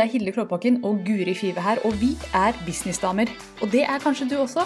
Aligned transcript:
Det 0.00 0.06
er 0.06 0.12
Hilde 0.14 0.32
Klåbakken 0.32 0.78
og 0.88 1.02
Guri 1.04 1.34
Five 1.36 1.60
her, 1.60 1.76
og 1.84 1.92
vi 2.00 2.14
er 2.32 2.54
businessdamer. 2.66 3.28
Og 3.60 3.68
det 3.72 3.82
er 3.84 3.98
kanskje 4.00 4.30
du 4.30 4.38
også. 4.40 4.62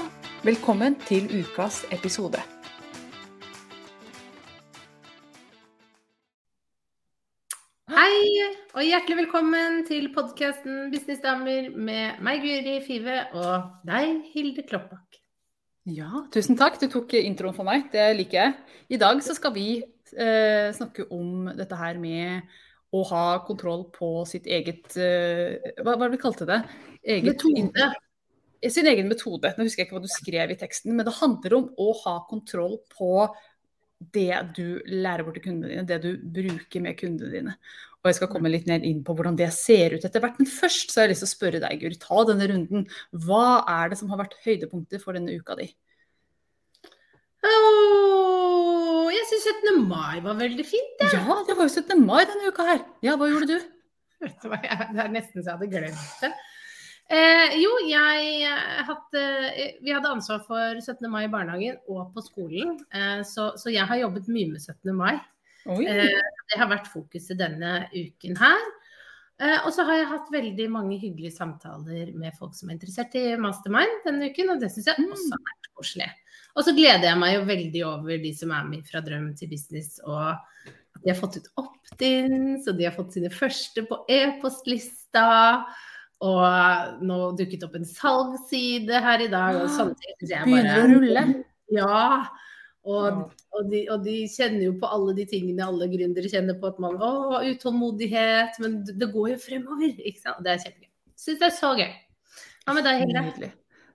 Velkommen 0.46 0.94
til 1.08 1.24
ukas 1.40 1.80
episode. 1.90 2.38
Hei, 7.90 8.20
og 8.76 8.86
hjertelig 8.86 9.16
velkommen 9.24 9.80
til 9.88 10.06
podkasten 10.14 10.92
Businessdamer 10.92 11.66
med 11.74 12.22
meg, 12.22 12.38
Guri 12.46 12.76
Five, 12.86 13.16
og 13.34 13.88
deg, 13.90 14.20
Hilde 14.36 14.62
Klåbakk. 14.68 15.18
Ja, 15.90 16.28
tusen 16.30 16.54
takk. 16.54 16.78
Du 16.78 16.86
tok 16.92 17.16
introen 17.18 17.58
for 17.58 17.66
meg. 17.66 17.90
Det 17.90 18.06
liker 18.20 18.38
jeg. 18.38 18.54
I 18.86 19.02
dag 19.02 19.18
så 19.26 19.34
skal 19.34 19.50
vi 19.58 19.82
eh, 19.82 20.70
snakke 20.78 21.08
om 21.10 21.50
dette 21.58 21.80
her 21.82 21.98
med 21.98 22.46
å 22.94 23.02
ha 23.10 23.24
kontroll 23.46 23.88
på 23.94 24.10
sitt 24.28 24.46
eget 24.46 24.96
eh, 25.00 25.72
Hva 25.80 25.96
var 25.96 26.06
det 26.06 26.16
vi 26.16 26.22
kalte 26.22 26.46
det? 26.48 26.60
Eget, 27.02 27.32
metode. 27.32 27.88
Sin 28.72 28.88
egen 28.88 29.10
metode. 29.10 29.50
Nå 29.56 29.66
husker 29.66 29.82
jeg 29.82 29.88
ikke 29.88 29.98
hva 29.98 30.04
du 30.04 30.12
skrev 30.12 30.54
i 30.54 30.58
teksten, 30.60 30.94
men 30.94 31.06
det 31.06 31.16
handler 31.18 31.58
om 31.58 31.66
å 31.80 31.90
ha 32.04 32.14
kontroll 32.30 32.78
på 32.94 33.26
det 34.14 34.36
du 34.56 34.80
lærer 34.90 35.24
bort 35.24 35.36
til 35.38 35.46
kundene 35.46 35.72
dine, 35.72 35.88
det 35.88 35.98
du 36.02 36.14
bruker 36.18 36.82
med 36.84 36.96
kundene 36.98 37.32
dine. 37.32 37.56
Og 38.04 38.10
jeg 38.10 38.18
skal 38.18 38.28
komme 38.34 38.50
litt 38.52 38.66
ned 38.68 38.84
inn 38.84 39.00
på 39.04 39.14
hvordan 39.16 39.36
det 39.38 39.48
ser 39.56 39.96
ut 39.96 40.04
etter 40.04 40.20
hvert. 40.20 40.36
Men 40.40 40.50
først 40.50 40.92
så 40.92 41.00
har 41.00 41.08
jeg 41.08 41.14
lyst 41.14 41.24
til 41.24 41.30
å 41.30 41.34
spørre 41.34 41.62
deg, 41.62 41.80
Guri, 41.80 41.96
ta 42.00 42.24
denne 42.28 42.48
runden. 42.50 42.84
Hva 43.24 43.64
er 43.78 43.92
det 43.92 44.00
som 44.00 44.12
har 44.12 44.20
vært 44.20 44.36
høydepunktet 44.44 45.00
for 45.00 45.16
denne 45.16 45.36
uka 45.40 45.56
di? 45.60 45.70
Oh, 47.44 48.33
jeg 49.16 49.28
syns 49.30 49.46
17. 49.52 49.84
mai 49.90 50.22
var 50.24 50.38
veldig 50.38 50.66
fint. 50.66 51.04
Ja. 51.04 51.20
ja, 51.20 51.38
det 51.48 51.56
var 51.58 51.68
jo 51.68 51.74
17. 51.82 52.02
mai 52.06 52.24
denne 52.30 52.50
uka 52.50 52.66
her. 52.68 52.82
Ja, 53.04 53.16
hva 53.20 53.30
gjorde 53.30 53.54
du? 53.54 53.70
Vet 54.24 54.36
du 54.42 54.50
hva, 54.50 54.60
Det 54.60 55.04
er 55.04 55.14
nesten 55.14 55.42
så 55.42 55.50
jeg 55.50 55.56
hadde 55.56 55.70
glemt 55.72 56.20
det. 56.22 56.32
Eh, 57.12 57.58
jo, 57.60 57.70
jeg 57.84 58.48
hadde, 58.88 59.24
vi 59.84 59.92
hadde 59.92 60.12
ansvar 60.14 60.40
for 60.46 60.80
17. 60.80 61.04
mai 61.12 61.26
i 61.26 61.32
barnehagen 61.32 61.76
og 61.92 62.14
på 62.14 62.24
skolen. 62.24 62.78
Eh, 62.94 63.20
så, 63.28 63.50
så, 63.60 63.68
jeg 63.74 63.84
har 63.90 64.00
jobbet 64.00 64.30
mye 64.32 64.54
med 64.54 64.62
17. 64.62 64.94
mai. 64.96 65.18
Eh, 65.64 66.08
det 66.50 66.60
har 66.60 66.70
vært 66.72 66.88
fokuset 66.92 67.38
denne 67.40 67.84
uken 67.92 68.40
her. 68.40 68.64
Eh, 69.42 69.58
og 69.66 69.72
så 69.74 69.84
har 69.88 69.98
jeg 69.98 70.10
hatt 70.12 70.28
veldig 70.32 70.66
mange 70.70 70.98
hyggelige 71.00 71.34
samtaler 71.34 72.12
med 72.14 72.36
folk 72.38 72.54
som 72.54 72.70
er 72.70 72.76
interessert 72.76 73.16
i 73.18 73.32
mastermind 73.40 74.04
denne 74.06 74.30
uken, 74.30 74.52
og 74.54 74.60
det 74.62 74.70
syns 74.72 74.92
jeg 74.92 75.02
mm. 75.02 75.10
også 75.16 75.32
har 75.34 75.48
vært 75.48 75.70
koselig. 75.74 76.10
Og 76.54 76.66
så 76.66 76.74
gleder 76.74 77.08
jeg 77.08 77.18
meg 77.18 77.34
jo 77.34 77.46
veldig 77.48 77.82
over 77.88 78.20
de 78.22 78.30
som 78.36 78.52
er 78.54 78.66
med 78.68 78.84
fra 78.86 79.02
drøm 79.04 79.32
til 79.38 79.50
business, 79.50 79.98
og 80.06 80.34
at 80.34 81.02
de 81.02 81.10
har 81.10 81.18
fått 81.18 81.40
ut 81.40 81.48
opt-ins, 81.60 82.68
og 82.70 82.78
de 82.78 82.86
har 82.86 82.94
fått 82.94 83.16
sine 83.16 83.30
første 83.32 83.82
på 83.88 83.98
e-postlista. 84.12 85.26
Og 86.24 87.02
nå 87.04 87.18
dukket 87.36 87.66
opp 87.66 87.74
en 87.76 87.88
salgsside 87.88 89.02
her 89.04 89.24
i 89.26 89.28
dag, 89.32 89.58
og 89.60 89.72
sånne 89.74 89.98
ting 90.00 90.16
Begynner 90.46 90.84
å 90.84 90.88
rulle? 90.94 91.24
Ja. 91.74 92.06
Og, 92.84 93.32
og, 93.56 93.68
de, 93.72 93.82
og, 93.88 94.04
de, 94.04 94.14
kjenner 94.28 94.66
jo 94.66 94.74
på 94.80 94.88
alle 94.92 95.14
de 95.16 95.24
tingene 95.28 95.64
alle 95.64 95.88
gründere 95.92 96.30
kjenner 96.30 96.56
på. 96.60 96.70
At 96.70 96.80
man 96.84 96.96
å, 97.02 97.40
utålmodighet, 97.42 98.60
men 98.62 98.80
det 98.86 99.10
går 99.12 99.34
jo 99.34 99.42
fremover. 99.42 99.98
ikke 99.98 100.22
sant? 100.22 100.44
Det 100.44 100.54
er 100.54 100.64
kjempegøy. 100.64 100.90
Syns 101.24 101.42
det 101.42 101.50
er 101.50 101.58
så 101.58 101.74
gøy. 101.80 101.92
Hva 102.64 102.78
med 102.78 102.88
deg, 102.88 103.04
Hilde? 103.04 103.52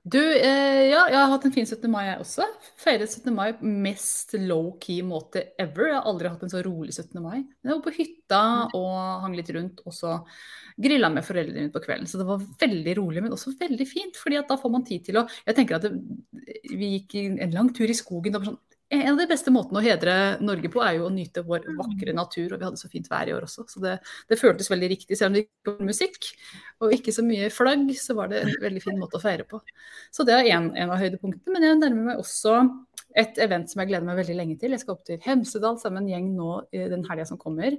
Du, 0.07 0.19
eh, 0.19 0.87
ja, 0.87 1.01
jeg 1.11 1.17
har 1.19 1.27
hatt 1.27 1.43
en 1.45 1.51
fin 1.51 1.65
17. 1.67 1.89
mai, 1.91 2.05
jeg 2.07 2.21
også. 2.23 2.45
Feiret 2.79 3.11
17. 3.11 3.33
mai 3.35 3.49
på 3.57 3.67
mest 3.67 4.31
low-key 4.39 5.03
måte 5.03 5.43
ever. 5.59 5.89
Jeg 5.89 5.97
har 5.97 6.07
aldri 6.07 6.31
hatt 6.31 6.45
en 6.45 6.53
så 6.53 6.61
rolig 6.63 6.95
17. 6.95 7.19
mai. 7.21 7.41
Jeg 7.43 7.73
var 7.73 7.81
på 7.83 7.93
hytta 7.97 8.39
og 8.79 8.95
hang 9.25 9.35
litt 9.35 9.51
rundt, 9.53 9.83
og 9.83 9.93
så 9.93 10.15
grilla 10.79 11.11
med 11.11 11.27
foreldrene 11.27 11.65
mine 11.65 11.73
på 11.73 11.83
kvelden. 11.83 12.07
Så 12.07 12.21
det 12.21 12.29
var 12.29 12.47
veldig 12.63 12.95
rolig, 13.01 13.25
men 13.25 13.35
også 13.35 13.57
veldig 13.59 13.89
fint. 13.89 14.15
fordi 14.15 14.39
at 14.39 14.47
da 14.47 14.55
får 14.57 14.71
man 14.71 14.87
tid 14.87 15.03
til 15.05 15.19
å 15.19 15.27
Jeg 15.45 15.55
tenker 15.55 15.75
at 15.75 15.83
det, 15.83 15.91
vi 16.71 16.95
gikk 16.95 17.19
en 17.43 17.51
lang 17.51 17.73
tur 17.75 17.91
i 17.91 17.97
skogen. 17.97 18.33
Var 18.39 18.47
sånn 18.47 18.61
en 18.89 19.11
av 19.11 19.19
de 19.19 19.27
beste 19.29 19.51
måtene 19.53 19.81
å 19.81 19.85
hedre 19.85 20.13
Norge 20.41 20.69
på, 20.73 20.81
er 20.81 20.95
jo 20.97 21.05
å 21.05 21.13
nyte 21.13 21.43
vår 21.45 21.67
vakre 21.77 22.13
natur. 22.17 22.53
Og 22.53 22.57
vi 22.57 22.65
hadde 22.65 22.81
så 22.81 22.89
fint 22.89 23.09
vær 23.11 23.29
i 23.29 23.35
år 23.35 23.45
også, 23.45 23.67
så 23.69 23.83
det, 23.83 23.95
det 24.31 24.39
føltes 24.41 24.71
veldig 24.71 24.89
riktig. 24.95 25.17
Selv 25.17 25.31
om 25.31 25.37
det 25.37 25.43
ikke 25.45 25.73
var 25.73 25.89
musikk 25.91 26.29
og 26.81 26.95
ikke 26.97 27.13
så 27.13 27.25
mye 27.25 27.51
flagg, 27.53 27.85
så 28.01 28.17
var 28.17 28.31
det 28.31 28.43
en 28.43 28.53
veldig 28.63 28.83
fin 28.83 28.99
måte 28.99 29.19
å 29.19 29.23
feire 29.23 29.45
på. 29.49 29.61
Så 30.15 30.25
det 30.25 30.39
er 30.39 30.49
en, 30.55 30.71
en 30.73 30.93
av 30.95 31.01
høydepunktene. 31.03 31.53
Men 31.53 31.67
jeg 31.67 31.81
nærmer 31.83 32.11
meg 32.11 32.23
også 32.23 32.61
et 33.17 33.41
event 33.41 33.69
som 33.69 33.83
jeg 33.83 33.91
gleder 33.91 34.09
meg 34.09 34.21
veldig 34.23 34.37
lenge 34.37 34.57
til. 34.61 34.73
Jeg 34.73 34.83
skal 34.83 34.97
opp 34.97 35.05
til 35.05 35.21
Hemsedal 35.25 35.77
sammen 35.81 36.05
med 36.05 36.09
en 36.09 36.15
gjeng 36.15 36.31
nå 36.37 36.51
den 36.95 37.05
helga 37.09 37.29
som 37.29 37.41
kommer. 37.41 37.77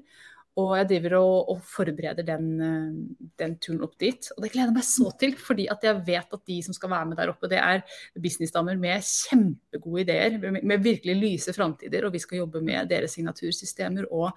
Og 0.59 0.73
jeg 0.75 0.89
driver 0.91 1.15
og, 1.21 1.53
og 1.53 1.61
forbereder 1.63 2.27
den, 2.27 2.49
eh, 2.67 3.29
den, 3.39 3.55
turen 3.63 3.85
opp 3.87 3.95
dit. 4.03 4.27
Og 4.35 4.43
det 4.43 4.51
gleder 4.51 4.73
jeg 4.73 4.77
meg 4.81 4.89
så 4.89 5.13
til, 5.21 5.37
fordi 5.39 5.69
jeg 5.71 6.03
vet 6.09 6.37
at 6.37 6.43
de 6.51 6.59
som 6.67 6.77
skal 6.77 6.91
være 6.91 7.11
med 7.13 7.21
der 7.21 7.31
oppe, 7.31 7.51
det 7.51 7.61
er 7.63 7.85
businessdamer 8.19 8.81
med 8.81 9.07
kjempegode 9.07 10.05
ideer, 10.05 10.37
med, 10.43 10.61
med 10.67 10.85
virkelig 10.85 11.17
lyse 11.21 11.55
framtider. 11.57 12.07
Og 12.07 12.15
vi 12.17 12.23
skal 12.23 12.43
jobbe 12.43 12.65
med 12.67 12.91
deres 12.91 13.15
signatursystemer 13.17 14.11
og, 14.11 14.35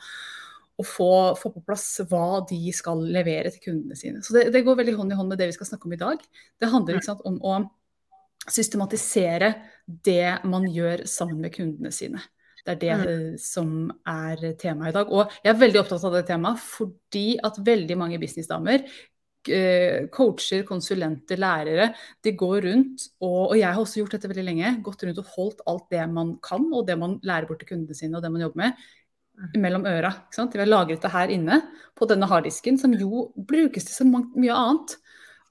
og 0.77 0.87
få, 0.87 1.11
få, 1.39 1.53
på 1.55 1.65
plass 1.65 1.87
hva 2.09 2.43
de 2.49 2.61
skal 2.75 3.01
levere 3.13 3.51
til 3.53 3.71
kundene 3.71 3.97
sine. 3.97 4.21
Så 4.25 4.37
det, 4.37 4.51
det, 4.53 4.63
går 4.67 4.79
veldig 4.83 4.97
hånd 4.99 5.15
i 5.15 5.17
hånd 5.17 5.33
med 5.33 5.41
det 5.41 5.49
vi 5.49 5.57
skal 5.57 5.73
snakke 5.73 5.89
om 5.89 5.97
i 5.97 6.03
dag. 6.03 6.21
Det 6.61 6.71
handler 6.71 7.01
sant, 7.05 7.25
om 7.25 7.41
å 7.41 7.57
systematisere 8.51 9.53
det 9.85 10.45
man 10.49 10.65
gjør 10.69 11.05
sammen 11.09 11.41
med 11.41 11.53
kundene 11.55 11.91
sine. 11.95 12.21
Det 12.63 12.77
er 12.77 12.79
det 12.79 12.93
mm. 12.99 13.39
som 13.43 13.71
er 14.07 14.53
temaet 14.59 14.93
i 14.93 14.95
dag. 14.95 15.09
Og 15.11 15.33
jeg 15.43 15.51
er 15.51 15.59
veldig 15.59 15.81
opptatt 15.81 16.05
av 16.07 16.13
det 16.15 16.27
temaet 16.29 16.61
fordi 16.63 17.25
at 17.43 17.59
veldig 17.65 17.97
mange 17.99 18.19
businessdamer 18.21 18.85
eh, 19.51 20.07
coacher, 20.13 20.63
konsulenter, 20.67 21.39
lærere, 21.41 21.89
de 22.23 22.33
går 22.39 22.67
rundt, 22.67 23.07
og, 23.19 23.39
og, 23.51 23.55
jeg 23.59 23.67
har 23.67 23.81
også 23.81 24.01
gjort 24.01 24.17
dette 24.17 24.31
veldig 24.31 24.47
lenge, 24.47 24.73
gått 24.85 25.03
rundt 25.03 25.21
og 25.21 25.31
holdt 25.35 25.63
alt 25.69 25.87
det 25.91 26.07
man 26.11 26.35
kan, 26.43 26.67
og 26.71 26.87
det 26.87 26.97
man 26.99 27.17
lærer 27.25 27.49
bort 27.49 27.63
til 27.63 27.73
kundene 27.73 27.97
sine, 27.97 28.17
og 28.17 28.23
det 28.23 28.31
man 28.33 28.45
jobber 28.45 28.63
med, 28.63 28.85
mm. 29.35 29.59
mellom 29.65 29.87
øra. 29.89 30.13
Vi 30.39 30.63
har 30.63 30.71
lagret 30.71 31.03
det 31.03 31.13
her 31.13 31.33
inne 31.35 31.61
på 31.99 32.07
denne 32.09 32.29
harddisken, 32.31 32.79
som 32.79 32.95
jo 32.97 33.29
brukes 33.35 33.89
til 33.89 33.97
så 33.97 34.07
mye 34.07 34.55
annet, 34.55 34.97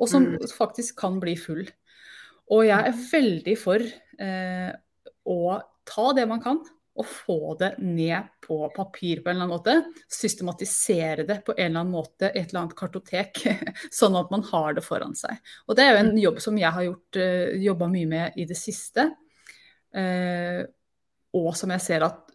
og 0.00 0.11
som 0.11 0.33
mm. 0.33 0.49
faktisk 0.56 0.97
kan 1.03 1.21
bli 1.23 1.37
full. 1.39 1.67
Og 2.53 2.67
jeg 2.67 2.89
er 2.89 3.03
veldig 3.12 3.59
for 3.61 3.83
eh, 3.83 4.71
å 5.29 5.59
ta 5.89 6.12
det 6.17 6.25
man 6.31 6.41
kan, 6.43 6.62
å 6.93 7.05
få 7.09 7.55
det 7.61 7.71
ned 7.81 8.29
på 8.45 8.59
papir 8.75 9.23
på 9.23 9.31
en 9.31 9.37
eller 9.37 9.47
annen 9.47 9.55
måte. 9.55 10.05
Systematisere 10.13 11.25
det 11.29 11.39
på 11.47 11.55
en 11.57 11.65
eller 11.65 11.81
annen 11.81 11.95
måte 11.95 12.29
i 12.29 12.43
et 12.43 12.51
eller 12.51 12.65
annet 12.65 12.77
kartotek, 12.77 13.41
sånn 14.01 14.19
at 14.21 14.33
man 14.35 14.45
har 14.51 14.77
det 14.77 14.85
foran 14.85 15.17
seg. 15.17 15.41
Og 15.67 15.79
det 15.79 15.87
er 15.87 15.95
jo 15.95 16.03
en 16.03 16.21
jobb 16.27 16.43
som 16.45 16.61
jeg 16.61 16.77
har 16.77 16.89
gjort, 16.89 17.21
uh, 17.21 17.57
jobba 17.65 17.89
mye 17.95 18.11
med 18.13 18.39
i 18.43 18.47
det 18.49 18.59
siste. 18.61 19.09
Uh, 19.97 20.61
og 21.37 21.53
som 21.57 21.73
jeg 21.73 21.85
ser 21.85 22.05
at 22.05 22.31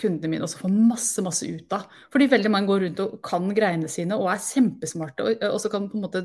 kundene 0.00 0.30
mine 0.32 0.46
også 0.46 0.60
får 0.62 0.72
masse 0.72 1.24
masse 1.24 1.48
ut 1.48 1.74
av. 1.76 1.86
Fordi 2.12 2.28
veldig 2.32 2.52
mange 2.52 2.70
går 2.70 2.84
rundt 2.86 3.02
og 3.04 3.16
kan 3.24 3.48
greiene 3.56 3.90
sine 3.92 4.18
og 4.18 4.30
er 4.32 4.42
kjempesmarte 4.42 5.26
og, 5.26 5.46
og 5.48 5.58
så 5.62 5.70
kan 5.72 5.88
på 5.90 5.98
en 5.98 6.06
måte 6.06 6.22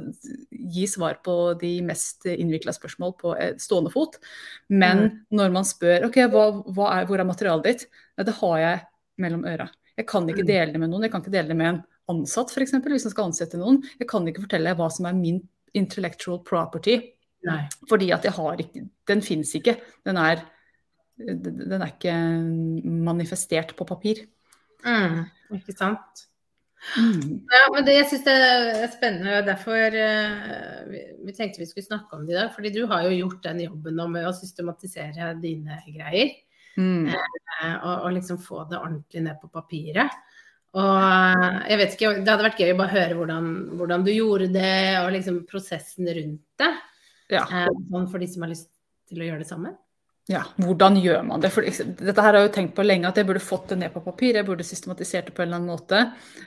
gi 0.51 0.85
svar 0.89 1.19
på 1.25 1.37
de 1.61 1.73
mest 1.87 2.27
innvikla 2.31 2.75
spørsmål 2.75 3.15
på 3.21 3.33
stående 3.61 3.93
fot. 3.93 4.19
Men 4.69 5.03
mm. 5.05 5.19
når 5.39 5.53
man 5.55 5.67
spør 5.67 6.07
ok, 6.09 6.21
hva, 6.33 6.47
hva 6.71 6.93
er, 6.95 7.09
hvor 7.09 7.23
er 7.23 7.29
materialet 7.29 7.69
ditt, 7.71 7.87
Nei, 8.17 8.25
det 8.25 8.33
har 8.39 8.57
jeg 8.57 8.79
mellom 9.21 9.43
øra. 9.45 9.67
Jeg 9.97 10.07
kan 10.09 10.25
ikke 10.29 10.45
mm. 10.45 10.49
dele 10.49 10.73
det 10.73 10.81
med 10.81 10.91
noen. 10.91 11.05
Jeg 11.05 11.13
kan 11.13 11.23
ikke 11.23 11.33
dele 11.33 11.51
det 11.51 11.57
med 11.57 11.69
en 11.69 11.83
ansatt 12.13 12.53
f.eks. 12.53 12.73
hvis 12.81 13.05
jeg 13.07 13.13
skal 13.13 13.29
ansette 13.29 13.59
noen. 13.59 13.79
Jeg 13.99 14.09
kan 14.09 14.25
ikke 14.29 14.43
fortelle 14.45 14.73
hva 14.77 14.89
som 14.93 15.05
er 15.09 15.17
min 15.17 15.39
intellectual 15.77 16.41
property. 16.47 16.99
Nei. 17.47 17.63
Fordi 17.89 18.09
at 18.15 18.25
jeg 18.25 18.33
har 18.33 18.61
ikke 18.61 18.87
Den 19.07 19.21
fins 19.21 19.53
ikke. 19.55 19.77
Den 20.05 20.17
er 20.19 20.41
den 21.17 21.81
er 21.81 21.89
ikke 21.89 22.13
manifestert 22.85 23.73
på 23.77 23.87
papir. 23.89 24.25
Mm, 24.85 25.23
ikke 25.57 25.73
sant. 25.73 26.27
Mm. 26.95 27.41
Ja, 27.49 27.63
men 27.73 27.85
det, 27.87 27.95
jeg 27.97 28.07
syns 28.11 28.25
det 28.27 28.35
er 28.37 28.91
spennende. 28.93 29.39
Derfor 29.47 29.97
uh, 29.97 30.83
vi, 30.91 31.01
vi, 31.25 31.35
tenkte 31.35 31.61
vi 31.63 31.69
skulle 31.69 31.87
snakke 31.87 32.15
om 32.15 32.27
det 32.27 32.35
i 32.35 32.37
dag. 32.37 32.51
fordi 32.53 32.71
du 32.75 32.83
har 32.89 33.07
jo 33.07 33.15
gjort 33.15 33.41
den 33.47 33.63
jobben 33.65 34.01
med 34.13 34.27
å 34.29 34.35
systematisere 34.35 35.33
dine 35.41 35.81
greier. 35.87 36.35
Mm. 36.77 37.09
Uh, 37.09 37.75
og, 37.81 37.93
og, 37.95 38.09
liksom 38.19 38.39
få 38.41 38.63
det 38.69 38.79
ordentlig 38.79 39.25
ned 39.25 39.41
på 39.41 39.51
papiret. 39.51 40.21
Og 40.77 40.93
uh, 41.01 41.65
jeg 41.65 41.81
vet 41.81 41.97
ikke, 41.97 42.13
Det 42.21 42.29
hadde 42.29 42.47
vært 42.51 42.61
gøy 42.61 42.75
å 42.75 42.79
bare 42.83 42.93
høre 42.93 43.17
hvordan, 43.17 43.51
hvordan 43.79 44.05
du 44.05 44.13
gjorde 44.13 44.51
det, 44.53 44.77
og 45.01 45.11
liksom 45.17 45.41
prosessen 45.49 46.13
rundt 46.13 46.61
det. 46.61 46.71
Ja. 47.27 47.43
sånn 47.43 48.05
for 48.07 48.23
de 48.23 48.27
som 48.31 48.45
har 48.45 48.53
lyst 48.53 48.69
til 49.09 49.19
å 49.19 49.25
gjøre 49.27 49.41
det 49.41 49.49
sammen. 49.49 49.73
Ja, 50.27 50.41
hvordan 50.59 50.97
gjør 50.99 51.21
man 51.23 51.39
det? 51.39 51.53
For 51.55 51.63
dette 51.63 52.19
her 52.19 52.33
har 52.33 52.35
jeg 52.35 52.49
jo 52.49 52.55
tenkt 52.57 52.73
på 52.75 52.83
lenge, 52.83 53.07
at 53.07 53.15
jeg 53.15 53.27
burde 53.29 53.39
fått 53.39 53.69
det 53.71 53.77
ned 53.79 53.93
på 53.93 54.01
papir. 54.03 54.35
Jeg 54.35 54.43
burde 54.49 54.65
systematisert 54.67 55.29
det 55.29 55.35
på 55.37 55.45
en 55.45 55.47
eller 55.47 55.61
annen 55.61 55.71
måte. 55.71 56.01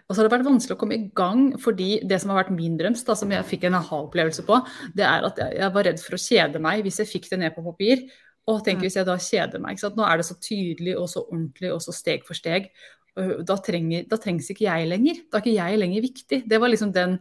Og 0.05 0.13
så 0.13 0.21
har 0.21 0.29
det 0.29 0.35
vært 0.35 0.49
vanskelig 0.51 0.77
å 0.77 0.81
komme 0.83 0.99
i 0.99 1.07
gang, 1.17 1.47
fordi 1.65 1.89
det 2.05 2.19
som 2.21 2.33
har 2.33 2.43
vært 2.43 2.53
min 2.53 2.77
drøms, 2.77 3.07
da, 3.09 3.17
som 3.17 3.33
jeg 3.33 3.49
fikk 3.49 3.65
en 3.71 3.79
aha-opplevelse 3.81 4.45
på, 4.45 4.61
det 4.99 5.07
er 5.09 5.25
at 5.31 5.41
jeg 5.57 5.73
var 5.73 5.89
redd 5.89 6.05
for 6.05 6.19
å 6.19 6.21
kjede 6.21 6.61
meg 6.61 6.85
hvis 6.85 7.01
jeg 7.01 7.09
fikk 7.09 7.31
det 7.33 7.41
ned 7.41 7.57
på 7.57 7.65
papir. 7.71 8.05
Og 8.53 8.61
tenk 8.67 8.85
hvis 8.85 9.01
jeg 9.01 9.09
da 9.09 9.17
kjeder 9.17 9.65
meg. 9.65 9.81
Nå 9.97 10.05
er 10.05 10.21
det 10.21 10.29
så 10.29 10.37
tydelig 10.37 10.99
og 11.01 11.09
så 11.09 11.25
ordentlig 11.25 11.73
og 11.73 11.81
så 11.85 11.97
steg 11.97 12.29
for 12.29 12.37
steg. 12.37 12.69
Da, 13.17 13.57
trenger, 13.65 14.05
da 14.13 14.21
trengs 14.21 14.53
ikke 14.53 14.69
jeg 14.69 14.93
lenger. 14.93 15.25
Da 15.31 15.41
er 15.41 15.45
ikke 15.47 15.57
jeg 15.57 15.81
lenger 15.81 16.05
viktig. 16.05 16.45
Det 16.53 16.61
var 16.61 16.73
liksom 16.73 16.93
den 16.93 17.17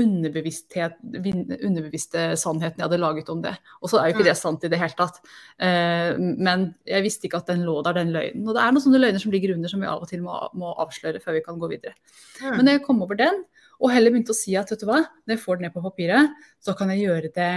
underbevisste 0.00 2.22
sannheten 2.40 2.80
jeg 2.80 2.86
hadde 2.86 3.02
laget 3.02 3.28
om 3.32 3.42
det. 3.44 3.52
Og 3.82 3.92
så 3.92 4.00
er 4.00 4.08
jo 4.08 4.16
ikke 4.16 4.30
det 4.30 4.38
sant 4.40 4.64
i 4.64 4.70
det 4.72 4.80
hele 4.80 4.98
tatt. 4.98 5.16
Eh, 5.60 6.10
men 6.16 6.70
jeg 6.88 7.04
visste 7.04 7.28
ikke 7.28 7.42
at 7.42 7.50
den 7.52 7.66
lå 7.66 7.76
der, 7.84 7.98
den 8.00 8.14
løgnen. 8.14 8.46
Og 8.46 8.56
det 8.56 8.62
er 8.62 8.72
noen 8.72 8.86
sånne 8.86 9.02
løgner 9.02 9.22
som 9.22 9.34
ligger 9.34 9.54
under 9.56 9.72
som 9.72 9.82
vi 9.84 9.90
av 9.90 10.04
og 10.04 10.10
til 10.10 10.24
må, 10.24 10.38
må 10.58 10.68
avsløre 10.82 11.22
før 11.22 11.38
vi 11.38 11.44
kan 11.44 11.60
gå 11.60 11.66
videre. 11.74 11.94
Men 12.40 12.64
når 12.64 12.78
jeg 12.78 12.86
kom 12.86 13.04
over 13.04 13.20
den, 13.20 13.36
og 13.82 13.90
heller 13.90 14.12
begynte 14.14 14.30
å 14.30 14.38
si 14.38 14.54
at 14.58 14.70
vet 14.70 14.82
du 14.82 14.86
hva, 14.86 15.00
når 15.26 15.34
jeg 15.34 15.42
får 15.42 15.58
det 15.58 15.64
ned 15.66 15.74
på 15.74 15.82
papiret, 15.82 16.36
så 16.62 16.74
kan 16.78 16.92
jeg 16.92 17.02
gjøre 17.02 17.32
det 17.34 17.48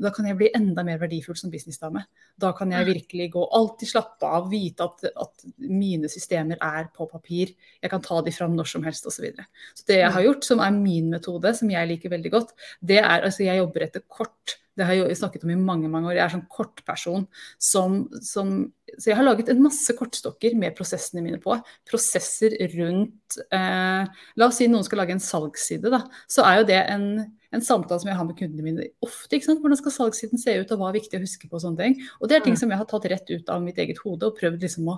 Da 0.00 0.12
kan 0.16 0.28
jeg 0.28 0.38
bli 0.38 0.48
enda 0.56 0.84
mer 0.86 0.96
verdifull 1.02 1.36
som 1.36 1.52
businessdame. 1.52 2.06
Da 2.40 2.54
kan 2.56 2.72
jeg 2.72 2.88
virkelig 2.88 3.28
gå 3.34 3.44
alltid 3.58 3.90
slappe 3.92 4.30
av, 4.38 4.48
vite 4.52 4.88
at, 4.88 5.04
at 5.12 5.46
mine 5.60 6.08
systemer 6.08 6.60
er 6.64 6.88
på 6.94 7.06
papir. 7.10 7.52
Jeg 7.84 7.92
kan 7.92 8.04
ta 8.04 8.22
de 8.24 8.32
fram 8.32 8.56
når 8.56 8.72
som 8.72 8.88
helst 8.88 9.04
osv. 9.04 9.18
Så, 9.18 9.22
videre. 9.22 9.46
så 9.76 9.86
det 9.92 10.00
jeg 10.00 10.12
har 10.16 10.24
gjort, 10.24 10.48
som 10.48 10.64
er 10.64 10.74
min 10.74 11.12
metode, 11.12 11.52
som 11.54 11.70
jeg 11.70 11.92
liker 11.92 12.12
veldig 12.16 12.32
godt, 12.32 12.56
det 12.80 13.02
er 13.04 13.28
altså 13.28 13.44
jeg 13.44 13.60
jobber 13.60 13.86
etter 13.86 14.08
kort 14.08 14.58
det 14.74 14.86
har 14.86 14.96
jeg 14.96 15.18
snakket 15.18 15.44
om 15.46 15.52
i 15.54 15.58
mange 15.58 15.88
mange 15.90 16.10
år. 16.10 16.16
Jeg 16.18 16.24
er 16.24 16.32
sånn 16.32 16.48
kortperson 16.50 17.28
som, 17.62 18.00
som 18.24 18.56
Så 18.98 19.10
jeg 19.10 19.18
har 19.18 19.26
laget 19.26 19.48
en 19.50 19.62
masse 19.62 19.94
kortstokker 19.96 20.56
med 20.58 20.74
prosessene 20.78 21.22
mine 21.22 21.38
på. 21.42 21.56
Prosesser 21.88 22.56
rundt 22.74 23.38
eh, 23.54 24.02
La 24.38 24.48
oss 24.48 24.58
si 24.60 24.68
noen 24.70 24.86
skal 24.86 25.02
lage 25.02 25.14
en 25.16 25.22
salgsside, 25.22 25.90
da. 25.94 26.04
Så 26.30 26.46
er 26.46 26.60
jo 26.60 26.68
det 26.72 26.80
en, 26.90 27.06
en 27.54 27.64
samtale 27.64 28.02
som 28.02 28.10
jeg 28.10 28.18
har 28.18 28.26
med 28.28 28.38
kundene 28.38 28.66
mine 28.66 28.88
ofte. 29.04 29.36
ikke 29.36 29.48
sant? 29.48 29.62
Hvordan 29.62 29.80
skal 29.82 29.96
salgssiden 29.98 30.42
se 30.42 30.56
ut, 30.58 30.74
og 30.74 30.82
hva 30.82 30.90
er 30.90 30.98
viktig 30.98 31.20
å 31.20 31.24
huske 31.24 31.50
på 31.50 31.58
og 31.58 31.64
sånne 31.66 31.82
ting. 31.82 32.10
Og 32.20 32.30
det 32.30 32.38
er 32.38 32.46
ting 32.46 32.58
mm. 32.58 32.62
som 32.64 32.74
jeg 32.74 32.82
har 32.82 32.90
tatt 32.90 33.06
rett 33.14 33.30
ut 33.30 33.54
av 33.54 33.62
mitt 33.62 33.78
eget 33.82 34.02
hode 34.02 34.30
og 34.30 34.38
prøvd 34.40 34.66
liksom 34.66 34.90
å 34.90 34.96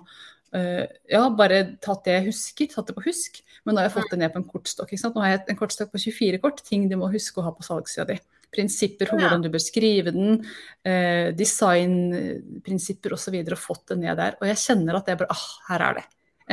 uh, 0.57 0.85
ja, 1.13 1.27
bare 1.37 1.63
tatt 1.85 2.05
det 2.09 2.17
jeg 2.17 2.29
husker, 2.31 2.73
tatt 2.73 2.89
det 2.89 2.97
på 2.97 3.05
husk. 3.09 3.43
Men 3.65 3.77
nå 3.77 3.83
har 3.83 3.91
jeg 3.91 3.99
fått 3.99 4.13
det 4.13 4.23
ned 4.25 4.33
på 4.33 4.41
en 4.41 4.49
kortstokk. 4.49 4.97
Nå 5.05 5.25
har 5.25 5.35
jeg 5.35 5.45
en 5.53 5.61
kortstokk 5.61 5.93
på 5.93 6.05
24 6.09 6.41
kort, 6.45 6.65
ting 6.65 6.89
du 6.89 6.97
må 7.01 7.13
huske 7.13 7.43
å 7.43 7.49
ha 7.49 7.53
på 7.53 7.67
salgssida 7.67 8.09
di 8.13 8.21
prinsipper 8.57 9.11
for 9.11 9.21
hvordan 9.21 9.45
du 9.45 9.51
bør 9.53 9.63
skrive 9.63 10.15
den, 10.17 10.41
eh, 10.89 11.31
designprinsipper 11.37 13.15
osv. 13.17 13.37
Og, 13.43 13.53
og 13.55 13.63
fått 13.63 13.93
det 13.93 14.01
ned 14.03 14.17
der. 14.19 14.39
Og 14.41 14.49
jeg 14.51 14.63
kjenner 14.65 14.99
at 14.99 15.13
jeg 15.13 15.21
bare 15.21 15.37
ah, 15.37 15.47
her 15.71 15.87
er 15.91 16.01
det. 16.01 16.07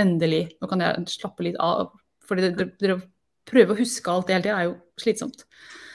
Endelig. 0.03 0.43
Nå 0.59 0.69
kan 0.69 0.83
jeg 0.83 1.07
slappe 1.15 1.47
litt 1.47 1.59
av. 1.61 1.93
fordi 2.27 2.49
det, 2.49 2.69
det, 2.81 2.97
prøve 3.49 3.73
å 3.73 3.79
huske 3.79 4.11
alt 4.11 4.29
det 4.29 4.37
hele 4.37 4.45
tida 4.45 4.59
er 4.59 4.67
jo 4.69 4.75
slitsomt. 4.99 5.45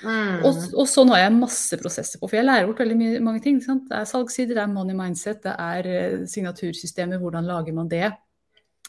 Mm. 0.04 0.44
Og, 0.46 0.58
og, 0.76 0.84
så 0.86 1.02
nå 1.02 1.14
har 1.16 1.24
jeg 1.24 1.38
masse 1.38 1.78
prosesser 1.80 2.20
på, 2.20 2.28
for 2.28 2.38
jeg 2.38 2.46
lærer 2.46 2.68
bort 2.68 2.82
veldig 2.82 2.98
mye, 2.98 3.22
mange 3.24 3.42
ting. 3.44 3.58
Det 3.58 3.96
er 3.96 4.08
salgssider, 4.08 4.58
det 4.58 4.64
er 4.64 4.72
money 4.72 4.96
mindset, 4.98 5.40
det 5.46 5.54
er 5.58 5.88
uh, 5.88 6.26
signatursystemer, 6.30 7.20
hvordan 7.22 7.48
lager 7.48 7.74
man 7.76 7.90
det. 7.90 8.12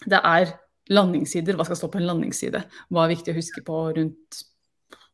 Det 0.06 0.20
er 0.20 0.54
landingssider, 0.94 1.58
hva 1.58 1.66
skal 1.68 1.80
stå 1.80 1.90
på 1.94 2.02
en 2.02 2.08
landingsside. 2.10 2.62
Hva 2.94 3.06
er 3.06 3.16
viktig 3.16 3.34
å 3.34 3.40
huske 3.40 3.64
på 3.66 3.82
rundt 3.98 4.44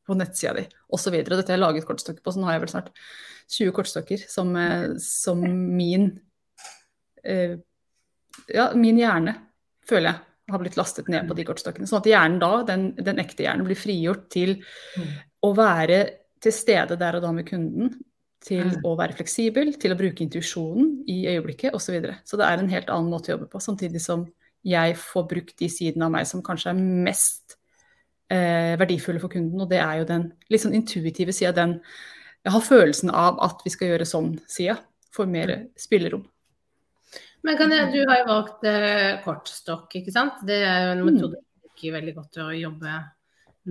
på 0.06 0.18
nettsida 0.18 0.54
di 0.58 0.66
osv. 0.94 1.18
Dette 1.18 1.48
har 1.48 1.56
jeg 1.58 1.62
laget 1.62 1.88
kortstokker 1.88 2.24
på, 2.24 2.34
så 2.34 2.42
nå 2.42 2.50
har 2.50 2.58
jeg 2.58 2.66
vel 2.66 2.74
snart 2.74 2.92
20 3.52 3.74
kortstokker 3.76 4.26
som, 4.30 4.56
eh, 4.60 4.96
som 5.02 5.42
min 5.42 6.12
eh, 7.24 7.58
Ja, 8.52 8.70
min 8.76 8.98
hjerne, 9.00 9.32
føler 9.88 10.12
jeg, 10.12 10.22
har 10.52 10.62
blitt 10.62 10.76
lastet 10.78 11.08
ned 11.10 11.26
på 11.30 11.38
de 11.38 11.46
kortstokkene. 11.48 11.88
Sånn 11.90 12.02
at 12.04 12.10
hjernen 12.10 12.42
da, 12.42 12.50
den, 12.68 12.90
den 13.00 13.22
ekte 13.24 13.46
hjernen, 13.46 13.66
blir 13.66 13.80
frigjort 13.80 14.28
til 14.34 14.58
mm. 14.60 15.14
å 15.48 15.54
være 15.56 16.00
til 16.44 16.54
stede 16.54 16.98
der 17.00 17.18
og 17.18 17.24
da 17.24 17.32
med 17.34 17.48
kunden. 17.48 17.96
Til 18.46 18.68
mm. 18.68 18.84
å 18.86 18.92
være 19.00 19.16
fleksibel, 19.18 19.72
til 19.82 19.96
å 19.96 19.98
bruke 19.98 20.22
intuisjonen 20.22 21.00
i 21.10 21.24
øyeblikket 21.32 21.74
osv. 21.74 21.88
Så, 21.88 21.96
videre. 21.96 22.18
så 22.28 22.38
det 22.38 22.46
er 22.46 22.62
en 22.62 22.70
helt 22.70 22.92
annen 22.94 23.10
måte 23.10 23.32
å 23.32 23.38
jobbe 23.38 23.48
på. 23.50 23.64
Samtidig 23.64 24.04
som 24.04 24.28
jeg 24.66 24.98
får 25.00 25.26
brukt 25.32 25.56
de 25.62 25.70
sidene 25.72 26.06
av 26.06 26.14
meg 26.14 26.28
som 26.30 26.44
kanskje 26.46 26.76
er 26.76 26.84
mest 27.08 27.58
eh, 28.32 28.76
verdifulle 28.80 29.22
for 29.22 29.32
kunden, 29.34 29.62
og 29.62 29.70
det 29.72 29.82
er 29.84 30.02
jo 30.02 30.10
den 30.10 30.30
litt 30.52 30.64
sånn 30.64 30.78
intuitive 30.78 31.36
sida, 31.36 31.54
den 31.56 31.80
jeg 32.46 32.54
har 32.54 32.62
følelsen 32.62 33.10
av 33.10 33.40
at 33.42 33.64
vi 33.66 33.74
skal 33.74 33.90
gjøre 33.90 34.06
sånn-sida, 34.06 34.78
for 35.16 35.30
mer 35.30 35.50
mm. 35.50 35.70
spillerom. 35.80 36.26
Men 37.46 37.72
jeg, 37.72 37.88
Du 37.94 38.02
har 38.10 38.20
jo 38.22 38.28
valgt 38.30 38.68
eh, 38.70 39.18
kortstokk, 39.24 39.90
ikke 40.02 40.14
sant. 40.14 40.42
Det 40.46 40.60
er 40.66 40.88
jo 40.88 40.92
en 40.96 41.02
mm. 41.02 41.10
metode 41.10 41.40
jeg 41.40 41.72
liker 41.72 41.98
veldig 42.00 42.14
godt 42.18 42.40
å 42.42 42.48
jobbe 42.58 43.00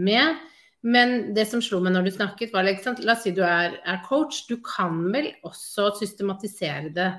med. 0.06 0.42
Men 0.84 1.14
det 1.34 1.46
som 1.48 1.62
slo 1.64 1.80
meg 1.82 1.94
når 1.94 2.08
du 2.08 2.12
snakket, 2.14 2.52
var 2.54 2.66
liksom, 2.66 2.98
La 3.06 3.16
oss 3.16 3.24
si 3.24 3.32
du 3.34 3.42
er, 3.46 3.78
er 3.82 4.02
coach. 4.06 4.44
Du 4.50 4.58
kan 4.64 4.98
vel 5.14 5.30
også 5.46 5.90
systematisere 6.00 6.92
det 6.94 7.10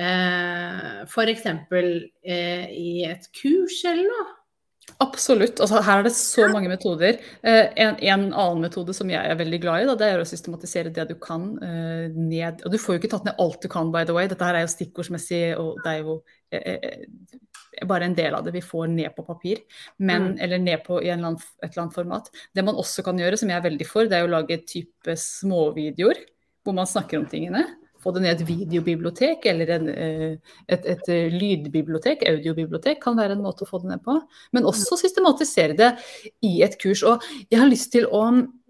eh, 0.00 1.04
f.eks. 1.06 1.46
Eh, 1.46 2.66
i 2.72 3.04
et 3.08 3.28
kurs 3.36 3.82
eller 3.86 4.08
noe? 4.10 4.26
Absolutt. 5.02 5.60
Altså, 5.60 5.80
her 5.84 6.00
er 6.00 6.06
det 6.06 6.14
så 6.16 6.46
mange 6.48 6.70
metoder. 6.72 7.18
Eh, 7.44 7.66
en, 7.82 7.98
en, 8.00 8.26
annen 8.32 8.62
metode 8.64 8.94
som 8.96 9.10
jeg 9.12 9.20
er 9.20 9.36
veldig 9.36 9.58
glad 9.60 9.82
i, 9.82 9.88
da, 9.90 9.96
det 10.00 10.08
er 10.08 10.22
å 10.22 10.28
systematisere 10.28 10.92
det 10.94 11.04
du 11.10 11.16
kan 11.20 11.50
eh, 11.64 12.06
ned. 12.14 12.62
Og 12.64 12.72
du 12.72 12.78
får 12.80 12.96
jo 12.96 13.02
ikke 13.02 13.10
tatt 13.12 13.26
ned 13.28 13.42
alt 13.42 13.60
du 13.60 13.68
kan, 13.72 13.90
by 13.92 14.06
the 14.08 14.16
way. 14.16 14.30
Dette 14.30 14.46
her 14.46 14.56
er 14.56 14.64
jo 14.64 14.72
stikkordsmessig, 14.72 15.42
og 15.60 15.82
det 15.84 15.92
er 15.92 16.00
jo 16.00 16.16
eh, 16.54 16.78
eh, 16.78 17.84
bare 17.84 18.08
en 18.08 18.16
del 18.16 18.38
av 18.38 18.46
det 18.46 18.54
vi 18.56 18.64
får 18.64 18.88
ned 18.94 19.12
på 19.16 19.26
papir. 19.26 19.60
Men, 19.98 20.32
mm. 20.32 20.38
Eller 20.46 20.64
ned 20.64 20.86
på 20.86 21.02
i 21.02 21.10
eller 21.10 21.32
annen, 21.32 21.50
et 21.60 21.68
eller 21.68 21.84
annet 21.84 21.98
format. 22.00 22.32
Det 22.56 22.64
man 22.64 22.80
også 22.80 23.04
kan 23.04 23.20
gjøre, 23.20 23.40
som 23.42 23.52
jeg 23.52 23.60
er 23.60 23.68
veldig 23.68 23.90
for, 23.90 24.08
det 24.08 24.16
er 24.16 24.24
å 24.24 24.32
lage 24.32 24.62
type 24.64 25.18
småvideoer 25.20 26.24
hvor 26.64 26.74
man 26.74 26.88
snakker 26.88 27.20
om 27.20 27.28
tingene 27.30 27.66
få 28.06 28.14
det 28.14 28.22
ned 28.22 28.36
et 28.36 28.46
videobibliotek 28.48 29.46
eller 29.50 29.72
en, 29.76 29.88
eh, 29.90 30.36
et, 30.68 30.86
et, 30.94 31.08
eh, 31.10 31.32
lydbibliotek, 31.34 32.22
audiobibliotek, 32.30 33.00
kan 33.02 33.18
være 33.18 33.34
en 33.34 33.42
måte 33.42 33.66
å 33.66 33.70
få 33.70 33.82
det 33.82 33.90
ned 33.90 34.04
på. 34.04 34.14
Men 34.54 34.68
også 34.68 34.98
systematisere 35.00 35.76
det 35.76 35.90
i 36.46 36.62
et 36.62 36.78
kurs. 36.78 37.02
Og 37.02 37.24
jeg 37.50 37.60
har 37.60 37.70
lyst 37.70 37.92
til 37.92 38.06
å 38.06 38.22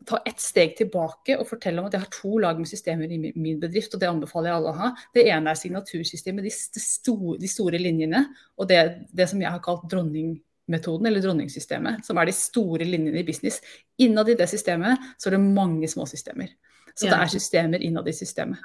ta 0.06 0.20
ett 0.24 0.40
steg 0.40 0.76
tilbake 0.78 1.34
og 1.36 1.48
fortelle 1.48 1.82
om 1.82 1.88
at 1.88 1.96
jeg 1.96 2.04
har 2.04 2.12
to 2.14 2.38
lag 2.38 2.58
med 2.60 2.70
systemer 2.70 3.10
i 3.10 3.18
min 3.34 3.60
bedrift, 3.60 3.94
og 3.94 4.00
det 4.00 4.08
anbefaler 4.08 4.52
jeg 4.52 4.60
alle 4.60 4.72
å 4.72 4.80
ha. 4.80 4.90
Det 5.14 5.24
ene 5.26 5.50
er 5.50 5.58
signatursystemet, 5.58 6.46
de, 6.46 6.52
store, 6.80 7.38
de 7.42 7.50
store 7.50 7.80
linjene, 7.82 8.22
og 8.56 8.70
det, 8.70 8.82
det, 9.10 9.26
som 9.32 9.42
jeg 9.42 9.50
har 9.50 9.64
kalt 9.64 9.88
dronningmetoden, 9.90 11.10
eller 11.10 11.24
dronningsystemet, 11.24 12.06
som 12.06 12.22
er 12.22 12.30
de 12.30 12.36
store 12.38 12.86
linjene 12.86 13.18
i 13.18 13.26
business. 13.26 13.58
Innad 14.06 14.30
i 14.30 14.38
det 14.38 14.46
systemet 14.52 15.10
så 15.18 15.28
er 15.28 15.38
det 15.40 15.42
mange 15.42 15.90
små 15.90 16.06
systemer. 16.06 16.54
Så 16.96 17.10
det 17.10 17.18
er 17.18 17.28
systemer 17.28 17.82
innad 17.84 18.06
i 18.08 18.14
systemet. 18.16 18.62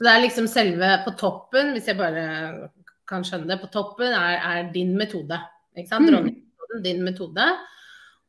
Så 0.00 0.06
det 0.06 0.12
er 0.14 0.22
liksom 0.22 0.46
selve 0.48 0.86
på 1.04 1.12
toppen, 1.20 1.74
hvis 1.74 1.90
jeg 1.90 1.98
bare 1.98 2.70
kan 3.04 3.24
skjønne 3.26 3.50
det, 3.50 3.58
på 3.60 3.68
toppen 3.68 4.14
er, 4.16 4.38
er 4.40 4.70
din 4.72 4.94
metode. 4.96 5.36
Ikke 5.76 5.90
sant? 5.90 6.08
Mm. 6.08 6.80
din 6.80 7.02
metode. 7.04 7.44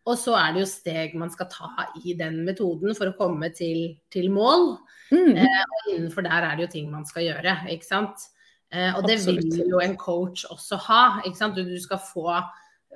Og 0.04 0.18
så 0.20 0.34
er 0.36 0.52
det 0.52 0.66
jo 0.66 0.68
steg 0.68 1.16
man 1.16 1.32
skal 1.32 1.48
ta 1.48 1.86
i 2.04 2.18
den 2.20 2.42
metoden 2.44 2.92
for 2.98 3.08
å 3.08 3.16
komme 3.16 3.54
til, 3.56 3.94
til 4.12 4.28
mål. 4.36 4.74
Mm. 5.14 5.38
Eh, 5.40 5.64
og 5.64 5.88
innenfor 5.94 6.28
der 6.28 6.50
er 6.50 6.60
det 6.60 6.66
jo 6.66 6.74
ting 6.76 6.92
man 6.92 7.08
skal 7.08 7.30
gjøre, 7.30 7.56
ikke 7.72 7.88
sant. 7.88 8.28
Eh, 8.68 8.92
og 8.92 9.08
det 9.08 9.22
vil 9.24 9.40
jo 9.72 9.80
en 9.80 9.96
coach 9.96 10.44
også 10.52 10.80
ha. 10.90 11.02
ikke 11.24 11.40
sant? 11.40 11.56
Du, 11.56 11.64
du 11.72 11.80
skal 11.80 12.04
få, 12.04 12.36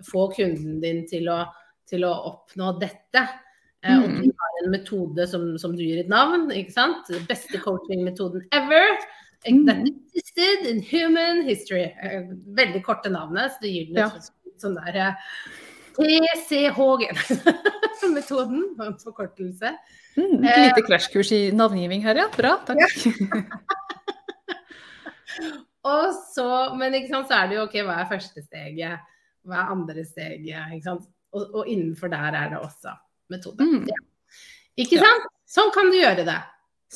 få, 0.03 0.27
kunden 0.35 0.83
din 0.83 1.05
til 1.07 1.31
å, 1.31 1.45
til 1.87 2.03
å 2.03 2.11
oppnå 2.33 2.75
dette. 2.83 3.23
Eh, 3.85 3.99
og 4.01 4.09
du 4.09 4.25
mm. 4.25 4.33
har 4.41 4.55
en 4.63 4.71
metode 4.73 5.27
som, 5.29 5.43
som, 5.61 5.75
du 5.77 5.83
gir 5.85 5.99
et 6.01 6.09
navn, 6.11 6.43
ikke 6.53 6.73
sant. 6.73 7.09
Beste 7.29 7.57
coaching-metoden 7.61 8.41
ever. 8.55 8.85
Mm. 9.45 9.65
That 9.67 9.79
existed 9.85 10.65
in 10.71 10.77
human 10.81 11.43
history. 11.45 11.85
Eh, 12.01 12.23
veldig 12.57 12.81
korte 12.85 13.09
navnet, 13.13 13.51
så 13.53 13.57
du 13.61 13.67
gir 13.69 13.85
den 13.91 13.99
ja. 14.01 14.09
sånn 14.61 14.77
der 14.79 14.95
eh, 15.03 15.13
TCHG-metoden, 15.99 18.61
forkortelse. 19.05 19.69
Mm, 20.15 20.43
et 20.47 20.57
lite 20.63 20.81
krasjkurs 20.87 21.29
i 21.35 21.51
navngiving 21.55 22.01
her, 22.05 22.15
ja. 22.23 22.27
Bra, 22.33 22.51
takk. 22.65 22.79
Ja. 22.81 22.87
og 25.93 26.05
så, 26.33 26.47
men 26.79 26.89
ikke 26.97 27.11
sant, 27.13 27.27
så 27.29 27.33
er 27.43 27.45
det 27.51 27.55
jo 27.59 27.65
OK, 27.67 27.75
hva 27.85 27.95
er 28.01 28.09
første 28.09 28.39
steget? 28.41 28.95
Hva 29.45 29.55
er 29.61 29.73
andre 29.77 30.01
steget? 30.07 30.73
Ikke 30.73 30.87
sant? 30.89 31.05
Og, 31.35 31.43
og 31.51 31.63
innenfor 31.69 32.07
der 32.09 32.31
er 32.33 32.49
det 32.55 32.61
også 32.63 32.91
metode. 33.31 33.65
Mm. 33.65 33.87
Ja. 33.89 34.01
Ikke 34.85 34.99
sant? 35.01 35.31
Sånn 35.49 35.71
kan 35.75 35.91
du 35.91 35.97
gjøre 35.97 36.25
det. 36.27 36.37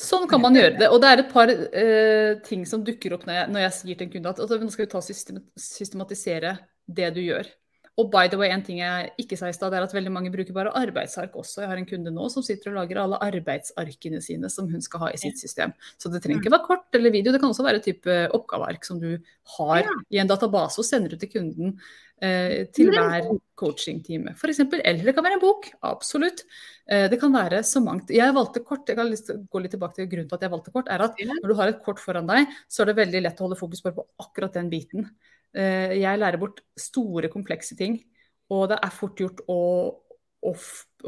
Sånn 0.00 0.26
kan 0.30 0.40
man 0.42 0.56
gjøre 0.56 0.76
det. 0.78 0.88
Og 0.92 1.00
det 1.02 1.08
er 1.10 1.22
et 1.22 1.32
par 1.32 1.50
uh, 1.50 2.32
ting 2.46 2.62
som 2.68 2.84
dukker 2.86 3.16
opp 3.16 3.26
når 3.28 3.36
jeg, 3.36 3.52
når 3.54 3.64
jeg 3.64 3.76
sier 3.78 3.98
til 3.98 4.06
en 4.06 4.12
kunde 4.14 4.32
at 4.32 4.42
altså, 4.42 4.58
nå 4.60 4.74
skal 4.74 4.86
vi 4.86 4.92
ta 4.92 5.02
system, 5.04 5.40
systematisere 5.58 6.54
det 6.90 7.10
du 7.16 7.20
gjør. 7.24 7.50
Og 7.98 8.06
by 8.12 8.28
the 8.30 8.38
way, 8.38 8.48
en 8.54 8.62
ting 8.64 8.78
jeg 8.80 9.10
ikke 9.20 9.36
sa 9.36 9.48
i 9.50 9.54
stad, 9.54 9.74
er 9.74 9.84
at 9.84 9.92
veldig 9.94 10.12
mange 10.14 10.30
bruker 10.32 10.54
bare 10.56 10.72
arbeidsark 10.78 11.34
også. 11.36 11.64
Jeg 11.64 11.70
har 11.72 11.80
en 11.80 11.88
kunde 11.88 12.12
nå 12.14 12.28
som 12.32 12.44
sitter 12.46 12.70
og 12.70 12.78
lager 12.78 13.00
alle 13.02 13.18
arbeidsarkene 13.26 14.22
sine 14.24 14.48
som 14.52 14.68
hun 14.70 14.84
skal 14.84 15.02
ha 15.04 15.08
i 15.12 15.18
sitt 15.20 15.40
system. 15.42 15.74
Så 16.00 16.12
det 16.12 16.22
trenger 16.22 16.40
ikke 16.40 16.54
være 16.54 16.68
kort 16.68 16.96
eller 16.96 17.12
video, 17.12 17.34
det 17.34 17.42
kan 17.42 17.50
også 17.50 17.66
være 17.66 17.82
et 17.82 17.88
type 17.90 18.20
oppgaveark 18.36 18.86
som 18.86 19.02
du 19.02 19.10
har 19.56 19.90
i 20.08 20.22
en 20.22 20.30
database 20.30 20.80
og 20.80 20.86
sender 20.86 21.16
ut 21.16 21.20
til 21.20 21.32
kunden 21.32 21.74
eh, 22.22 22.70
til 22.72 22.92
hver 22.94 23.26
coachingtime, 23.60 24.36
f.eks. 24.38 24.62
Eller 24.78 25.02
det 25.04 25.16
kan 25.16 25.26
være 25.26 25.36
en 25.36 25.42
bok. 25.42 25.68
Absolutt. 25.90 26.44
Eh, 26.86 27.08
det 27.10 27.18
kan 27.20 27.34
være 27.34 27.60
så 27.66 27.82
mangt. 27.84 28.14
Jeg 28.14 28.36
valgte 28.36 28.62
kort, 28.64 28.88
jeg 28.88 28.96
kan 28.96 29.10
gå 29.50 29.64
litt 29.64 29.74
tilbake 29.76 29.98
til 29.98 30.08
grunnen 30.14 30.30
til 30.30 30.38
at 30.38 30.46
jeg 30.46 30.54
valgte 30.54 30.72
kort, 30.78 30.88
er 30.88 31.04
at 31.04 31.20
når 31.26 31.52
du 31.52 31.58
har 31.58 31.74
et 31.74 31.84
kort 31.84 32.00
foran 32.00 32.30
deg, 32.30 32.48
så 32.70 32.84
er 32.84 32.92
det 32.92 33.00
veldig 33.02 33.26
lett 33.26 33.42
å 33.42 33.48
holde 33.48 33.60
fokus 33.60 33.84
bare 33.84 33.98
på 33.98 34.06
akkurat 34.24 34.56
den 34.56 34.72
biten. 34.72 35.10
Eh, 35.56 35.96
jeg 35.98 36.20
lærer 36.20 36.40
bort 36.40 36.62
store, 36.78 37.30
komplekse 37.32 37.76
ting. 37.78 37.98
Og 38.50 38.68
det 38.70 38.78
er 38.82 38.94
fort 38.94 39.18
gjort 39.20 39.42
å, 39.50 39.58
å 40.46 40.54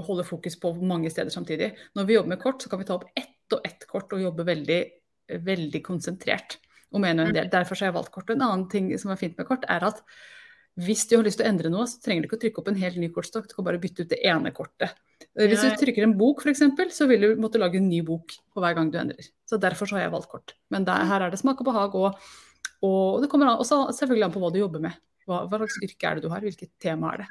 holde 0.07 0.27
fokus 0.27 0.59
på 0.61 0.75
mange 0.81 1.11
steder 1.11 1.33
samtidig. 1.35 1.73
Når 1.99 2.09
vi 2.09 2.19
jobber 2.19 2.35
med 2.35 2.43
kort, 2.43 2.63
så 2.63 2.71
kan 2.71 2.83
vi 2.83 2.89
ta 2.89 2.99
opp 2.99 3.09
ett 3.19 3.57
og 3.57 3.65
ett 3.69 3.87
kort 3.91 4.13
og 4.15 4.23
jobbe 4.23 4.47
veldig, 4.49 4.83
veldig 5.45 5.83
konsentrert 5.85 6.61
om 6.93 7.05
en 7.09 7.23
og 7.23 7.31
en 7.31 7.37
del. 7.37 7.51
Derfor 7.53 7.81
har 7.81 7.91
jeg 7.91 7.99
valgt 7.99 8.15
kort. 8.15 8.29
Og 8.31 8.37
en 8.37 8.47
annen 8.47 8.69
ting 8.73 8.93
som 9.01 9.13
er 9.13 9.21
fint 9.21 9.37
med 9.39 9.49
kort, 9.49 9.67
er 9.71 9.85
at 9.89 10.05
hvis 10.81 11.05
du 11.09 11.19
har 11.19 11.27
lyst 11.27 11.41
til 11.41 11.45
å 11.45 11.51
endre 11.51 11.69
noe, 11.73 11.85
så 11.89 11.99
trenger 12.01 12.25
du 12.25 12.29
ikke 12.31 12.39
å 12.39 12.43
trykke 12.47 12.63
opp 12.63 12.69
en 12.73 12.79
helt 12.81 13.01
ny 13.01 13.11
kortstokk. 13.13 13.49
Du 13.51 13.57
kan 13.59 13.67
bare 13.67 13.81
bytte 13.81 14.07
ut 14.07 14.13
det 14.13 14.23
ene 14.25 14.55
kortet. 14.57 14.95
Hvis 15.37 15.65
du 15.65 15.77
trykker 15.81 16.07
en 16.07 16.15
bok, 16.17 16.41
f.eks., 16.45 16.65
så 16.97 17.07
vil 17.11 17.27
du 17.27 17.41
måtte 17.41 17.61
lage 17.61 17.79
en 17.81 17.91
ny 17.91 18.01
bok 18.05 18.33
på 18.53 18.63
hver 18.63 18.77
gang 18.79 18.89
du 18.93 18.97
endrer. 19.01 19.29
Så 19.49 19.59
derfor 19.61 19.89
så 19.89 19.99
har 19.99 20.07
jeg 20.07 20.15
valgt 20.15 20.31
kort. 20.33 20.55
Men 20.73 20.89
der, 20.89 21.05
her 21.09 21.27
er 21.27 21.33
det 21.33 21.41
smak 21.41 21.61
og 21.61 21.69
behag, 21.69 21.97
og, 22.01 22.33
og 22.83 23.23
det 23.23 23.31
kommer 23.31 23.51
an, 23.51 23.61
også 23.63 23.85
selvfølgelig 23.95 24.27
an 24.27 24.35
på 24.35 24.43
hva 24.43 24.51
du 24.53 24.59
jobber 24.61 24.83
med. 24.83 24.99
Hva, 25.29 25.45
hva, 25.47 25.61
slags 25.61 25.79
yrke 25.87 26.09
er 26.09 26.19
det 26.19 26.25
du 26.25 26.33
har, 26.33 26.43
hvilket 26.43 26.73
tema 26.83 27.13
er 27.15 27.23
det. 27.23 27.29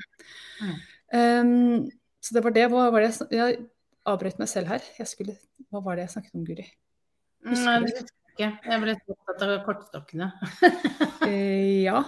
Mm. 0.61 0.77
Um, 1.11 1.89
så 2.23 2.37
det 2.37 2.43
var 2.45 2.55
det. 2.55 2.67
Hva 2.71 2.87
var 2.93 3.03
det 3.03 3.11
jeg, 3.11 3.27
jeg 3.35 3.59
avbrøt 4.07 4.39
meg 4.41 4.49
selv 4.51 4.71
her. 4.71 4.85
Skulle, 5.09 5.35
hva 5.69 5.83
var 5.83 5.99
det 5.99 6.07
jeg 6.07 6.15
snakket 6.15 6.39
om, 6.39 6.45
Guri? 6.47 6.67
Nei, 7.51 7.55
det 7.57 7.89
husker 7.89 8.05
jeg 8.05 8.17
ikke. 8.31 8.49
Jeg 8.71 8.83
ble 8.83 8.95
opptatt 9.13 9.45
av 9.47 9.55
kortstokkene. 9.65 10.29
eh, 11.27 11.81
ja. 11.83 12.03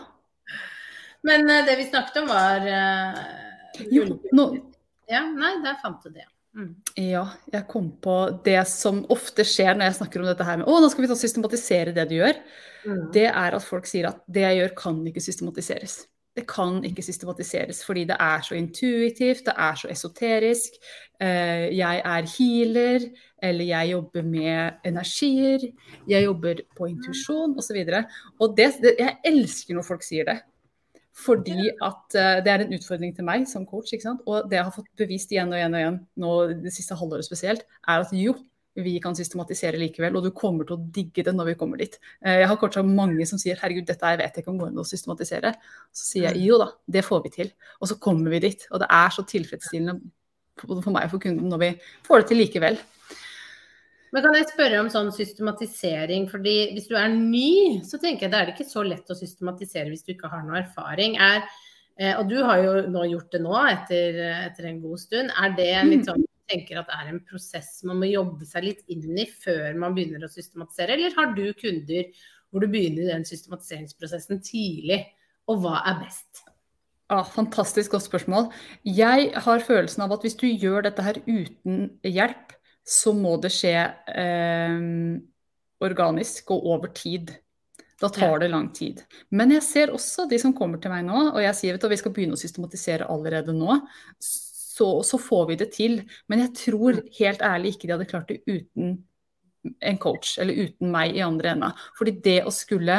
Men 1.28 1.48
uh, 1.50 1.60
det 1.68 1.78
vi 1.80 1.90
snakket 1.90 2.22
om, 2.24 2.32
var 2.32 2.64
uh, 2.68 3.20
Jo, 3.92 4.08
nå 4.36 4.48
Ja, 5.12 5.26
nei, 5.28 5.58
der 5.66 5.80
fant 5.84 6.04
du 6.06 6.14
det. 6.16 6.30
Mm. 6.54 6.72
Ja, 7.02 7.24
jeg 7.50 7.66
kom 7.70 7.90
på 8.04 8.16
det 8.46 8.60
som 8.70 9.02
ofte 9.14 9.46
skjer 9.48 9.74
når 9.74 9.90
jeg 9.90 10.00
snakker 10.02 10.22
om 10.22 10.30
dette 10.30 10.46
her 10.46 10.60
med 10.62 10.70
å, 10.70 10.80
nå 10.80 10.90
skal 10.94 11.08
vi 11.08 11.18
systematisere 11.18 11.96
det 11.96 12.06
du 12.12 12.18
gjør. 12.20 12.42
Mm. 12.86 13.04
Det 13.16 13.28
er 13.30 13.58
at 13.58 13.66
folk 13.66 13.90
sier 13.90 14.12
at 14.12 14.22
det 14.30 14.46
jeg 14.46 14.60
gjør, 14.62 14.76
kan 14.84 15.00
ikke 15.10 15.24
systematiseres 15.24 16.04
det 16.34 16.46
kan 16.50 16.80
ikke 16.86 17.04
systematiseres 17.06 17.84
fordi 17.86 18.06
det 18.10 18.18
er 18.20 18.42
så 18.42 18.56
intuitivt, 18.58 19.46
det 19.46 19.54
er 19.58 19.76
så 19.78 19.90
esoterisk. 19.94 20.80
Eh, 21.22 21.70
jeg 21.78 22.02
er 22.06 22.30
healer, 22.38 23.06
eller 23.44 23.66
jeg 23.66 23.92
jobber 23.92 24.22
med 24.22 24.72
energier, 24.86 25.68
jeg 26.10 26.24
jobber 26.24 26.64
på 26.78 26.90
intuisjon 26.90 27.54
osv. 27.58 27.78
Og, 27.78 27.94
så 27.94 28.04
og 28.40 28.58
det, 28.58 28.72
det, 28.82 28.96
jeg 29.00 29.18
elsker 29.26 29.78
når 29.78 29.88
folk 29.88 30.06
sier 30.06 30.30
det. 30.32 30.40
Fordi 31.14 31.68
at 31.70 32.16
uh, 32.18 32.40
det 32.44 32.50
er 32.50 32.64
en 32.64 32.74
utfordring 32.74 33.14
til 33.16 33.28
meg 33.28 33.46
som 33.50 33.68
coach. 33.70 33.94
Og 34.26 34.50
det 34.50 34.58
jeg 34.58 34.66
har 34.66 34.74
fått 34.74 34.90
bevist 35.00 35.34
igjen 35.34 35.54
og 35.54 35.60
igjen 35.60 35.76
og 35.76 35.84
igjen 35.84 36.00
nå 36.24 36.34
det 36.64 36.74
siste 36.74 36.98
halvåret 36.98 37.28
spesielt, 37.28 37.68
er 37.86 38.06
at 38.06 38.16
jo, 38.18 38.36
vi 38.74 38.96
kan 38.98 39.14
systematisere 39.14 39.78
likevel, 39.78 40.16
og 40.18 40.26
du 40.26 40.32
kommer 40.34 40.66
til 40.66 40.80
å 40.80 40.86
digge 40.96 41.22
det 41.28 41.36
når 41.36 41.52
vi 41.52 41.58
kommer 41.60 41.78
dit. 41.78 42.00
Eh, 42.26 42.40
jeg 42.42 42.48
har 42.50 42.58
kortsatt 42.58 42.88
mange 42.90 43.28
som 43.30 43.38
sier 43.38 43.60
herregud, 43.62 43.86
dette 43.86 44.10
jeg 44.10 44.18
vet 44.18 44.40
jeg 44.40 44.42
ikke 44.42 44.50
om 44.50 44.58
går 44.64 44.72
an 44.72 44.82
å 44.82 44.88
systematisere. 44.90 45.52
Så 45.94 46.08
sier 46.08 46.32
jeg 46.32 46.48
jo 46.48 46.58
da, 46.58 46.72
det 46.90 47.06
får 47.06 47.22
vi 47.28 47.34
til. 47.36 47.52
Og 47.78 47.92
så 47.92 48.00
kommer 48.02 48.34
vi 48.34 48.42
dit. 48.48 48.66
Og 48.74 48.82
det 48.82 48.90
er 48.90 49.14
så 49.14 49.26
tilfredsstillende 49.30 50.00
for 50.58 50.94
meg 50.94 51.06
og 51.06 51.14
for 51.16 51.22
kunden 51.22 51.50
når 51.50 51.62
vi 51.62 51.70
får 52.08 52.24
det 52.24 52.30
til 52.32 52.42
likevel. 52.42 52.82
Men 54.14 54.26
kan 54.26 54.36
jeg 54.38 54.50
spørre 54.52 54.80
om 54.84 54.90
sånn 54.94 55.10
systematisering, 55.16 56.28
fordi 56.30 56.56
hvis 56.76 56.90
du 56.90 56.94
er 57.00 57.10
ny, 57.14 57.82
så 57.86 57.98
tenker 58.02 58.28
jeg 58.28 58.34
det 58.34 58.40
er 58.40 58.50
det 58.50 58.54
ikke 58.54 58.70
så 58.70 58.84
lett 58.86 59.10
å 59.10 59.18
systematisere 59.18 59.90
hvis 59.90 60.06
du 60.06 60.14
ikke 60.14 60.30
har 60.30 60.44
noe 60.46 60.60
erfaring. 60.62 61.18
Er, 61.18 61.48
eh, 61.98 62.14
og 62.20 62.30
du 62.30 62.38
har 62.46 62.62
jo 62.62 62.76
nå 62.94 63.08
gjort 63.16 63.34
det 63.34 63.42
nå 63.42 63.58
etter, 63.64 64.22
etter 64.52 64.70
en 64.70 64.84
god 64.84 65.02
stund. 65.02 65.34
Er 65.34 65.58
det 65.58 65.72
litt 65.90 66.06
sånn 66.12 66.28
tenker 66.52 66.80
at 66.82 66.90
det 66.90 67.00
er 67.00 67.12
en 67.14 67.22
prosess 67.26 67.82
man 67.88 68.02
må 68.02 68.10
jobbe 68.10 68.46
seg 68.48 68.68
litt 68.68 68.82
inn 68.92 69.18
i 69.20 69.26
før 69.26 69.76
man 69.80 69.96
begynner 69.96 70.26
å 70.26 70.32
systematisere, 70.32 70.98
eller 70.98 71.16
har 71.18 71.36
du 71.38 71.46
kunder 71.60 72.10
hvor 72.54 72.64
du 72.64 72.70
begynner 72.70 73.10
den 73.10 73.26
systematiseringsprosessen 73.26 74.42
tidlig, 74.46 75.00
og 75.50 75.64
hva 75.64 75.80
er 75.90 76.02
best? 76.04 76.44
Ah, 77.12 77.26
fantastisk 77.28 77.96
godt 77.96 78.06
spørsmål. 78.06 78.52
Jeg 78.88 79.32
har 79.46 79.66
følelsen 79.66 80.06
av 80.06 80.14
at 80.16 80.24
hvis 80.26 80.38
du 80.40 80.46
gjør 80.48 80.86
dette 80.86 81.04
her 81.06 81.20
uten 81.26 81.88
hjelp, 82.06 82.54
så 82.84 83.14
må 83.16 83.38
det 83.42 83.54
skje 83.56 83.78
eh, 84.12 84.78
organisk 85.84 86.52
og 86.56 86.68
over 86.76 86.92
tid. 86.96 87.32
Da 88.02 88.10
tar 88.12 88.42
det 88.42 88.50
lang 88.52 88.68
tid. 88.76 89.04
Men 89.32 89.54
jeg 89.56 89.64
ser 89.64 89.94
også 89.96 90.26
de 90.28 90.40
som 90.42 90.56
kommer 90.56 90.82
til 90.82 90.92
meg 90.92 91.06
nå, 91.08 91.30
og 91.32 91.40
jeg 91.44 91.56
sier 91.56 91.78
at 91.78 91.86
vi 91.92 92.00
skal 92.02 92.12
begynne 92.16 92.36
å 92.36 92.42
systematisere 92.42 93.08
allerede 93.12 93.56
nå 93.56 93.78
så, 94.20 94.88
så, 95.06 95.20
får 95.22 95.48
vi 95.52 95.58
det 95.62 95.70
til. 95.76 96.00
Men 96.28 96.44
jeg 96.44 96.56
tror 96.60 97.00
helt 97.20 97.44
ærlig 97.46 97.76
ikke 97.76 97.88
de 97.88 97.96
hadde 97.96 98.10
klart 98.10 98.32
det 98.34 98.42
uten 98.50 98.98
en 99.64 100.00
coach, 100.02 100.36
eller 100.44 100.66
uten 100.66 100.92
meg 100.92 101.16
i 101.16 101.24
andre 101.24 101.54
enda. 101.54 101.72
Fordi 101.96 102.18
det 102.26 102.40
å 102.44 102.52
skulle 102.52 102.98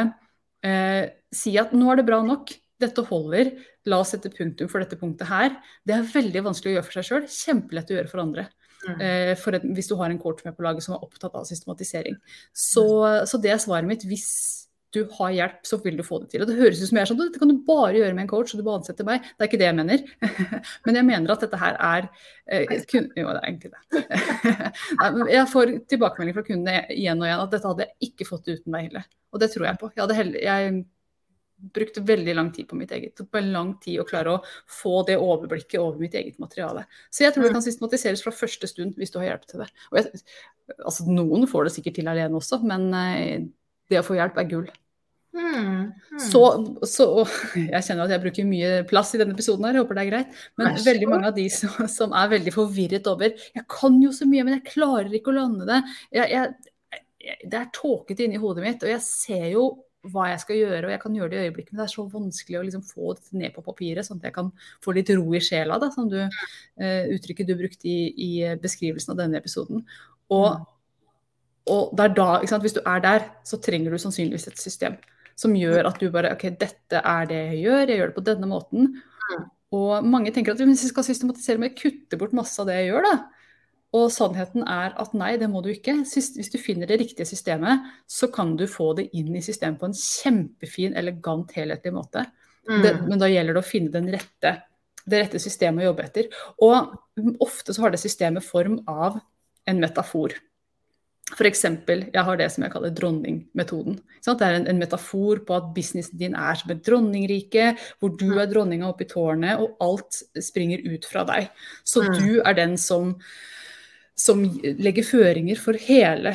eh, 0.65 1.03
si 1.35 1.53
at 1.61 1.75
nå 1.77 1.91
er 1.93 2.01
det 2.01 2.09
bra 2.09 2.23
nok, 2.25 2.55
dette 2.81 3.05
holder, 3.07 3.53
la 3.89 4.01
oss 4.01 4.15
sette 4.15 4.33
punktum 4.33 4.71
for 4.71 4.83
dette 4.83 4.97
punktet 4.99 5.29
her, 5.29 5.53
det 5.87 5.99
er 5.99 6.09
veldig 6.15 6.47
vanskelig 6.49 6.73
å 6.73 6.77
gjøre 6.79 6.87
for 6.87 6.97
seg 6.97 7.09
sjøl, 7.09 7.29
kjempelett 7.31 7.93
å 7.93 7.99
gjøre 7.99 8.11
for 8.11 8.23
andre. 8.25 8.47
Mm. 8.85 9.01
Eh, 9.01 9.33
for 9.41 9.57
et, 9.57 9.65
hvis 9.77 9.89
du 9.91 9.97
har 10.01 10.13
en 10.13 10.21
coach 10.21 10.45
med 10.47 10.57
på 10.57 10.67
laget 10.67 10.85
som 10.85 10.97
er 10.97 11.07
opptatt 11.07 11.35
av 11.39 11.49
systematisering. 11.49 12.19
Så, 12.53 12.85
så 13.31 13.41
det 13.41 13.55
er 13.55 13.63
svaret 13.63 13.89
mitt. 13.89 14.07
Hvis 14.09 14.29
du 14.95 15.03
har 15.19 15.33
hjelp, 15.35 15.65
så 15.67 15.79
vil 15.83 15.97
du 15.99 16.05
få 16.07 16.21
det 16.23 16.31
til. 16.33 16.45
Og 16.45 16.49
Det 16.49 16.57
høres 16.59 16.81
ut 16.83 16.89
som 16.89 16.99
jeg 16.99 17.05
er 17.05 17.11
sånn 17.11 17.21
dette 17.21 17.41
kan 17.43 17.51
du 17.51 17.65
bare 17.67 17.97
gjøre 17.97 18.15
med 18.15 18.27
en 18.27 18.31
coach, 18.31 18.55
og 18.55 18.61
du 18.61 18.67
bare 18.67 18.81
ansetter 18.83 19.07
meg. 19.09 19.27
Det 19.35 19.43
er 19.43 19.51
ikke 19.51 19.61
det 19.63 19.69
jeg 19.69 19.79
mener. 19.81 20.05
Men 20.87 21.01
jeg 21.01 21.09
mener 21.11 21.35
at 21.35 21.45
dette 21.45 21.61
her 21.61 21.79
er 21.89 22.09
eh, 22.47 22.75
kun, 22.91 23.11
Jo, 23.19 23.33
det 23.33 23.41
er 23.41 23.49
egentlig 23.49 23.73
det. 23.75 24.03
jeg 25.35 25.51
får 25.51 25.75
tilbakemelding 25.91 26.39
fra 26.39 26.47
kundene 26.47 26.85
igjen 26.95 27.23
og 27.23 27.29
igjen 27.29 27.45
at 27.47 27.55
dette 27.57 27.73
hadde 27.73 27.89
jeg 27.89 28.11
ikke 28.11 28.29
fått 28.31 28.51
uten 28.53 28.77
deg, 28.77 28.91
heller. 28.91 29.09
Og 29.35 29.43
det 29.43 29.51
tror 29.51 29.67
jeg 29.67 29.81
på. 29.81 29.91
Jeg, 29.99 30.19
heller, 30.21 30.43
jeg 30.47 30.75
brukte 31.57 32.03
veldig 32.05 32.35
lang 32.35 32.51
tid 32.53 32.69
på 32.69 32.77
mitt 32.77 32.93
eget. 32.93 33.15
Det 33.15 33.25
tok 33.25 33.41
lang 33.47 33.75
tid 33.83 34.01
å 34.03 34.07
klare 34.09 34.37
å 34.37 34.43
få 34.71 35.03
det 35.09 35.17
overblikket 35.21 35.81
over 35.81 36.01
mitt 36.03 36.15
eget 36.19 36.39
materiale. 36.43 36.85
Så 37.11 37.25
jeg 37.25 37.35
tror 37.35 37.47
det 37.47 37.55
kan 37.57 37.65
systematiseres 37.65 38.25
fra 38.25 38.35
første 38.35 38.69
stund 38.71 38.99
hvis 39.01 39.15
du 39.15 39.21
har 39.21 39.31
hjelp 39.33 39.47
til 39.51 39.65
det. 39.65 39.69
Jeg, 39.95 40.23
altså, 40.79 41.07
noen 41.09 41.47
får 41.51 41.69
det 41.69 41.77
sikkert 41.77 41.99
til 42.01 42.11
alene 42.11 42.41
også, 42.41 42.61
men 42.67 42.89
eh, 42.99 43.47
det 43.91 44.01
å 44.01 44.07
få 44.07 44.19
hjelp 44.19 44.41
er 44.41 44.51
gull. 44.51 44.67
Mm, 45.35 45.91
mm. 46.15 46.19
Så, 46.23 46.43
så, 46.87 47.07
Jeg 47.59 47.83
kjenner 47.83 48.05
at 48.05 48.13
jeg 48.15 48.23
bruker 48.23 48.47
mye 48.47 48.75
plass 48.87 49.17
i 49.17 49.19
denne 49.19 49.35
episoden, 49.35 49.67
her, 49.67 49.79
jeg 49.79 49.83
håper 49.83 49.99
det 49.99 50.05
er 50.05 50.13
greit. 50.13 50.45
Men 50.61 50.79
veldig 50.85 51.09
mange 51.11 51.33
av 51.33 51.39
de 51.39 51.49
som, 51.53 51.75
som, 51.91 52.15
er 52.15 52.31
veldig 52.37 52.55
forvirret 52.55 53.11
over 53.11 53.35
Jeg 53.35 53.67
kan 53.71 53.99
jo 54.03 54.13
så 54.15 54.29
mye, 54.31 54.47
men 54.47 54.59
jeg 54.59 54.69
klarer 54.75 55.11
ikke 55.17 55.33
å 55.33 55.39
lande 55.41 55.67
det. 55.71 55.81
Jeg, 56.15 56.31
jeg, 56.37 57.35
det 57.51 57.59
er 57.59 57.73
tåkete 57.75 58.27
inni 58.27 58.41
hodet 58.41 58.67
mitt, 58.67 58.85
og 58.85 58.95
jeg 58.95 59.03
ser 59.07 59.49
jo 59.55 59.67
hva 60.13 60.29
jeg 60.31 60.43
skal 60.43 60.59
gjøre, 60.59 60.83
og 60.87 60.93
jeg 60.93 61.01
kan 61.03 61.17
gjøre 61.17 61.33
det 61.33 61.39
i 61.39 61.47
øyeblikket, 61.49 61.73
men 61.73 61.81
det 61.81 61.87
er 61.87 61.95
så 61.95 62.05
vanskelig 62.13 62.59
å 62.59 62.65
liksom 62.67 62.85
få 62.87 63.15
det 63.17 63.41
ned 63.41 63.55
på 63.55 63.65
papiret, 63.65 64.07
sånn 64.07 64.21
at 64.21 64.29
jeg 64.29 64.37
kan 64.37 64.51
få 64.85 64.95
litt 64.97 65.13
ro 65.17 65.25
i 65.37 65.41
sjela, 65.45 65.79
da, 65.83 65.89
som 65.95 66.11
du, 66.13 66.19
uh, 66.21 67.03
uttrykket 67.15 67.49
du 67.49 67.57
brukte 67.59 67.89
i, 67.91 68.13
i, 68.13 68.31
beskrivelsen 68.61 69.15
av 69.15 69.23
denne 69.23 69.41
episoden. 69.41 69.83
Og, 70.35 70.61
mm. 70.61 70.69
og 71.75 71.97
det 71.97 72.07
er 72.07 72.15
da, 72.21 72.29
Hvis 72.63 72.77
du 72.77 72.83
er 72.85 73.03
der, 73.05 73.27
så 73.49 73.61
trenger 73.63 73.93
du 73.93 74.01
sannsynligvis 74.03 74.49
et 74.53 74.63
system 74.63 75.01
som 75.39 75.55
gjør 75.59 75.89
at 75.89 75.99
du 75.99 76.13
bare 76.15 76.31
OK, 76.37 76.47
dette 76.61 77.01
er 77.01 77.27
det 77.31 77.41
jeg 77.41 77.63
gjør, 77.65 77.89
jeg 77.89 77.99
gjør 77.99 78.11
det 78.13 78.19
på 78.19 78.27
denne 78.29 78.49
måten. 78.51 78.93
Mm. 79.33 79.47
Og 79.75 80.07
mange 80.07 80.31
tenker 80.35 80.55
at 80.55 80.63
hvis 80.63 80.85
jeg 80.87 80.93
skal 80.93 81.07
systematisere, 81.07 81.59
må 81.59 81.71
jeg 81.71 81.81
kutte 81.81 82.19
bort 82.21 82.37
masse 82.37 82.61
av 82.63 82.69
det 82.71 82.79
jeg 82.79 82.93
gjør, 82.93 83.09
da. 83.09 83.15
Og 83.95 84.09
sannheten 84.11 84.65
er 84.67 84.95
at 84.99 85.13
nei, 85.15 85.35
det 85.39 85.49
må 85.51 85.63
du 85.63 85.71
ikke. 85.71 86.01
Hvis 86.03 86.51
du 86.51 86.59
finner 86.59 86.91
det 86.91 86.99
riktige 87.03 87.29
systemet, 87.29 87.85
så 88.11 88.29
kan 88.35 88.57
du 88.59 88.67
få 88.71 88.91
det 88.99 89.09
inn 89.15 89.35
i 89.37 89.43
systemet 89.45 89.79
på 89.81 89.91
en 89.91 89.99
kjempefin, 89.99 90.97
elegant, 90.99 91.53
helhetlig 91.55 91.95
måte. 91.95 92.25
Mm. 92.69 92.81
Det, 92.83 92.95
men 93.05 93.21
da 93.21 93.29
gjelder 93.31 93.55
det 93.55 93.63
å 93.63 93.69
finne 93.69 94.03
rette, 94.15 94.57
det 95.05 95.21
rette 95.21 95.43
systemet 95.43 95.85
å 95.85 95.93
jobbe 95.93 96.09
etter. 96.09 96.33
Og 96.65 97.39
ofte 97.45 97.77
så 97.77 97.85
har 97.85 97.95
det 97.95 98.03
systemet 98.03 98.47
form 98.47 98.81
av 98.91 99.21
en 99.71 99.81
metafor. 99.81 100.35
F.eks. 101.33 101.63
jeg 101.89 102.23
har 102.27 102.37
det 102.37 102.51
som 102.53 102.67
jeg 102.67 102.73
kaller 102.75 102.93
dronningmetoden. 102.93 103.97
Det 104.25 104.35
er 104.45 104.59
en, 104.59 104.67
en, 104.69 104.81
metafor 104.81 105.41
på 105.47 105.57
at 105.57 105.71
businessen 105.77 106.21
din 106.21 106.37
er 106.37 106.59
som 106.61 106.75
et 106.75 106.83
dronningrike, 106.85 107.71
hvor 107.99 108.13
du 108.21 108.37
er 108.37 108.51
dronninga 108.51 108.91
oppe 108.91 109.07
i 109.07 109.11
tårnet, 109.11 109.63
og 109.63 109.81
alt 109.85 110.21
springer 110.45 110.85
ut 110.85 111.09
fra 111.09 111.25
deg. 111.29 111.49
Så 111.87 112.05
mm. 112.05 112.19
du 112.21 112.31
er 112.45 112.59
den 112.59 112.77
som, 112.81 113.17
som 114.15 114.43
legger 114.63 115.07
føringer 115.07 115.59
for 115.61 115.79
hele 115.81 116.35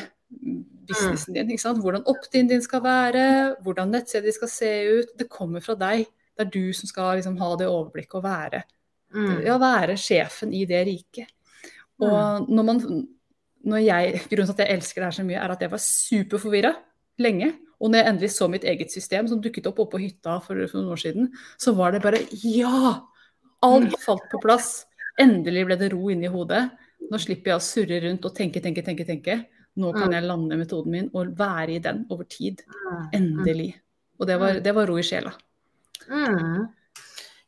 businessen 0.90 1.38
din. 1.38 1.52
Hvordan 1.58 2.08
opt-in 2.10 2.50
din 2.50 2.64
skal 2.64 2.84
være, 2.84 3.26
hvordan 3.64 3.94
nettstedet 3.94 4.36
skal 4.36 4.52
se 4.52 4.74
ut. 5.00 5.14
Det 5.20 5.30
kommer 5.32 5.64
fra 5.64 5.78
deg. 5.80 6.08
Det 6.36 6.48
er 6.48 6.52
du 6.54 6.74
som 6.76 6.90
skal 6.90 7.18
liksom, 7.20 7.38
ha 7.42 7.54
det 7.60 7.68
overblikket 7.68 8.20
og 8.20 8.24
være, 8.24 8.62
mm. 9.16 9.40
ja, 9.44 9.58
være 9.60 9.98
sjefen 10.00 10.54
i 10.56 10.64
det 10.70 10.86
riket. 10.88 11.34
Og 12.00 12.48
når 12.48 12.68
man 12.68 12.84
jeg, 13.84 14.22
grunnen 14.32 14.48
til 14.48 14.56
at 14.56 14.62
jeg 14.64 14.78
elsker 14.78 15.02
det 15.02 15.10
her 15.10 15.18
så 15.18 15.26
mye, 15.28 15.40
er 15.42 15.52
at 15.52 15.66
jeg 15.66 15.72
var 15.74 15.82
superforvirra 15.84 16.72
lenge. 17.20 17.52
Og 17.80 17.92
når 17.92 18.00
jeg 18.00 18.12
endelig 18.12 18.30
så 18.36 18.48
mitt 18.52 18.64
eget 18.68 18.92
system 18.92 19.28
som 19.28 19.42
dukket 19.44 19.68
opp 19.68 19.82
oppå 19.84 19.98
på 19.98 20.04
hytta 20.06 20.38
for, 20.44 20.60
for 20.68 20.80
noen 20.80 20.94
år 20.96 21.02
siden, 21.04 21.30
så 21.60 21.76
var 21.76 21.96
det 21.96 22.04
bare 22.04 22.24
ja! 22.44 23.00
Alt 23.68 23.98
falt 24.00 24.24
på 24.32 24.40
plass. 24.40 24.86
Endelig 25.20 25.66
ble 25.68 25.76
det 25.80 25.90
ro 25.92 26.08
inni 26.12 26.32
hodet. 26.32 26.70
Nå 27.10 27.20
slipper 27.22 27.54
jeg 27.54 27.62
å 27.62 27.64
surre 27.64 28.02
rundt 28.04 28.28
og 28.28 28.36
tenke, 28.36 28.62
tenke, 28.64 28.84
tenke. 28.86 29.08
tenke. 29.08 29.38
Nå 29.80 29.92
kan 29.96 30.12
jeg 30.12 30.26
lande 30.26 30.58
metoden 30.60 30.92
min 30.92 31.08
og 31.16 31.36
være 31.40 31.78
i 31.78 31.84
den 31.84 32.04
over 32.12 32.28
tid. 32.30 32.62
Endelig. 33.16 33.72
Og 34.20 34.28
det 34.28 34.36
var, 34.42 34.60
det 34.64 34.74
var 34.76 34.90
ro 34.90 34.98
i 35.00 35.06
sjela. 35.06 35.32
Mm. 36.10 36.66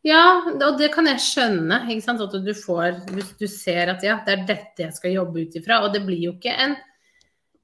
Ja, 0.08 0.22
og 0.50 0.77
det 0.79 0.91
kan 0.93 1.10
jeg 1.10 1.22
skjønne. 1.22 1.81
At 1.84 2.38
du 2.46 2.53
får 2.58 3.03
Hvis 3.12 3.34
du 3.38 3.46
ser 3.51 3.91
at 3.93 4.05
ja, 4.05 4.20
det 4.25 4.34
er 4.34 4.48
dette 4.48 4.86
jeg 4.88 4.96
skal 4.96 5.17
jobbe 5.17 5.43
ut 5.43 5.60
ifra. 5.60 5.81
Og 5.86 5.93
det 5.93 6.05
blir 6.08 6.24
jo 6.29 6.36
ikke 6.38 6.55
en 6.55 6.77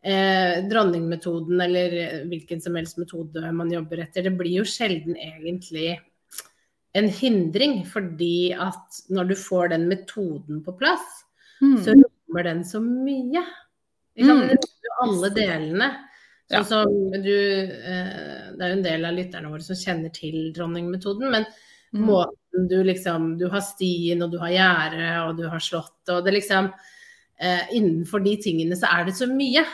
eh, 0.03 0.59
dronningmetoden 0.67 1.63
eller 1.63 1.97
hvilken 2.29 2.61
som 2.61 2.77
helst 2.77 2.99
metode 3.01 3.53
man 3.55 3.71
jobber 3.73 4.03
etter. 4.03 4.27
Det 4.27 4.35
blir 4.37 4.59
jo 4.59 4.67
sjelden 4.67 5.15
egentlig 5.15 5.95
en 6.97 7.09
hindring, 7.13 7.81
fordi 7.85 8.51
at 8.57 9.01
når 9.13 9.31
du 9.31 9.35
får 9.37 9.73
den 9.75 9.87
metoden 9.89 10.63
på 10.65 10.73
plass, 10.79 11.05
mm. 11.61 11.77
så 11.85 11.95
rommer 11.97 12.49
den 12.49 12.65
så 12.67 12.81
mye. 12.83 13.43
Ikke 14.17 14.27
sant? 14.29 14.51
Mm. 14.51 14.91
Alle 15.05 15.31
delene. 15.35 15.89
Sånn 16.47 16.55
ja. 16.55 16.63
som 16.63 17.23
du 17.25 17.33
eh, 17.35 18.53
Det 18.55 18.61
er 18.63 18.69
jo 18.71 18.75
en 18.77 18.85
del 18.85 19.03
av 19.03 19.17
lytterne 19.17 19.49
våre 19.51 19.65
som 19.65 19.75
kjenner 19.75 20.13
til 20.15 20.53
dronningmetoden, 20.55 21.27
men 21.33 21.43
mm. 21.91 22.05
måten 22.07 22.69
du 22.71 22.77
liksom 22.87 23.33
Du 23.39 23.49
har 23.51 23.65
stien, 23.65 24.23
og 24.23 24.31
du 24.31 24.39
har 24.39 24.53
gjerdet, 24.53 25.09
og 25.25 25.41
du 25.41 25.43
har 25.51 25.63
slått, 25.63 25.99
og 26.13 26.23
det 26.23 26.37
liksom 26.37 26.69
eh, 26.71 27.67
Innenfor 27.75 28.23
de 28.23 28.37
tingene 28.45 28.79
så 28.79 28.87
er 28.95 29.09
det 29.09 29.17
så 29.19 29.27
mye. 29.27 29.65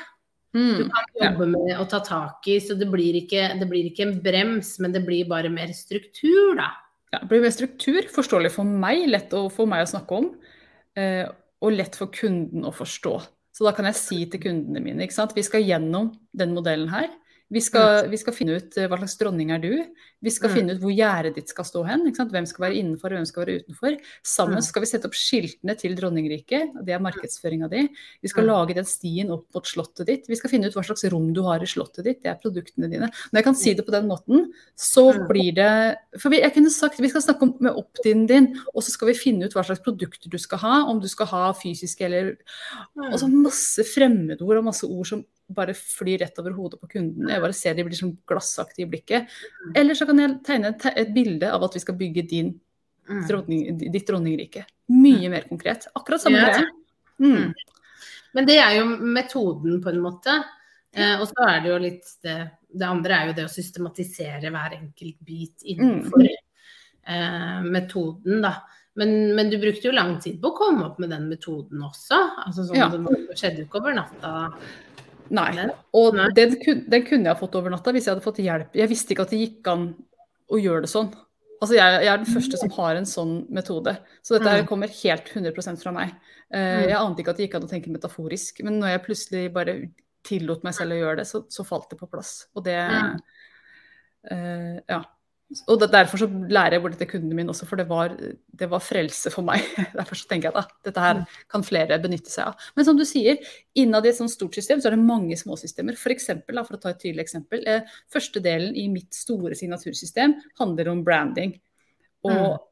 Mm. 0.53 0.73
Du 0.77 0.89
kan 0.89 1.13
jobbe 1.21 1.49
med 1.53 1.77
å 1.81 1.85
ta 1.89 2.01
tak 2.05 2.49
i, 2.49 2.59
så 2.61 2.77
det 2.77 2.89
blir, 2.89 3.21
ikke, 3.21 3.51
det 3.59 3.69
blir 3.69 3.89
ikke 3.89 4.07
en 4.07 4.17
brems, 4.25 4.75
men 4.81 4.93
det 4.93 5.01
blir 5.05 5.29
bare 5.29 5.53
mer 5.53 5.73
struktur, 5.77 6.55
da. 6.57 6.71
Ja, 7.13 7.21
det 7.21 7.29
blir 7.29 7.45
mer 7.45 7.53
struktur, 7.53 8.01
forståelig 8.13 8.53
for 8.55 8.65
meg, 8.65 9.05
lett 9.09 9.33
å, 9.37 9.45
for 9.53 9.69
meg 9.69 9.85
å 9.85 9.89
snakke 9.93 10.19
om. 10.21 10.29
Eh, 10.97 11.25
og 11.63 11.75
lett 11.77 11.95
for 11.97 12.11
kunden 12.13 12.67
å 12.67 12.73
forstå. 12.75 13.15
Så 13.53 13.65
da 13.67 13.73
kan 13.75 13.87
jeg 13.87 13.99
si 13.99 14.23
til 14.29 14.41
kundene 14.43 14.81
mine 14.83 15.05
ikke 15.05 15.15
sant? 15.15 15.35
vi 15.37 15.45
skal 15.45 15.63
gjennom 15.63 16.11
den 16.35 16.55
modellen 16.55 16.89
her. 16.91 17.11
Vi 17.53 17.61
skal, 17.61 18.07
vi 18.09 18.17
skal, 18.17 18.33
finne 18.33 18.57
ut 18.57 18.77
eh, 18.79 18.87
hva 18.89 18.97
slags 18.97 19.17
dronning 19.19 19.51
er 19.53 19.61
du. 19.61 19.73
Vi 20.23 20.31
skal 20.33 20.49
mm. 20.49 20.55
finne 20.55 20.75
ut 20.75 20.81
hvor 20.81 20.93
gjerdet 20.95 21.37
ditt 21.37 21.51
skal 21.51 21.67
stå 21.67 21.83
hen. 21.87 22.05
Hvem 22.07 22.47
skal 22.49 22.65
være 22.65 22.77
innenfor 22.79 23.11
og 23.11 23.19
hvem 23.19 23.27
skal 23.27 23.43
være 23.43 23.63
utenfor. 23.63 23.97
Sammen 24.25 24.61
mm. 24.61 24.65
skal 24.65 24.83
vi 24.85 24.89
sette 24.89 25.09
opp 25.09 25.17
skiltene 25.17 25.75
til 25.79 25.97
dronningriket. 25.99 26.77
Det 26.87 26.95
er 26.95 27.03
markedsføringa 27.03 27.69
di. 27.71 27.83
Vi 28.23 28.31
skal 28.31 28.47
mm. 28.47 28.51
lage 28.51 28.77
den 28.79 28.87
stien 28.89 29.33
opp 29.35 29.45
mot 29.55 29.67
slottet 29.67 30.07
ditt. 30.09 30.29
Vi 30.31 30.39
skal 30.39 30.53
finne 30.53 30.71
ut 30.71 30.77
hva 30.77 30.85
slags 30.87 31.05
rom 31.11 31.31
du 31.35 31.43
har 31.47 31.63
i 31.63 31.69
slottet 31.69 32.07
ditt. 32.07 32.21
Det 32.23 32.31
er 32.31 32.39
produktene 32.41 32.89
dine. 32.91 33.11
Når 33.31 33.41
jeg 33.41 33.47
kan 33.49 33.59
si 33.59 33.75
det 33.77 33.87
på 33.87 33.95
den 33.95 34.07
måten, 34.11 34.47
så 34.79 35.09
mm. 35.11 35.27
blir 35.29 35.51
det 35.59 35.71
For 36.21 36.33
jeg 36.33 36.55
kunne 36.55 36.71
sagt 36.73 37.01
vi 37.03 37.11
skal 37.11 37.25
snakke 37.25 37.47
om 37.47 37.53
med 37.63 37.75
opt-in 37.79 38.25
din, 38.29 38.53
og 38.71 38.83
så 38.85 38.93
skal 38.93 39.11
vi 39.11 39.19
finne 39.19 39.49
ut 39.49 39.55
hva 39.57 39.65
slags 39.67 39.83
produkter 39.83 40.31
du 40.31 40.39
skal 40.41 40.63
ha. 40.63 40.75
Om 40.87 41.03
du 41.03 41.09
skal 41.11 41.29
ha 41.33 41.45
fysiske 41.57 42.07
eller 42.07 42.35
Og 43.11 43.19
så 43.19 43.29
masse 43.29 43.83
fremmedord 43.91 44.61
og 44.61 44.69
masse 44.71 44.87
ord 44.87 45.07
som 45.09 45.25
bare 45.53 45.73
flyr 45.75 46.21
rett 46.23 46.39
over 46.41 46.55
hodet 46.55 46.79
på 46.81 46.89
kunden. 46.95 47.29
Jeg 47.29 47.43
bare 47.43 47.55
ser 47.55 47.75
de 47.75 47.85
blir 47.85 47.97
sånn 47.97 48.15
glassaktige 48.29 48.87
i 48.87 48.91
blikket. 48.93 49.27
Mm. 49.67 49.73
Eller 49.81 49.97
så 49.97 50.07
kan 50.09 50.12
jeg 50.21 50.39
tegne 50.45 50.73
et 50.93 51.13
bilde 51.15 51.49
av 51.51 51.65
at 51.65 51.75
vi 51.77 51.81
skal 51.83 51.97
bygge 51.99 52.25
din, 52.29 52.53
mm. 53.09 53.21
dronning, 53.29 53.77
ditt 53.83 54.07
dronningrike. 54.07 54.65
Mye 54.93 55.27
mm. 55.27 55.31
mer 55.31 55.47
konkret. 55.49 55.87
Akkurat 55.95 56.21
samme 56.21 56.43
greie. 56.43 56.65
Mm. 57.23 57.53
Men 58.33 58.49
det 58.49 58.57
er 58.59 58.77
jo 58.79 58.85
metoden, 58.89 59.79
på 59.83 59.93
en 59.93 60.03
måte. 60.03 60.37
Eh, 60.93 61.15
og 61.17 61.27
så 61.29 61.47
er 61.49 61.63
det 61.63 61.71
jo 61.71 61.81
litt 61.81 62.09
det, 62.25 62.37
det 62.69 62.85
andre 62.85 63.17
er 63.17 63.29
jo 63.29 63.35
det 63.37 63.47
å 63.47 63.51
systematisere 63.51 64.51
hver 64.53 64.75
enkelt 64.77 65.17
bit 65.25 65.65
innenfor 65.65 66.27
eh, 66.27 67.59
metoden, 67.65 68.43
da. 68.45 68.59
Men, 68.93 69.33
men, 69.33 69.49
du 69.49 69.57
brukte 69.57 69.87
jo 69.87 69.93
lang 69.95 70.19
tid 70.21 70.37
på 70.41 70.51
å 70.51 70.57
komme 70.57 70.85
opp 70.85 70.99
med 71.01 71.09
den 71.09 71.25
metoden 71.31 71.81
også. 71.81 72.19
Altså 72.45 72.67
sånn, 72.67 72.77
ja. 72.77 72.91
Det 72.93 73.39
skjedde 73.39 73.63
jo 73.63 73.65
ikke 73.65 73.81
over 73.81 73.95
natta. 73.97 74.33
Nei. 75.33 75.67
Og 75.97 76.13
den, 76.37 76.55
den, 76.61 77.05
kunne 77.07 77.31
jeg 77.31 77.39
fått 77.39 77.55
over 77.57 77.73
natta 77.73 77.93
hvis 77.93 78.05
jeg 78.07 78.13
hadde 78.13 78.25
fått 78.25 78.41
hjelp. 78.43 78.75
Jeg 78.77 78.91
visste 78.91 79.15
ikke 79.15 79.25
at 79.25 79.33
det 79.33 79.41
gikk 79.41 79.69
an 79.71 79.87
å 80.53 80.59
gjøre 80.61 80.85
det 80.85 80.91
sånn. 80.91 81.09
Altså 81.63 81.77
jeg, 81.77 81.99
jeg, 82.03 82.11
er 82.11 82.19
den 82.19 82.33
første 82.35 82.59
som 82.59 82.71
har 82.75 82.99
en 82.99 83.07
sånn 83.07 83.33
metode. 83.55 83.95
Så 84.21 84.35
dette 84.35 84.51
her 84.51 84.63
mm. 84.65 84.69
kommer 84.69 84.91
helt 84.91 85.29
100 85.31 85.79
fra 85.79 85.93
meg. 85.95 86.13
Uh, 86.53 86.83
jeg 86.83 86.99
ante 86.99 87.23
ikke 87.23 87.33
at 87.33 87.39
det 87.39 87.47
gikk 87.47 87.57
an 87.57 87.67
å 87.67 87.71
tenke 87.71 87.93
metaforisk. 87.93 88.59
Men 88.67 88.81
når 88.81 88.93
jeg 88.93 89.03
plutselig 89.07 89.43
bare 89.55 89.77
tillot 90.27 90.65
meg 90.67 90.75
selv 90.75 90.95
å 90.95 90.99
gjøre 90.99 91.21
det, 91.21 91.27
så, 91.29 91.45
så 91.51 91.65
falt 91.67 91.89
det 91.93 91.99
på 92.01 92.09
plass. 92.11 92.35
Og 92.53 92.67
det 92.67 92.77
uh, 92.83 94.77
Ja. 94.91 95.01
Og 95.69 95.83
derfor 95.91 96.17
så 96.17 96.27
lærer 96.27 96.77
jeg 96.77 96.81
bort 96.81 96.95
det 96.95 97.03
til 97.03 97.09
kundene 97.11 97.37
mine 97.37 97.51
også, 97.53 97.67
for 97.69 97.77
det 97.77 97.85
var, 97.89 98.15
det 98.17 98.67
var, 98.71 98.81
frelse 98.81 99.29
for 99.33 99.45
meg. 99.45 99.61
Derfor 99.99 100.17
så 100.17 100.25
tenker 100.29 100.49
jeg 100.49 100.63
at 100.63 100.71
dette 100.87 101.03
her 101.03 101.19
mm. 101.19 101.35
kan 101.51 101.65
flere 101.67 101.99
benytte 102.01 102.31
seg 102.31 102.49
av. 102.49 102.65
Men 102.77 102.87
som 102.87 102.97
du 102.97 103.03
sier, 103.05 103.37
innad 103.77 104.07
i 104.07 104.09
et 104.09 104.17
sånt 104.17 104.33
stort 104.33 104.57
system 104.57 104.81
så 104.81 104.89
er 104.89 104.97
det 104.97 105.05
mange 105.05 105.37
småsystemer. 105.37 105.99
For, 105.99 106.15
eksempel, 106.15 106.57
for 106.65 106.77
å 106.77 106.81
ta 106.81 106.93
et 106.93 107.03
tydelig 107.03 107.27
eksempel, 107.27 107.61
eh, 107.69 107.85
første 108.13 108.41
delen 108.43 108.73
i 108.79 108.87
mitt 108.91 109.13
store 109.13 109.57
signatursystem 109.59 110.35
handler 110.61 110.89
om 110.95 111.05
branding. 111.05 111.53
Og 112.25 112.33
mm. 112.39 112.65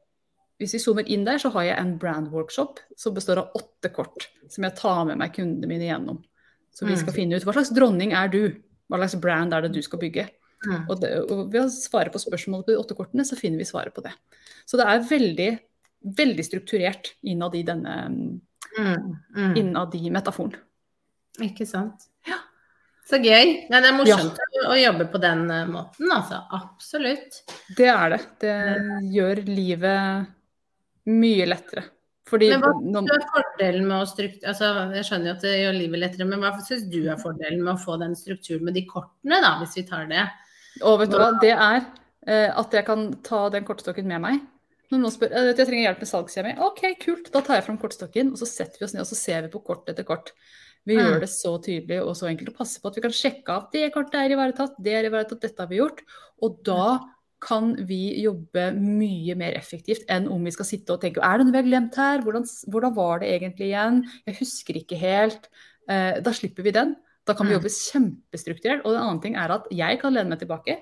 hvis 0.64 0.76
vi 0.78 0.82
zoomer 0.82 1.14
inn 1.14 1.28
der, 1.28 1.38
så 1.42 1.52
har 1.54 1.68
jeg 1.68 1.78
en 1.78 1.96
brand 2.02 2.34
workshop 2.34 2.82
som 2.98 3.14
består 3.14 3.44
av 3.44 3.56
åtte 3.62 3.94
kort 3.94 4.26
som 4.50 4.66
jeg 4.66 4.78
tar 4.80 5.06
med 5.06 5.22
meg 5.22 5.36
kundene 5.38 5.70
mine 5.70 5.86
gjennom. 5.86 6.22
Så 6.74 6.88
vi 6.88 6.96
skal 6.96 7.12
mm. 7.12 7.18
finne 7.20 7.38
ut 7.38 7.46
hva 7.46 7.54
slags 7.54 7.74
dronning 7.76 8.16
er 8.16 8.32
du? 8.32 8.46
Hva 8.90 9.04
slags 9.04 9.20
brand 9.22 9.54
er 9.54 9.68
det 9.68 9.76
du 9.76 9.84
skal 9.84 10.00
bygge? 10.02 10.26
Mm. 10.66 10.82
Og, 10.86 10.94
det, 11.02 11.10
og, 11.26 11.44
ved 11.52 11.64
å 11.64 11.70
svare 11.72 12.12
på 12.12 12.20
spørsmålet 12.22 12.66
på 12.66 12.74
de 12.74 12.80
åtte 12.80 12.96
kortene, 12.98 13.26
så 13.26 13.38
finner 13.38 13.62
vi 13.62 13.68
svaret 13.68 13.94
på 13.94 14.04
det. 14.04 14.12
Så 14.68 14.78
det 14.78 14.86
er 14.88 15.06
veldig, 15.08 15.50
veldig 16.18 16.46
strukturert 16.46 17.14
innad 17.26 17.56
i 17.58 17.64
denne 17.66 17.96
mm. 18.08 18.40
Mm. 19.36 19.56
Innad 19.58 19.96
i 19.98 20.10
metaforen. 20.14 20.54
Ikke 21.42 21.66
sant. 21.68 22.08
Ja. 22.28 22.38
Så 23.08 23.18
gøy. 23.18 23.56
Ja, 23.68 23.80
det 23.80 23.88
er 23.90 23.96
morsomt 23.96 24.38
ja. 24.38 24.66
å 24.70 24.76
jobbe 24.78 25.08
på 25.10 25.20
den 25.22 25.48
eh, 25.50 25.66
måten, 25.68 26.12
altså. 26.14 26.44
Absolutt. 26.54 27.42
Det 27.76 27.90
er 27.90 28.14
det. 28.14 28.20
Det 28.44 28.54
gjør 29.12 29.42
livet 29.48 30.30
mye 31.10 31.48
lettere. 31.50 31.88
Fordi, 32.32 32.48
men 32.54 32.94
hva 33.04 33.18
er 33.18 33.24
fordelen 33.28 33.88
med 33.90 33.98
å 33.98 34.08
struktur... 34.08 34.46
Altså, 34.48 34.68
jeg 34.96 35.04
skjønner 35.04 35.28
jo 35.28 35.34
at 35.34 35.42
det 35.44 35.56
gjør 35.58 35.74
livet 35.76 36.00
lettere, 36.00 36.26
men 36.30 36.40
hva 36.40 36.52
syns 36.64 36.86
du 36.88 37.02
er 37.02 37.18
fordelen 37.20 37.60
med 37.60 37.74
å 37.74 37.82
få 37.82 37.98
den 38.00 38.14
strukturen 38.16 38.64
med 38.68 38.78
de 38.78 38.86
kortene, 38.88 39.40
da, 39.44 39.50
hvis 39.60 39.74
vi 39.76 39.84
tar 39.90 40.06
det? 40.08 40.22
Og 40.80 40.98
vet 41.02 41.12
du 41.12 41.18
hva, 41.20 41.28
det 41.42 41.52
er 41.52 41.82
eh, 41.82 42.48
at 42.48 42.74
jeg 42.74 42.86
kan 42.88 43.10
ta 43.26 43.44
den 43.52 43.66
kortstokken 43.68 44.08
med 44.08 44.24
meg. 44.24 44.42
Når 44.92 45.00
noen 45.00 45.14
spør 45.14 45.32
jeg 45.32 45.56
trenger 45.56 45.86
hjelp 45.86 46.02
med 46.02 46.10
salgskjemi, 46.10 46.56
OK, 46.64 46.82
kult, 47.00 47.30
da 47.32 47.40
tar 47.44 47.58
jeg 47.58 47.66
fram 47.68 47.78
kortstokken, 47.80 48.34
og 48.34 48.40
så 48.40 48.48
setter 48.48 48.80
vi 48.80 48.86
oss 48.88 48.92
ned 48.96 49.04
og 49.04 49.08
så 49.08 49.16
ser 49.16 49.46
vi 49.46 49.52
på 49.54 49.62
kort 49.64 49.88
etter 49.88 50.04
kort. 50.08 50.34
Vi 50.88 50.98
mm. 50.98 51.00
gjør 51.00 51.22
det 51.22 51.30
så 51.30 51.54
tydelig 51.62 51.98
og 52.02 52.16
så 52.18 52.26
enkelt 52.26 52.50
Og 52.50 52.58
passer 52.58 52.82
på 52.82 52.90
at 52.90 52.96
vi 52.98 53.04
kan 53.04 53.14
sjekke 53.14 53.54
av 53.54 53.68
det 53.72 53.86
kortet 53.94 54.18
er 54.18 54.34
ivaretatt, 54.34 54.74
det 54.82 54.96
er 54.98 55.08
ivaretatt, 55.08 55.40
dette 55.44 55.62
har 55.62 55.70
vi 55.70 55.78
gjort. 55.78 56.02
Og 56.42 56.58
da 56.66 56.86
kan 57.42 57.72
vi 57.88 58.00
jobbe 58.22 58.68
mye 58.76 59.34
mer 59.38 59.56
effektivt 59.58 60.04
enn 60.12 60.28
om 60.30 60.44
vi 60.46 60.52
skal 60.54 60.68
sitte 60.68 60.94
og 60.94 61.02
tenke 61.02 61.22
er 61.26 61.40
det 61.40 61.46
noe 61.46 61.54
vi 61.54 61.58
har 61.58 61.66
glemt 61.66 61.96
her, 61.98 62.22
hvordan, 62.22 62.44
hvordan 62.70 62.94
var 62.94 63.22
det 63.22 63.32
egentlig 63.32 63.70
igjen, 63.70 64.02
jeg 64.28 64.38
husker 64.38 64.78
ikke 64.78 64.98
helt. 65.00 65.48
Eh, 65.90 66.20
da 66.22 66.34
slipper 66.36 66.66
vi 66.66 66.74
den. 66.76 66.94
Da 67.26 67.36
kan 67.38 67.46
vi 67.46 67.52
mm. 67.52 67.58
jobbe 67.58 67.72
kjempestrukturert. 67.74 68.82
Og 68.86 68.94
en 68.94 69.02
annen 69.02 69.20
ting 69.22 69.36
er 69.38 69.54
at 69.54 69.68
jeg 69.74 70.00
kan 70.00 70.14
lene 70.14 70.34
meg 70.34 70.42
tilbake, 70.42 70.80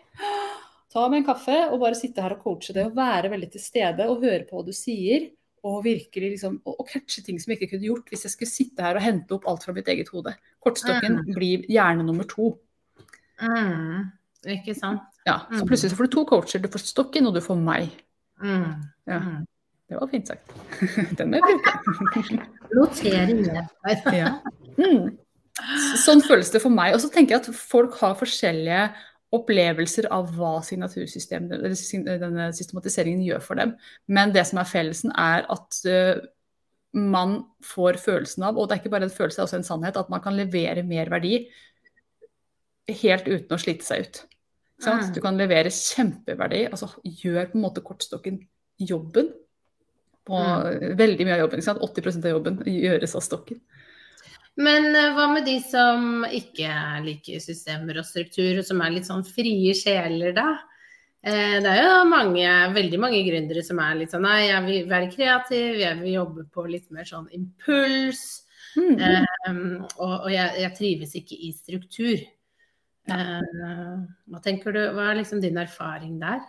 ta 0.90 1.04
meg 1.08 1.20
en 1.20 1.28
kaffe 1.28 1.58
og 1.68 1.82
bare 1.82 1.98
sitte 1.98 2.22
her 2.24 2.34
og 2.34 2.40
coache 2.42 2.74
det 2.74 2.88
og 2.88 2.96
være 2.96 3.30
veldig 3.30 3.50
til 3.52 3.62
stede 3.62 4.08
og 4.10 4.24
høre 4.24 4.46
på 4.48 4.58
hva 4.58 4.66
du 4.66 4.72
sier. 4.76 5.28
Og 5.60 5.82
virkelig 5.84 6.30
liksom, 6.38 6.54
og, 6.64 6.78
og 6.80 6.88
catche 6.88 7.20
ting 7.20 7.36
som 7.36 7.52
jeg 7.52 7.60
ikke 7.60 7.74
kunne 7.74 7.84
gjort 7.90 8.06
hvis 8.08 8.24
jeg 8.24 8.32
skulle 8.32 8.48
sitte 8.48 8.84
her 8.84 8.96
og 8.96 9.04
hente 9.04 9.36
opp 9.36 9.44
alt 9.50 9.66
fra 9.66 9.74
mitt 9.76 9.90
eget 9.92 10.08
hode. 10.08 10.32
Kortstokken 10.64 11.18
mm. 11.20 11.34
blir 11.36 11.66
hjerne 11.68 12.06
nummer 12.06 12.24
to. 12.28 12.54
Mm. 13.44 14.08
Ikke 14.56 14.72
sant. 14.74 15.04
Ja, 15.26 15.42
Så 15.50 15.60
mm. 15.60 15.68
plutselig 15.68 15.92
så 15.92 15.98
får 15.98 16.08
du 16.08 16.14
to 16.16 16.24
coacher. 16.32 16.62
Du 16.64 16.70
får 16.72 16.86
stokken, 16.88 17.28
og 17.28 17.36
du 17.36 17.42
får 17.44 17.60
meg. 17.60 17.92
Mm. 18.40 18.72
Ja. 19.04 19.18
Mm. 19.20 19.44
Det 19.90 19.98
var 20.00 20.08
fint 20.08 20.28
sagt. 20.32 20.52
Den 21.18 21.34
er 21.34 21.44
jeg 21.44 21.60
bruke. 21.60 22.40
Notering 22.78 23.44
ja. 23.50 24.32
Mm. 24.80 25.10
Sånn 26.00 26.22
føles 26.24 26.50
det 26.52 26.62
for 26.62 26.72
meg. 26.72 26.94
Og 26.94 27.02
så 27.02 27.10
tenker 27.12 27.36
jeg 27.36 27.42
at 27.44 27.54
folk 27.56 27.96
har 28.00 28.18
forskjellige 28.18 28.88
opplevelser 29.34 30.08
av 30.10 30.32
hva 30.34 30.56
denne 30.66 30.88
systematiseringen 32.56 33.22
gjør 33.26 33.42
for 33.44 33.60
dem. 33.60 33.76
Men 34.10 34.34
det 34.34 34.46
som 34.48 34.58
er 34.62 34.70
fellesen, 34.70 35.12
er 35.14 35.46
at 35.52 35.80
uh, 35.86 36.22
man 36.96 37.36
får 37.62 38.00
følelsen 38.02 38.48
av, 38.48 38.58
og 38.58 38.66
det 38.66 38.76
er 38.76 38.82
ikke 38.82 38.94
bare 38.96 39.06
en 39.06 39.14
følelse, 39.14 39.38
det 39.38 39.44
er 39.44 39.48
også 39.48 39.60
en 39.60 39.68
sannhet, 39.68 40.00
at 40.00 40.10
man 40.10 40.22
kan 40.24 40.34
levere 40.38 40.82
mer 40.86 41.12
verdi 41.12 41.44
helt 42.90 43.28
uten 43.28 43.54
å 43.54 43.60
slite 43.60 43.86
seg 43.86 44.06
ut. 44.06 44.24
Mm. 44.80 45.12
Du 45.14 45.20
kan 45.22 45.36
levere 45.38 45.70
kjempeverdi. 45.74 46.64
altså 46.70 46.88
Gjør 47.04 47.52
på 47.52 47.58
en 47.58 47.64
måte 47.66 47.84
kortstokken 47.84 48.40
jobben. 48.80 49.28
På, 50.26 50.40
mm. 50.40 50.96
Veldig 50.98 51.26
mye 51.26 51.36
av 51.36 51.44
jobben. 51.44 51.62
80% 51.62 52.26
av 52.26 52.34
jobben 52.34 52.58
gjøres 52.66 53.14
av 53.18 53.24
stokken. 53.24 53.60
Men 54.58 54.90
eh, 54.96 55.12
hva 55.14 55.28
med 55.30 55.46
de 55.46 55.56
som 55.62 56.24
ikke 56.26 56.72
liker 57.04 57.42
systemer 57.42 58.00
og 58.00 58.08
struktur, 58.08 58.58
og 58.58 58.66
som 58.66 58.82
er 58.82 58.96
litt 58.96 59.08
sånn 59.08 59.24
frie 59.26 59.74
sjeler, 59.78 60.34
da? 60.36 60.48
Eh, 61.20 61.58
det 61.60 61.70
er 61.70 61.82
jo 61.84 62.04
mange, 62.08 62.48
veldig 62.74 63.00
mange 63.00 63.22
gründere 63.26 63.62
som 63.64 63.80
er 63.84 63.98
litt 63.98 64.14
sånn 64.14 64.24
nei, 64.24 64.48
jeg 64.48 64.66
vil 64.66 64.86
være 64.90 65.10
kreativ, 65.12 65.80
jeg 65.82 65.98
vil 66.00 66.14
jobbe 66.16 66.46
på 66.52 66.64
litt 66.68 66.88
mer 66.94 67.08
sånn 67.08 67.28
impuls. 67.36 68.24
Mm. 68.78 69.00
Um, 69.48 69.62
og, 69.98 70.12
og 70.14 70.30
jeg, 70.30 70.54
jeg, 70.62 70.74
trives 70.78 71.16
ikke 71.18 71.36
i 71.36 71.50
struktur. 71.56 72.22
Uh, 73.10 74.06
hva 74.30 74.40
tenker 74.44 74.76
du, 74.76 74.80
hva 74.94 75.08
er 75.10 75.18
liksom 75.18 75.40
din 75.42 75.58
erfaring 75.58 76.20
der? 76.22 76.44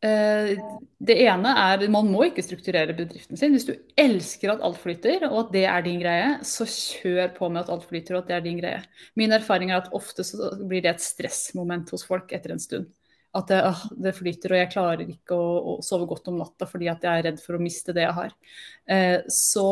Eh, 0.00 0.54
det 0.96 1.14
ene 1.26 1.50
er 1.60 1.82
man 1.92 2.06
må 2.08 2.22
ikke 2.30 2.44
strukturere 2.44 2.94
bedriften 2.96 3.36
sin. 3.36 3.52
Hvis 3.52 3.66
du 3.68 3.74
elsker 4.00 4.54
at 4.54 4.62
alt 4.64 4.78
flyter, 4.80 5.26
og 5.28 5.42
at 5.42 5.52
det 5.52 5.66
er 5.68 5.84
din 5.84 6.00
greie, 6.00 6.30
så 6.46 6.64
kjør 6.68 7.34
på 7.36 7.50
med 7.52 7.66
at 7.66 7.72
alt 7.74 7.84
flyter 7.88 8.16
og 8.16 8.22
at 8.22 8.30
det 8.30 8.38
er 8.38 8.46
din 8.46 8.60
greie. 8.62 8.80
Min 9.20 9.36
erfaring 9.36 9.74
er 9.74 9.82
at 9.82 9.92
ofte 9.96 10.24
så 10.24 10.54
blir 10.64 10.86
det 10.86 10.94
et 10.94 11.04
stressmoment 11.04 11.92
hos 11.92 12.06
folk 12.08 12.32
etter 12.32 12.56
en 12.56 12.62
stund. 12.62 12.88
At 13.36 13.52
det, 13.52 13.60
øh, 13.62 13.82
det 14.08 14.16
flyter, 14.16 14.54
og 14.54 14.62
jeg 14.62 14.72
klarer 14.72 15.04
ikke 15.04 15.36
å, 15.36 15.50
å, 15.60 15.74
sove 15.86 16.08
godt 16.10 16.32
om 16.32 16.40
natta 16.40 16.66
fordi 16.66 16.88
at 16.90 17.04
jeg 17.04 17.20
er 17.20 17.28
redd 17.28 17.42
for 17.42 17.58
å 17.58 17.62
miste 17.62 17.94
det 17.94 18.08
jeg 18.08 18.16
har. 18.16 18.32
Eh, 18.90 19.18
så 19.30 19.68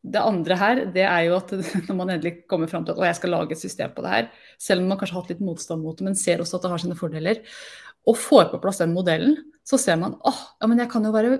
det 0.00 0.20
andre 0.24 0.56
her, 0.56 0.82
det 0.94 1.04
er 1.04 1.26
jo 1.28 1.36
at 1.38 1.54
når 1.86 1.96
man 1.96 2.10
endelig 2.16 2.42
kommer 2.50 2.70
fram 2.70 2.84
til 2.88 2.96
at 2.96 3.10
jeg 3.10 3.20
skal 3.20 3.34
lage 3.36 3.54
et 3.56 3.62
system 3.62 3.94
på 3.94 4.04
det 4.04 4.12
her, 4.14 4.28
selv 4.60 4.82
om 4.82 4.90
man 4.90 5.00
kanskje 5.00 5.16
har 5.16 5.24
hatt 5.24 5.32
litt 5.34 5.44
motstand 5.44 5.84
mot 5.84 5.96
det, 5.96 6.06
men 6.08 6.18
ser 6.18 6.42
også 6.42 6.58
at 6.58 6.66
det 6.66 6.74
har 6.74 6.82
sine 6.82 6.98
fordeler, 6.98 7.42
og 8.08 8.16
får 8.16 8.48
på 8.52 8.60
plass 8.62 8.80
den 8.80 8.94
modellen, 8.94 9.36
så 9.66 9.78
ser 9.78 9.98
man 10.00 10.16
at 10.26 10.38
ja, 10.62 10.70
jeg 10.80 10.90
kan 10.90 11.04
jo 11.06 11.12
være 11.14 11.34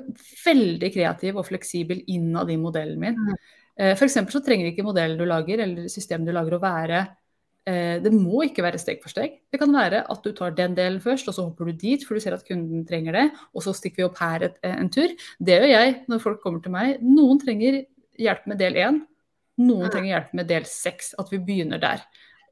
veldig 0.44 0.90
kreativ 0.94 1.38
og 1.40 1.48
fleksibel 1.48 2.02
innad 2.12 2.50
i 2.52 2.58
modellen 2.60 3.00
min. 3.00 3.16
Mm. 3.16 3.38
Eh, 3.80 3.94
F.eks. 3.96 4.18
så 4.30 4.42
trenger 4.44 4.70
ikke 4.70 4.84
modellen 4.86 5.18
du 5.18 5.26
lager 5.28 5.64
eller 5.64 5.88
systemet 5.90 6.28
du 6.28 6.34
lager 6.36 6.58
å 6.58 6.62
være 6.62 7.00
eh, 7.64 7.96
Det 8.04 8.12
må 8.12 8.44
ikke 8.46 8.64
være 8.66 8.80
steg 8.82 9.00
for 9.02 9.12
steg. 9.12 9.40
Det 9.50 9.60
kan 9.62 9.72
være 9.74 10.04
at 10.12 10.26
du 10.26 10.34
tar 10.36 10.54
den 10.56 10.76
delen 10.78 11.00
først, 11.02 11.30
og 11.30 11.36
så 11.36 11.46
hopper 11.48 11.70
du 11.70 11.80
dit, 11.80 12.04
for 12.06 12.14
du 12.14 12.22
ser 12.22 12.36
at 12.36 12.44
kunden 12.46 12.84
trenger 12.88 13.16
det, 13.16 13.26
og 13.54 13.64
så 13.64 13.74
stikker 13.76 14.02
vi 14.02 14.08
opp 14.10 14.20
her 14.20 14.50
et, 14.50 14.58
en 14.68 14.92
tur. 14.92 15.14
Det 15.40 15.60
gjør 15.62 15.72
jeg 15.72 15.96
når 16.12 16.24
folk 16.26 16.42
kommer 16.44 16.62
til 16.64 16.76
meg. 16.76 17.00
Noen 17.02 17.40
trenger 17.42 17.82
hjelp 18.20 18.50
med 18.52 18.60
del 18.60 18.76
én, 18.84 19.00
noen 19.60 19.92
trenger 19.92 20.14
hjelp 20.14 20.34
med 20.36 20.50
del 20.50 20.68
seks. 20.68 21.14
At 21.20 21.32
vi 21.32 21.40
begynner 21.44 21.80
der. 21.80 22.04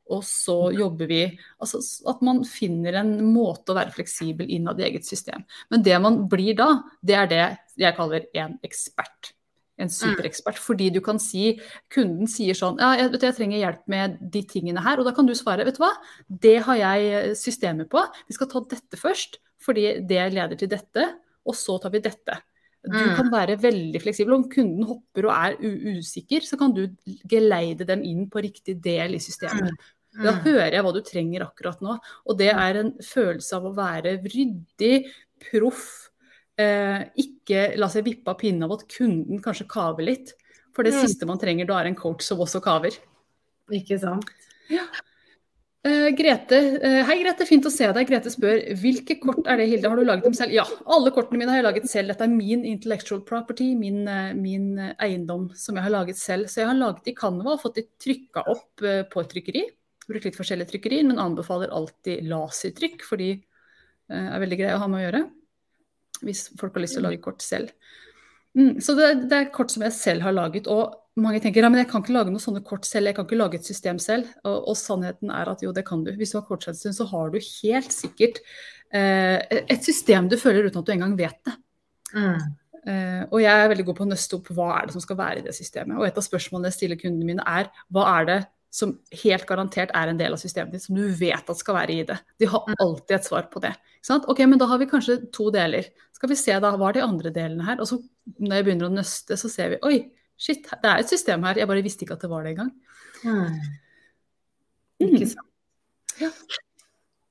Og 0.09 0.23
så 0.25 0.71
jobber 0.73 1.09
vi 1.11 1.23
Altså 1.61 1.81
at 2.09 2.23
man 2.25 2.41
finner 2.49 2.97
en 3.01 3.17
måte 3.29 3.73
å 3.73 3.79
være 3.79 3.95
fleksibel 3.97 4.49
innad 4.51 4.81
i 4.81 4.87
eget 4.89 5.09
system. 5.09 5.45
Men 5.73 5.85
det 5.85 5.99
man 6.03 6.23
blir 6.31 6.57
da, 6.59 6.71
det 7.05 7.19
er 7.19 7.29
det 7.31 7.45
jeg 7.79 7.97
kaller 7.99 8.27
en 8.39 8.57
ekspert. 8.67 9.33
En 9.79 9.91
superekspert. 9.93 10.59
Fordi 10.59 10.89
du 10.95 11.01
kan 11.05 11.21
si 11.23 11.53
Kunden 11.95 12.31
sier 12.31 12.57
sånn 12.59 12.81
Ja, 12.83 12.95
jeg, 12.99 13.13
jeg, 13.21 13.37
trenger 13.37 13.63
hjelp 13.63 13.85
med 13.91 14.19
de 14.35 14.43
tingene 14.51 14.83
her. 14.85 14.99
Og 14.99 15.07
da 15.07 15.15
kan 15.17 15.29
du 15.29 15.37
svare 15.39 15.67
Vet 15.69 15.79
du 15.79 15.85
hva, 15.85 15.95
det 16.29 16.59
har 16.67 16.81
jeg 16.81 17.39
systemet 17.39 17.91
på. 17.93 18.03
Vi 18.27 18.39
skal 18.39 18.51
ta 18.51 18.65
dette 18.75 19.01
først, 19.01 19.39
fordi 19.63 19.99
det 20.09 20.31
leder 20.35 20.59
til 20.59 20.73
dette. 20.73 21.11
Og 21.49 21.57
så 21.57 21.79
tar 21.83 21.95
vi 21.95 22.03
dette. 22.05 22.41
Du 22.87 22.95
mm. 22.95 23.15
kan 23.19 23.31
være 23.33 23.59
veldig 23.61 24.01
fleksibel. 24.03 24.37
Om 24.37 24.49
kunden 24.53 24.87
hopper 24.89 25.29
og 25.29 25.35
er 25.35 25.57
usikker, 25.99 26.45
så 26.47 26.59
kan 26.61 26.75
du 26.77 26.85
geleide 27.29 27.87
dem 27.89 28.05
inn 28.07 28.27
på 28.31 28.43
riktig 28.45 28.79
del 28.85 29.17
i 29.19 29.23
systemet. 29.23 29.75
Mm. 30.19 30.25
Da 30.25 30.35
mm. 30.35 30.43
hører 30.49 30.75
jeg 30.75 30.85
hva 30.85 30.93
du 30.95 31.01
trenger 31.07 31.47
akkurat 31.47 31.83
nå. 31.85 31.97
Og 32.27 32.39
det 32.41 32.51
er 32.51 32.81
en 32.83 32.93
følelse 33.05 33.59
av 33.59 33.69
å 33.69 33.75
være 33.77 34.19
ryddig, 34.27 34.95
proff. 35.49 35.87
Eh, 36.59 37.05
ikke 37.23 37.69
la 37.79 37.87
seg 37.93 38.07
vippe 38.09 38.33
av 38.33 38.41
pinnen 38.41 38.67
av 38.67 38.75
at 38.75 38.89
kunden 38.91 39.43
kanskje 39.43 39.69
kaver 39.71 40.09
litt. 40.11 40.35
For 40.75 40.87
det 40.87 40.97
mm. 40.97 41.03
siste 41.07 41.29
man 41.29 41.39
trenger 41.39 41.69
da, 41.69 41.79
er 41.79 41.93
en 41.93 41.99
coach 41.99 42.27
som 42.27 42.43
også 42.43 42.63
kaver. 42.65 42.99
Ikke 43.75 44.01
sant. 44.03 44.27
Ja. 44.73 44.89
Uh, 45.87 46.11
Grete, 46.19 46.59
uh, 46.83 47.01
hei 47.07 47.21
Grete, 47.23 47.47
fint 47.47 47.67
å 47.69 47.71
se 47.71 47.87
deg. 47.87 48.09
Grete 48.11 48.33
spør 48.35 48.59
hvilke 48.81 49.15
kort 49.23 49.47
er 49.47 49.63
det, 49.63 49.69
Hilde? 49.71 49.87
Har 49.89 50.01
du 50.01 50.09
laget 50.09 50.27
dem 50.27 50.35
selv? 50.35 50.53
Ja, 50.53 50.67
alle 50.91 51.13
kortene 51.15 51.39
mine 51.39 51.55
har 51.55 51.63
jeg 51.63 51.69
laget 51.69 51.89
selv. 51.91 52.11
Dette 52.11 52.27
er 52.27 52.35
min 52.35 52.67
intellectual 52.67 53.23
property, 53.27 53.71
min, 53.79 54.03
uh, 54.11 54.35
min 54.35 54.73
eiendom 54.99 55.47
som 55.57 55.79
jeg 55.79 55.87
har 55.87 55.95
laget 55.95 56.19
selv. 56.19 56.51
Så 56.51 56.65
jeg 56.65 56.73
har 56.73 56.79
laget 56.79 57.11
i 57.11 57.15
Canva 57.17 57.55
og 57.55 57.63
fått 57.63 57.79
de 57.79 57.87
trykka 58.03 58.49
opp 58.51 58.83
på 58.83 59.23
et 59.23 59.31
trykkeri 59.37 59.69
brukt 60.09 60.29
litt 60.29 60.39
forskjellige 60.39 60.73
trykkerier, 60.73 61.07
men 61.09 61.21
anbefaler 61.23 61.73
alltid 61.75 62.27
lasertrykk, 62.29 63.05
for 63.07 63.21
de 63.21 63.35
eh, 63.35 64.29
er 64.29 64.43
veldig 64.43 64.61
greie 64.61 64.77
å 64.77 64.83
ha 64.83 64.91
med 64.91 65.03
å 65.03 65.05
gjøre. 65.07 65.25
Hvis 66.27 66.47
folk 66.59 66.77
har 66.77 66.85
lyst 66.85 66.99
til 66.99 67.05
å 67.05 67.09
lage 67.09 67.23
kort 67.23 67.45
selv. 67.45 67.75
Mm, 68.59 68.81
så 68.83 68.95
det, 68.99 69.11
det, 69.29 69.37
er 69.37 69.53
kort 69.55 69.71
som 69.71 69.85
jeg 69.87 69.95
selv 69.95 70.25
har 70.27 70.35
laget. 70.35 70.71
Og 70.73 71.21
mange 71.21 71.43
tenker 71.43 71.63
ja, 71.63 71.71
men 71.71 71.83
jeg 71.83 71.91
kan 71.93 72.03
ikke 72.03 72.17
lage 72.17 72.33
noen 72.33 72.43
sånne 72.43 72.65
kort 72.67 72.89
selv, 72.89 73.11
jeg 73.11 73.19
kan 73.19 73.29
ikke 73.29 73.39
lage 73.39 73.61
et 73.61 73.69
system 73.69 74.01
selv. 74.03 74.31
Og, 74.45 74.73
og 74.73 74.79
sannheten 74.81 75.33
er 75.35 75.53
at 75.53 75.63
jo, 75.65 75.75
det 75.77 75.87
kan 75.89 76.03
du. 76.07 76.15
Hvis 76.19 76.35
du 76.35 76.41
har 76.41 76.47
kortstund, 76.49 76.97
så 76.97 77.07
har 77.13 77.35
du 77.35 77.39
helt 77.39 77.95
sikkert 77.95 78.41
eh, 78.97 79.39
et 79.61 79.85
system 79.85 80.31
du 80.33 80.39
føler 80.41 80.67
uten 80.67 80.83
at 80.83 80.89
du 80.89 80.97
engang 80.97 81.15
vet 81.19 81.39
det. 81.47 81.59
Mm. 82.17 82.57
Uh, 82.89 83.25
og 83.35 83.41
jeg 83.43 83.53
er 83.53 83.69
veldig 83.69 83.85
god 83.85 83.97
på 83.99 84.05
å 84.07 84.09
nøste 84.09 84.37
opp 84.39 84.47
hva 84.57 84.69
er 84.79 84.87
det 84.89 84.95
som 84.95 85.03
skal 85.05 85.19
være 85.19 85.41
i 85.41 85.45
det 85.45 85.53
systemet. 85.53 85.99
Og 85.99 86.07
et 86.07 86.17
av 86.17 86.25
spørsmålene 86.25 86.71
jeg 86.71 86.77
stiller 86.79 87.01
kundene 87.01 87.27
mine 87.27 87.45
er 87.45 87.69
hva 87.93 88.07
er 88.15 88.29
det 88.29 88.39
som 88.71 88.93
helt 89.23 89.47
garantert 89.49 89.93
er 89.97 90.11
en 90.11 90.19
del 90.21 90.35
av 90.37 90.41
systemet 90.41 90.77
ditt, 90.77 90.85
som 90.85 90.99
du 90.99 91.07
vet 91.17 91.51
at 91.51 91.61
skal 91.61 91.79
være 91.79 91.95
i 91.95 92.05
det. 92.09 92.19
De 92.41 92.49
har 92.51 92.67
mm. 92.69 92.77
alltid 92.85 93.17
et 93.17 93.29
svar 93.29 93.49
på 93.53 93.63
det. 93.65 93.73
Ok, 94.19 94.45
men 94.45 94.61
da 94.61 94.69
har 94.71 94.81
vi 94.81 94.91
kanskje 94.91 95.19
to 95.35 95.49
deler. 95.55 95.89
Skal 96.17 96.33
vi 96.33 96.39
se 96.39 96.55
da, 96.61 96.75
hva 96.77 96.91
er 96.91 96.99
de 96.99 97.07
andre 97.07 97.33
delene 97.35 97.65
her? 97.65 97.81
Og 97.81 97.89
så 97.91 98.01
når 98.37 98.61
jeg 98.61 98.69
begynner 98.69 98.91
å 98.91 98.95
nøste, 98.95 99.39
så 99.41 99.51
ser 99.53 99.75
vi 99.75 99.83
oi, 99.89 99.99
shit, 100.39 100.69
det 100.69 100.91
er 100.91 101.03
et 101.03 101.11
system 101.11 101.45
her. 101.49 101.61
Jeg 101.61 101.71
bare 101.71 101.85
visste 101.85 102.05
ikke 102.05 102.19
at 102.19 102.25
det 102.27 102.33
var 102.33 102.45
det 102.45 102.55
engang. 102.55 102.73
Mm. 103.25 103.61
Ikke 105.09 105.31
sant. 105.33 105.47
Ja. 106.19 106.33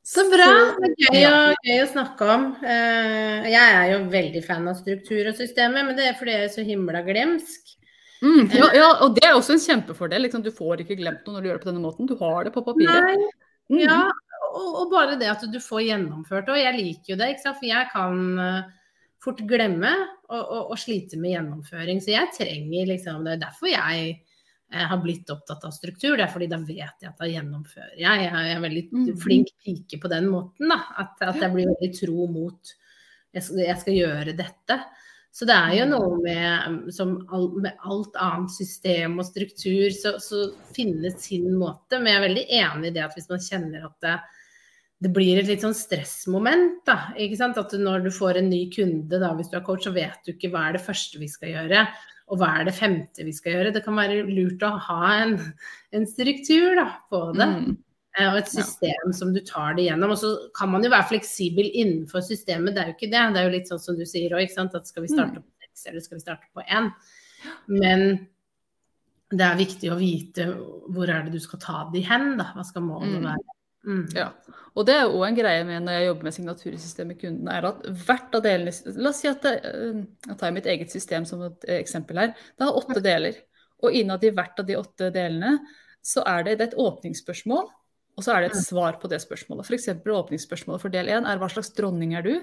Så 0.07 0.23
bra. 0.31 0.51
Det 0.79 0.87
er 0.87 1.15
gøy, 1.17 1.23
å, 1.27 1.39
gøy 1.67 1.81
å 1.83 1.87
snakke 1.91 2.27
om. 2.31 2.45
Eh, 2.63 3.49
jeg 3.51 3.73
er 3.79 3.89
jo 3.91 4.03
veldig 4.13 4.43
fan 4.45 4.69
av 4.71 4.77
struktur 4.79 5.27
og 5.27 5.35
systemet, 5.35 5.83
men 5.83 5.97
det 5.97 6.05
er 6.07 6.15
fordi 6.19 6.37
jeg 6.37 6.45
er 6.47 6.53
så 6.53 6.63
himla 6.63 7.01
glemsk. 7.03 7.76
Mm, 8.21 8.47
ja, 8.49 8.69
ja, 8.73 8.87
og 9.05 9.17
det 9.17 9.25
er 9.27 9.35
også 9.37 9.55
en 9.55 9.61
kjempefordel. 9.61 10.23
Liksom. 10.25 10.43
Du 10.45 10.53
får 10.53 10.83
ikke 10.83 10.97
glemt 10.99 11.25
noe 11.27 11.37
når 11.37 11.43
du 11.43 11.49
gjør 11.49 11.59
det 11.59 11.65
på 11.65 11.69
denne 11.71 11.83
måten. 11.83 12.09
Du 12.09 12.15
har 12.19 12.47
det 12.47 12.53
på 12.55 12.63
papiret. 12.65 13.27
Mm. 13.69 13.81
Ja, 13.83 13.99
og, 14.47 14.67
og, 14.67 14.85
bare 14.93 15.17
det 15.19 15.29
at 15.29 15.43
du 15.51 15.59
får 15.61 15.85
gjennomført 15.89 16.47
det. 16.47 16.55
Og 16.55 16.61
jeg 16.61 16.77
liker 16.77 17.13
jo 17.13 17.19
det, 17.19 17.33
for 17.45 17.67
jeg 17.67 17.89
kan 17.91 18.23
uh, 18.39 18.95
fort 19.23 19.43
glemme 19.49 19.91
og, 20.29 20.39
og, 20.39 20.71
og, 20.71 20.79
slite 20.81 21.19
med 21.21 21.35
gjennomføring. 21.35 22.01
Så 22.03 22.15
jeg 22.15 22.33
trenger 22.37 22.89
liksom 22.93 23.27
Det 23.27 23.35
er 23.35 23.43
derfor 23.43 23.71
jeg 23.71 24.15
uh, 24.73 24.85
har 24.93 25.03
blitt 25.03 25.29
opptatt 25.33 25.67
av 25.67 25.75
struktur. 25.75 26.15
Det 26.17 26.25
er 26.25 26.33
fordi 26.33 26.49
da 26.51 26.61
vet 26.63 27.05
jeg 27.05 27.11
at 27.11 27.21
da 27.21 27.29
gjennomfører 27.29 27.95
jeg. 27.99 28.25
Jeg 28.25 28.33
er 28.33 28.55
en 28.55 28.65
veldig 28.65 28.85
mm. 28.89 29.07
flink 29.21 29.53
pike 29.61 30.01
på 30.01 30.13
den 30.15 30.31
måten. 30.33 30.73
Da. 30.73 30.81
At, 31.05 31.17
at 31.21 31.41
jeg 31.43 31.53
blir 31.53 31.69
veldig 31.75 31.93
tro 32.01 32.29
mot 32.31 32.77
jeg 33.35 33.43
skal, 33.43 33.63
jeg 33.67 33.81
skal 33.83 33.97
gjøre 33.97 34.33
dette. 34.37 34.77
Så 35.37 35.45
det 35.45 35.53
er 35.53 35.75
jo 35.77 35.83
mm. 35.85 35.91
noe 35.93 36.15
med, 36.23 36.87
som 36.95 37.11
med 37.61 37.83
alt 37.85 38.15
annet 38.17 38.55
system 38.55 39.19
og 39.21 39.27
struktur, 39.27 39.85
så, 39.93 40.15
så 40.17 40.47
finne 40.73 41.11
sin 41.13 41.51
måte. 41.59 41.99
Men 41.99 42.09
jeg 42.09 42.17
er 42.17 42.25
veldig 42.25 42.45
enig 42.57 42.89
i 42.89 42.95
det 42.95 43.03
at 43.05 43.13
hvis 43.13 43.29
man 43.29 43.43
kjenner 43.45 43.85
at 43.85 43.93
det, 44.01 44.15
det 45.05 45.11
blir 45.13 45.37
et 45.37 45.45
litt 45.45 45.61
sånn 45.61 45.77
stressmoment, 45.77 46.79
da. 46.89 46.97
Ikke 47.21 47.37
sant? 47.37 47.59
At 47.61 47.75
når 47.77 48.07
du 48.07 48.11
får 48.15 48.41
en 48.41 48.49
ny 48.49 48.63
kunde, 48.73 49.21
da, 49.21 49.29
hvis 49.37 49.51
du 49.53 49.59
er 49.59 49.65
coach, 49.67 49.85
så 49.85 49.93
vet 49.93 50.17
du 50.25 50.33
ikke 50.33 50.49
hva 50.55 50.71
er 50.71 50.79
det 50.79 50.85
første 50.87 51.21
vi 51.21 51.29
skal 51.29 51.53
gjøre, 51.53 51.85
og 52.33 52.41
hva 52.41 52.49
er 52.57 52.65
det 52.67 52.75
femte 52.79 53.27
vi 53.29 53.35
skal 53.35 53.59
gjøre. 53.59 53.75
Det 53.77 53.85
kan 53.85 53.99
være 53.99 54.25
lurt 54.25 54.65
å 54.65 54.73
ha 54.89 55.01
en, 55.19 55.37
en 55.93 56.09
struktur 56.09 56.81
da, 56.81 56.89
på 57.13 57.21
det. 57.37 57.51
Mm. 57.53 57.75
Eh, 58.17 58.27
og 58.31 58.39
et 58.39 58.49
system 58.49 59.11
som 59.13 59.33
du 59.33 59.41
tar 59.45 59.75
det 59.77 59.87
gjennom. 59.87 60.13
Og 60.15 60.21
så 60.21 60.31
kan 60.57 60.71
man 60.73 60.85
jo 60.85 60.93
være 60.93 61.09
fleksibel 61.11 61.67
innenfor 61.69 62.23
systemet, 62.25 62.73
det 62.73 62.83
er 62.83 62.89
jo 62.91 62.95
ikke 62.97 63.11
det. 63.11 63.25
Det 63.33 63.41
er 63.41 63.49
jo 63.49 63.53
litt 63.57 63.69
sånn 63.69 63.83
som 63.83 63.99
du 63.99 64.05
sier 64.09 64.33
òg, 64.33 64.47
at 64.47 64.89
skal 64.89 65.05
vi 65.05 65.11
starte 65.11 65.41
mm. 65.41 65.45
på 65.45 65.67
seks 65.67 65.91
eller 65.91 66.05
skal 66.05 66.17
vi 66.17 66.25
starte 66.25 66.49
på 66.55 66.65
én? 66.65 66.89
Men 67.69 68.07
det 69.27 69.43
er 69.43 69.59
viktig 69.59 69.91
å 69.91 69.99
vite 69.99 70.47
hvor 70.95 71.11
er 71.11 71.27
det 71.27 71.35
du 71.35 71.43
skal 71.43 71.61
ta 71.61 71.83
de 71.93 72.01
hen, 72.07 72.33
da. 72.39 72.51
Hva 72.55 72.65
skal 72.65 72.85
målet 72.87 73.19
mm. 73.19 73.27
være? 73.27 73.55
Mm. 73.87 74.03
Ja. 74.17 74.31
Og 74.77 74.85
det 74.87 74.97
er 74.97 75.05
jo 75.05 75.21
en 75.23 75.37
greie 75.37 75.63
med 75.67 75.85
når 75.85 75.95
jeg 75.95 76.07
jobber 76.09 76.27
med 76.27 76.35
signatursystemet 76.35 77.13
med 77.13 77.21
kunden, 77.21 77.51
er 77.53 77.67
at 77.69 77.85
hvert 78.01 78.33
av 78.35 78.43
delene 78.43 78.95
La 78.97 79.11
oss 79.13 79.21
si 79.23 79.29
at 79.29 79.45
det, 79.45 79.53
eh, 79.69 80.01
jeg 80.27 80.39
tar 80.41 80.55
mitt 80.55 80.67
eget 80.69 80.91
system 80.91 81.27
som 81.29 81.45
et 81.45 81.69
eksempel 81.77 82.23
her. 82.23 82.33
Det 82.57 82.65
har 82.65 82.81
åtte 82.81 83.03
deler. 83.03 83.37
Og 83.85 83.93
innad 83.93 84.25
i 84.25 84.33
hvert 84.33 84.57
av 84.57 84.65
de 84.65 84.75
åtte 84.79 85.11
delene 85.13 85.59
så 86.01 86.23
er 86.25 86.47
det, 86.47 86.57
det 86.57 86.65
er 86.65 86.71
et 86.71 86.81
åpningsspørsmål 86.81 87.67
og 88.17 88.25
så 88.25 88.33
er 88.33 88.43
det 88.43 88.51
et 88.51 88.65
svar 88.65 88.97
på 89.01 89.09
det 89.11 89.19
spørsmålet. 89.21 89.67
F.eks. 89.67 89.91
åpningsspørsmålet 90.01 90.81
for 90.81 90.93
del 90.93 91.11
én 91.13 91.27
er 91.29 91.37
hva 91.37 91.49
slags 91.53 91.69
dronning 91.77 92.15
er 92.17 92.25
du? 92.25 92.33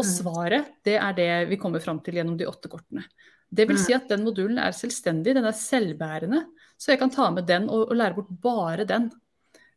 Og 0.00 0.08
svaret 0.08 0.70
det 0.86 0.96
er 0.96 1.16
det 1.16 1.30
vi 1.50 1.58
kommer 1.60 1.82
fram 1.84 2.00
til 2.00 2.16
gjennom 2.16 2.38
de 2.40 2.48
åtte 2.48 2.70
kortene. 2.72 3.04
Det 3.52 3.66
vil 3.68 3.76
si 3.76 3.92
at 3.92 4.08
den 4.08 4.24
modulen 4.24 4.56
er 4.62 4.72
selvstendig, 4.72 5.34
den 5.36 5.44
er 5.44 5.56
selvbærende. 5.56 6.46
Så 6.80 6.94
jeg 6.94 7.02
kan 7.02 7.12
ta 7.12 7.28
med 7.34 7.44
den 7.46 7.68
og, 7.68 7.90
og 7.90 7.98
lære 7.98 8.16
bort 8.16 8.32
bare 8.42 8.88
den. 8.88 9.10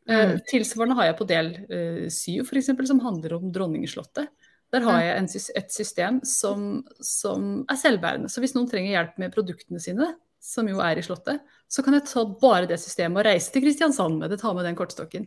Uh, 0.08 0.38
tilsvarende 0.48 0.96
har 0.96 1.10
jeg 1.10 1.18
på 1.18 1.26
del 1.28 1.52
uh, 1.68 2.04
syv, 2.08 2.46
f.eks., 2.46 2.72
som 2.88 3.02
handler 3.04 3.36
om 3.36 3.50
Dronningslottet. 3.52 4.30
Der 4.74 4.82
har 4.82 5.02
jeg 5.02 5.18
en, 5.20 5.28
et 5.60 5.74
system 5.74 6.20
som, 6.26 6.62
som, 7.04 7.50
er 7.70 7.78
selvbærende. 7.78 8.30
Så 8.32 8.42
hvis 8.42 8.56
noen 8.56 8.70
trenger 8.70 8.96
hjelp 8.96 9.20
med 9.22 9.34
produktene 9.34 9.82
sine, 9.82 10.08
som 10.46 10.68
jo 10.70 10.78
er 10.84 11.00
i 11.00 11.04
Slottet, 11.04 11.42
så 11.66 11.82
kan 11.82 11.96
jeg 11.96 12.06
ta 12.06 12.22
bare 12.38 12.68
det 12.70 12.78
systemet 12.78 13.18
og 13.18 13.26
reise 13.26 13.50
til 13.50 13.64
Kristiansand 13.64 14.20
med 14.20 14.30
det, 14.30 14.38
ta 14.38 14.52
med 14.54 14.66
den 14.68 14.76
kortstokken. 14.78 15.26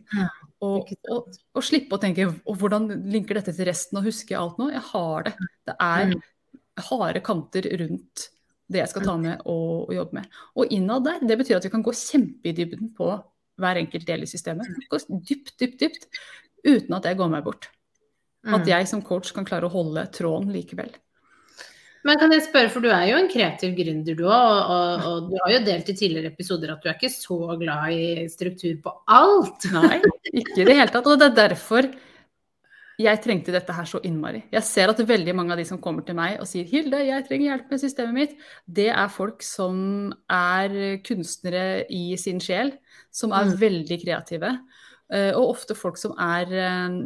Og, 0.64 0.88
og, 1.12 1.28
og 1.56 1.64
slippe 1.64 1.96
å 1.96 2.00
tenke 2.00 2.30
og 2.30 2.54
hvordan 2.60 2.88
linker 3.12 3.36
dette 3.36 3.52
til 3.56 3.68
resten, 3.68 4.00
og 4.00 4.08
husker 4.08 4.34
jeg 4.34 4.40
alt 4.40 4.60
nå? 4.60 4.70
Jeg 4.72 4.84
har 4.88 5.26
det. 5.28 5.34
Det 5.68 5.74
er 5.76 6.12
mm. 6.14 6.22
harde 6.88 7.24
kanter 7.26 7.68
rundt 7.82 8.30
det 8.70 8.80
jeg 8.84 8.92
skal 8.92 9.04
ta 9.04 9.16
med 9.18 9.42
og, 9.50 9.90
og 9.90 9.92
jobbe 9.96 10.20
med. 10.20 10.40
Og 10.56 10.72
innad 10.72 11.04
der, 11.04 11.20
det 11.26 11.36
betyr 11.40 11.58
at 11.58 11.66
vi 11.66 11.72
kan 11.72 11.84
gå 11.84 11.94
kjempe 11.96 12.48
i 12.50 12.54
dybden 12.56 12.94
på 12.96 13.10
hver 13.60 13.80
enkelt 13.82 14.06
del 14.08 14.24
i 14.24 14.30
systemet. 14.30 14.70
Gå 14.88 15.02
dypt, 15.10 15.56
dypt, 15.60 15.82
dypt, 15.82 16.20
uten 16.64 16.96
at 16.96 17.08
jeg 17.10 17.18
går 17.18 17.32
meg 17.32 17.44
bort. 17.44 17.68
At 18.48 18.64
jeg 18.68 18.86
som 18.88 19.02
coach 19.04 19.34
kan 19.36 19.44
klare 19.44 19.68
å 19.68 19.74
holde 19.74 20.06
tråden 20.16 20.52
likevel. 20.54 20.94
Men 22.06 22.20
kan 22.20 22.32
jeg 22.32 22.46
spørre, 22.46 22.70
for 22.72 22.84
du 22.84 22.88
er 22.88 23.10
jo 23.10 23.16
en 23.20 23.28
kreativ 23.28 23.74
gründer 23.76 24.16
du 24.16 24.22
òg, 24.24 24.32
og, 24.32 24.60
og, 24.72 25.08
og, 25.08 25.26
du 25.28 25.34
har 25.42 25.52
jo 25.52 25.64
delt 25.66 25.90
i 25.92 25.96
tidligere 25.98 26.30
episoder 26.32 26.72
at 26.72 26.80
du 26.80 26.88
er 26.88 26.96
ikke 26.96 27.12
så 27.12 27.38
glad 27.60 27.92
i 27.92 28.28
struktur 28.32 28.78
på 28.84 28.94
alt. 29.16 29.66
Nei, 29.74 29.98
ikke 30.32 30.62
i 30.62 30.68
det 30.68 30.78
hele 30.78 30.88
tatt. 30.94 31.10
Og 31.10 31.20
det 31.20 31.28
er 31.28 31.36
derfor 31.42 31.90
jeg 33.00 33.20
trengte 33.24 33.52
dette 33.54 33.72
her 33.72 33.88
så 33.88 34.00
innmari. 34.04 34.42
Jeg 34.52 34.64
ser 34.68 34.92
at 34.92 35.00
veldig 35.08 35.34
mange 35.36 35.54
av 35.54 35.60
de 35.60 35.64
som 35.68 35.80
kommer 35.80 36.04
til 36.04 36.16
meg 36.18 36.36
og 36.40 36.48
sier 36.48 36.68
'Hilde, 36.68 37.00
jeg 37.06 37.24
trenger 37.28 37.46
hjelp 37.48 37.70
med 37.72 37.80
systemet 37.80 38.16
mitt', 38.16 38.36
det 38.68 38.90
er 38.92 39.12
folk 39.12 39.44
som 39.44 40.12
er 40.28 41.00
kunstnere 41.04 41.86
i 41.88 42.16
sin 42.20 42.40
sjel, 42.40 42.74
som 43.12 43.32
er 43.32 43.48
mm. 43.48 43.56
veldig 43.60 43.98
kreative. 44.04 44.52
Eh, 45.12 45.32
og 45.32 45.56
ofte 45.56 45.74
folk 45.74 45.96
som 46.00 46.12
er 46.20 46.52
eh, 46.52 47.00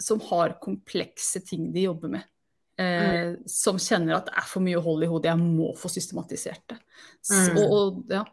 som 0.00 0.20
har 0.30 0.58
komplekse 0.62 1.42
ting 1.46 1.70
de 1.74 1.86
jobber 1.86 2.16
med. 2.16 2.26
Eh, 2.80 3.20
mm. 3.28 3.36
Som 3.50 3.80
kjenner 3.82 4.16
at 4.16 4.30
det 4.30 4.36
er 4.40 4.48
for 4.48 4.64
mye 4.64 4.80
hold 4.80 5.04
i 5.04 5.10
hodet, 5.10 5.32
jeg 5.32 5.42
må 5.42 5.72
få 5.78 5.90
systematisert 5.92 6.62
det. 6.72 6.78
Så, 7.20 7.40
mm. 7.52 7.60
og, 7.66 8.02
ja. 8.12 8.24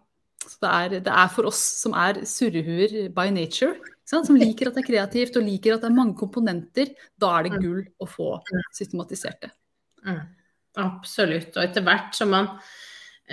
Så 0.48 0.62
det, 0.64 0.72
er, 0.72 0.98
det, 1.04 1.12
er, 1.12 1.30
for 1.34 1.50
oss 1.50 1.60
som 1.82 1.96
er 1.98 2.22
surrehuer 2.30 3.10
by 3.16 3.28
nature, 3.36 3.76
som 4.08 4.38
liker 4.38 4.70
at 4.70 4.78
det 4.78 4.86
er 4.86 4.88
kreativt 4.88 5.36
og 5.40 5.44
liker 5.44 5.76
at 5.76 5.84
det 5.84 5.90
er 5.90 5.98
mange 5.98 6.16
komponenter, 6.16 6.94
da 7.20 7.34
er 7.36 7.48
det 7.48 7.58
mm. 7.58 7.64
gull 7.66 7.82
å 8.00 8.08
få 8.08 8.30
mm. 8.40 8.62
systematisert 8.78 9.42
det. 9.44 9.52
Mm. 10.08 10.22
Absolutt. 10.80 11.52
Og 11.58 11.64
etter 11.66 11.84
hvert 11.84 12.16
som 12.16 12.30
man 12.32 12.52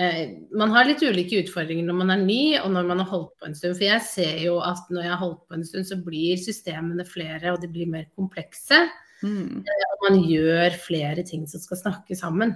eh, 0.00 0.40
Man 0.57 0.72
har 0.72 0.88
litt 0.88 1.03
ulike 1.05 1.42
utfordringer 1.44 1.85
når 1.87 1.98
man 1.98 2.12
er 2.14 2.22
ny 2.24 2.40
og 2.62 2.70
når 2.72 2.88
man 2.88 3.03
har 3.05 3.11
holdt 3.12 3.35
på 3.38 3.46
en 3.46 3.55
stund. 3.55 3.77
For 3.77 3.87
jeg 3.87 4.07
ser 4.09 4.42
jo 4.48 4.57
at 4.64 4.90
når 4.90 5.07
jeg 5.07 5.12
har 5.12 5.22
holdt 5.22 5.42
på 5.46 5.59
en 5.59 5.66
stund, 5.68 5.87
så 5.87 6.00
blir 6.03 6.40
systemene 6.40 7.07
flere 7.07 7.53
og 7.55 7.61
de 7.62 7.70
blir 7.70 7.92
mer 7.92 8.09
komplekse. 8.16 8.81
Mm. 9.24 9.64
Eh, 9.64 9.92
man 10.04 10.20
gjør 10.28 10.78
flere 10.84 11.24
ting 11.26 11.46
som 11.48 11.62
skal 11.62 11.80
snakke 11.80 12.16
sammen. 12.18 12.54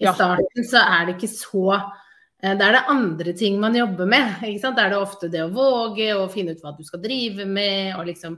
I 0.00 0.08
ja. 0.08 0.14
starten 0.16 0.66
så 0.66 0.82
er 0.82 1.06
det 1.06 1.18
ikke 1.18 1.30
så 1.30 1.66
det 2.42 2.56
Da 2.58 2.66
er 2.66 2.74
det 2.74 2.86
andre 2.90 3.32
ting 3.38 3.60
man 3.62 3.76
jobber 3.76 4.08
med. 4.10 4.40
Da 4.62 4.72
er 4.72 4.90
det 4.90 4.98
ofte 4.98 5.28
det 5.30 5.44
å 5.44 5.52
våge 5.54 6.08
å 6.18 6.26
finne 6.32 6.56
ut 6.56 6.64
hva 6.64 6.72
du 6.74 6.82
skal 6.82 7.02
drive 7.04 7.46
med, 7.46 7.92
og 7.94 8.08
liksom 8.08 8.34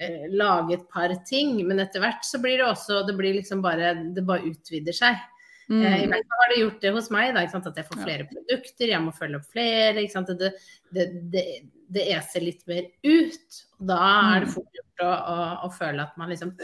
eh, 0.00 0.24
lage 0.32 0.78
et 0.78 0.86
par 0.88 1.12
ting. 1.28 1.58
Men 1.68 1.82
etter 1.84 2.00
hvert 2.00 2.24
så 2.24 2.40
blir 2.40 2.62
det 2.62 2.70
også 2.70 3.02
Det 3.04 3.16
blir 3.18 3.36
liksom 3.36 3.60
bare 3.60 3.92
Det 4.16 4.24
bare 4.24 4.48
utvider 4.48 4.96
seg. 4.96 5.20
Mm. 5.68 5.82
Eh, 5.84 5.98
I 6.04 6.08
hvert 6.10 6.30
fall 6.30 6.42
har 6.42 6.54
det 6.54 6.62
gjort 6.62 6.80
det 6.86 6.94
hos 6.96 7.10
meg, 7.12 7.34
da, 7.36 7.44
at 7.44 7.76
jeg 7.76 7.88
får 7.90 8.00
flere 8.02 8.28
produkter, 8.30 8.90
jeg 8.90 9.04
må 9.04 9.12
følge 9.16 9.38
opp 9.38 9.52
flere. 9.52 10.00
Det, 10.00 10.50
det, 10.96 11.06
det, 11.32 11.44
det, 11.92 12.08
eser 12.16 12.44
litt 12.44 12.64
mer 12.68 12.88
ut. 13.04 13.60
Og 13.78 13.92
da 13.92 14.00
er 14.08 14.42
det 14.42 14.50
mm. 14.50 14.56
fort 14.56 14.80
gjort 14.80 15.04
å, 15.04 15.12
å, 15.12 15.36
å 15.68 15.70
føle 15.76 16.08
at 16.08 16.18
man 16.20 16.32
liksom 16.32 16.56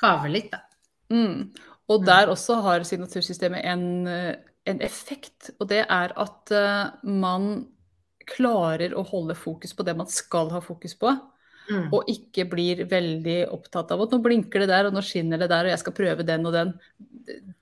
kave 0.00 0.32
litt, 0.32 0.52
da. 0.52 0.62
Mm. 1.12 1.52
Og 1.86 2.02
mm. 2.02 2.06
der 2.08 2.32
også 2.32 2.58
har 2.64 2.84
signatursystemet 2.86 3.64
en, 3.70 3.86
en, 4.10 4.82
effekt, 4.82 5.52
og 5.60 5.70
det 5.70 5.84
er 5.84 6.14
at 6.18 6.52
uh, 6.54 6.96
man 7.06 7.66
klarer 8.26 8.96
å 8.98 9.04
holde 9.06 9.36
fokus 9.38 9.74
på 9.76 9.86
det 9.86 9.94
man 9.98 10.10
skal 10.10 10.50
ha 10.54 10.60
fokus 10.64 10.96
på. 10.98 11.12
Mm. 11.66 11.88
Og 11.94 12.10
ikke 12.10 12.46
blir 12.50 12.84
veldig 12.90 13.40
opptatt 13.54 13.90
av 13.94 14.04
at 14.04 14.12
nå 14.14 14.20
blinker 14.22 14.62
det 14.62 14.70
der, 14.70 14.88
og 14.88 14.94
nå 14.94 15.02
skinner 15.02 15.40
det 15.40 15.50
der, 15.50 15.66
og 15.66 15.74
jeg 15.74 15.82
skal 15.82 15.96
prøve 15.96 16.26
den 16.26 16.46
og 16.46 16.54
den 16.54 16.74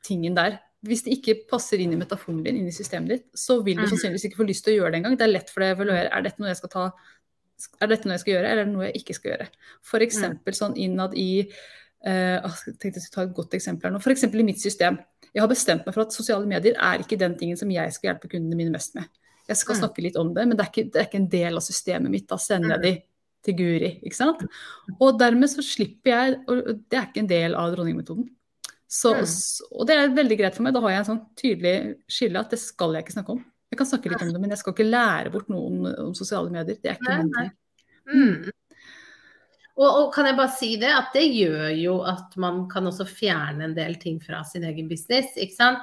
tingen 0.05 0.37
der. 0.37 0.59
Hvis 0.85 1.07
det 1.07 1.15
ikke 1.17 1.39
passer 1.49 1.81
inn 1.81 1.95
i 1.97 2.01
metaforen 2.01 2.43
din, 2.45 2.59
inn 2.61 2.69
i 2.69 2.75
systemet 2.77 3.13
ditt, 3.15 3.27
så 3.41 3.63
vil 3.65 3.79
du 3.79 3.87
mm. 3.87 3.91
sannsynligvis 3.95 4.27
ikke 4.29 4.43
få 4.43 4.49
lyst 4.49 4.67
til 4.67 4.75
å 4.75 4.83
gjøre 4.83 4.93
det 4.93 5.01
engang. 5.01 5.17
Det 5.21 5.25
er 5.25 5.33
lett 5.33 5.53
for 5.53 5.65
deg 5.65 5.73
å 5.73 5.79
evaluere. 5.79 6.11
Er 6.13 6.27
dette 6.27 6.43
noe 6.43 6.51
jeg 6.51 6.61
skal 6.61 6.73
ta 6.75 6.85
er 7.81 7.91
dette 7.91 8.09
noe 8.09 8.17
jeg 8.17 8.25
skal 8.25 8.35
gjøre, 8.35 8.51
eller 8.51 8.65
er 8.65 8.69
det 8.69 8.75
noe 8.75 8.89
jeg 8.89 9.01
ikke 9.01 9.17
skal 9.19 9.33
gjøre? 9.33 9.49
F.eks. 9.85 10.21
Mm. 10.25 10.53
sånn 10.61 10.77
innad 10.89 11.17
i 11.19 11.31
Uh, 12.05 12.37
jeg 12.69 12.75
tenkte 12.83 12.99
jeg 12.99 13.05
skulle 13.07 13.17
ta 13.17 13.23
et 13.25 13.37
godt 13.37 13.55
eksempel 13.57 13.89
her 13.89 13.95
nå. 13.95 13.99
F.eks. 14.03 14.27
i 14.29 14.45
mitt 14.45 14.61
system. 14.61 14.99
Jeg 15.33 15.41
har 15.41 15.49
bestemt 15.49 15.87
meg 15.87 15.95
for 15.97 16.05
at 16.05 16.13
sosiale 16.13 16.45
medier 16.45 16.77
er 16.77 17.01
ikke 17.01 17.17
den 17.17 17.33
tingen 17.41 17.57
som 17.57 17.71
jeg 17.73 17.95
skal 17.97 18.11
hjelpe 18.11 18.29
kundene 18.29 18.59
mine 18.59 18.75
mest 18.75 18.93
med. 18.99 19.09
Jeg 19.49 19.57
skal 19.57 19.77
mm. 19.77 19.79
snakke 19.81 20.05
litt 20.05 20.19
om 20.21 20.35
det, 20.37 20.45
men 20.45 20.59
det 20.59 20.67
er, 20.67 20.69
ikke, 20.69 20.85
det 20.93 21.01
er 21.01 21.09
ikke 21.09 21.21
en 21.23 21.31
del 21.33 21.57
av 21.57 21.65
systemet 21.65 22.13
mitt. 22.13 22.27
Da 22.29 22.37
sender 22.41 22.75
jeg 22.75 22.83
mm. 22.83 22.85
de 22.85 22.93
til 23.45 23.57
Guri. 23.59 23.91
ikke 24.05 24.19
sant? 24.19 24.45
Og 24.99 25.19
dermed 25.21 25.53
så 25.53 25.65
slipper 25.65 26.13
jeg 26.13 26.37
og 26.45 26.71
Det 26.81 27.01
er 27.01 27.09
ikke 27.09 27.25
en 27.25 27.33
del 27.33 27.57
av 27.61 27.73
dronningmetoden. 27.75 28.29
Så, 28.85 29.15
mm. 29.17 29.73
og 29.75 29.89
det 29.89 29.97
er 29.97 30.15
veldig 30.21 30.39
greit 30.39 30.57
for 30.57 30.67
meg. 30.67 30.77
Da 30.77 30.85
har 30.85 30.95
jeg 30.95 31.03
en 31.03 31.11
sånn 31.11 31.25
tydelig 31.41 31.75
skille 32.19 32.41
at 32.45 32.53
det 32.53 32.61
skal 32.63 32.95
jeg 32.95 33.07
ikke 33.07 33.17
snakke 33.17 33.37
om. 33.39 33.43
Jeg 33.75 33.81
kan 33.81 33.89
snakke 33.91 34.13
litt 34.13 34.23
om 34.23 34.31
det, 34.31 34.41
men 34.41 34.55
jeg 34.55 34.61
skal 34.61 34.75
ikke 34.77 34.87
lære 34.87 35.31
bort 35.35 35.49
noen 35.51 35.89
om 35.91 36.13
sosiale 36.15 36.53
medier. 36.55 36.79
Det 36.79 36.93
er 36.93 37.01
ikke 37.01 37.17
min 37.19 37.33
ting. 37.35 37.49
Mm. 38.05 38.53
Og, 39.75 39.89
og, 39.89 40.09
kan 40.15 40.29
jeg 40.29 40.39
bare 40.39 40.55
si 40.55 40.69
det, 40.79 40.93
at 40.95 41.11
det 41.17 41.25
gjør 41.35 41.73
jo 41.75 41.97
at 42.07 42.37
man 42.39 42.61
kan 42.71 42.87
også 42.87 43.09
fjerne 43.11 43.67
en 43.67 43.75
del 43.75 43.97
ting 43.99 44.21
fra 44.23 44.45
sin 44.47 44.67
egen 44.69 44.87
business. 44.91 45.35
ikke 45.35 45.57
sant? 45.57 45.83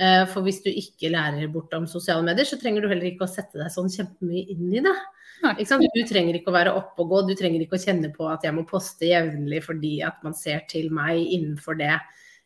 Eh, 0.00 0.22
for 0.32 0.46
hvis 0.46 0.62
du 0.64 0.70
ikke 0.72 1.10
lærer 1.12 1.50
bort 1.52 1.74
om 1.76 1.84
sosiale 1.90 2.24
medier, 2.24 2.48
så 2.48 2.56
trenger 2.56 2.80
du 2.80 2.88
heller 2.88 3.10
ikke 3.10 3.26
å 3.26 3.30
sette 3.30 3.60
deg 3.60 3.68
sånn 3.74 3.92
kjempemye 3.92 4.46
inn 4.54 4.72
i 4.72 4.84
det. 4.86 4.96
Du 6.00 6.00
trenger 6.08 6.38
ikke 6.38 6.52
å 6.52 6.56
være 6.56 6.72
oppe 6.76 7.04
og 7.04 7.12
gå, 7.12 7.20
du 7.28 7.34
trenger 7.36 7.60
ikke 7.64 7.76
å 7.76 7.82
kjenne 7.84 8.08
på 8.14 8.28
at 8.32 8.46
jeg 8.48 8.56
må 8.56 8.64
poste 8.68 9.08
jevnlig 9.08 9.60
fordi 9.66 9.98
at 10.06 10.24
man 10.24 10.36
ser 10.36 10.64
til 10.72 10.88
meg 10.92 11.20
innenfor 11.20 11.76
det. 11.80 11.98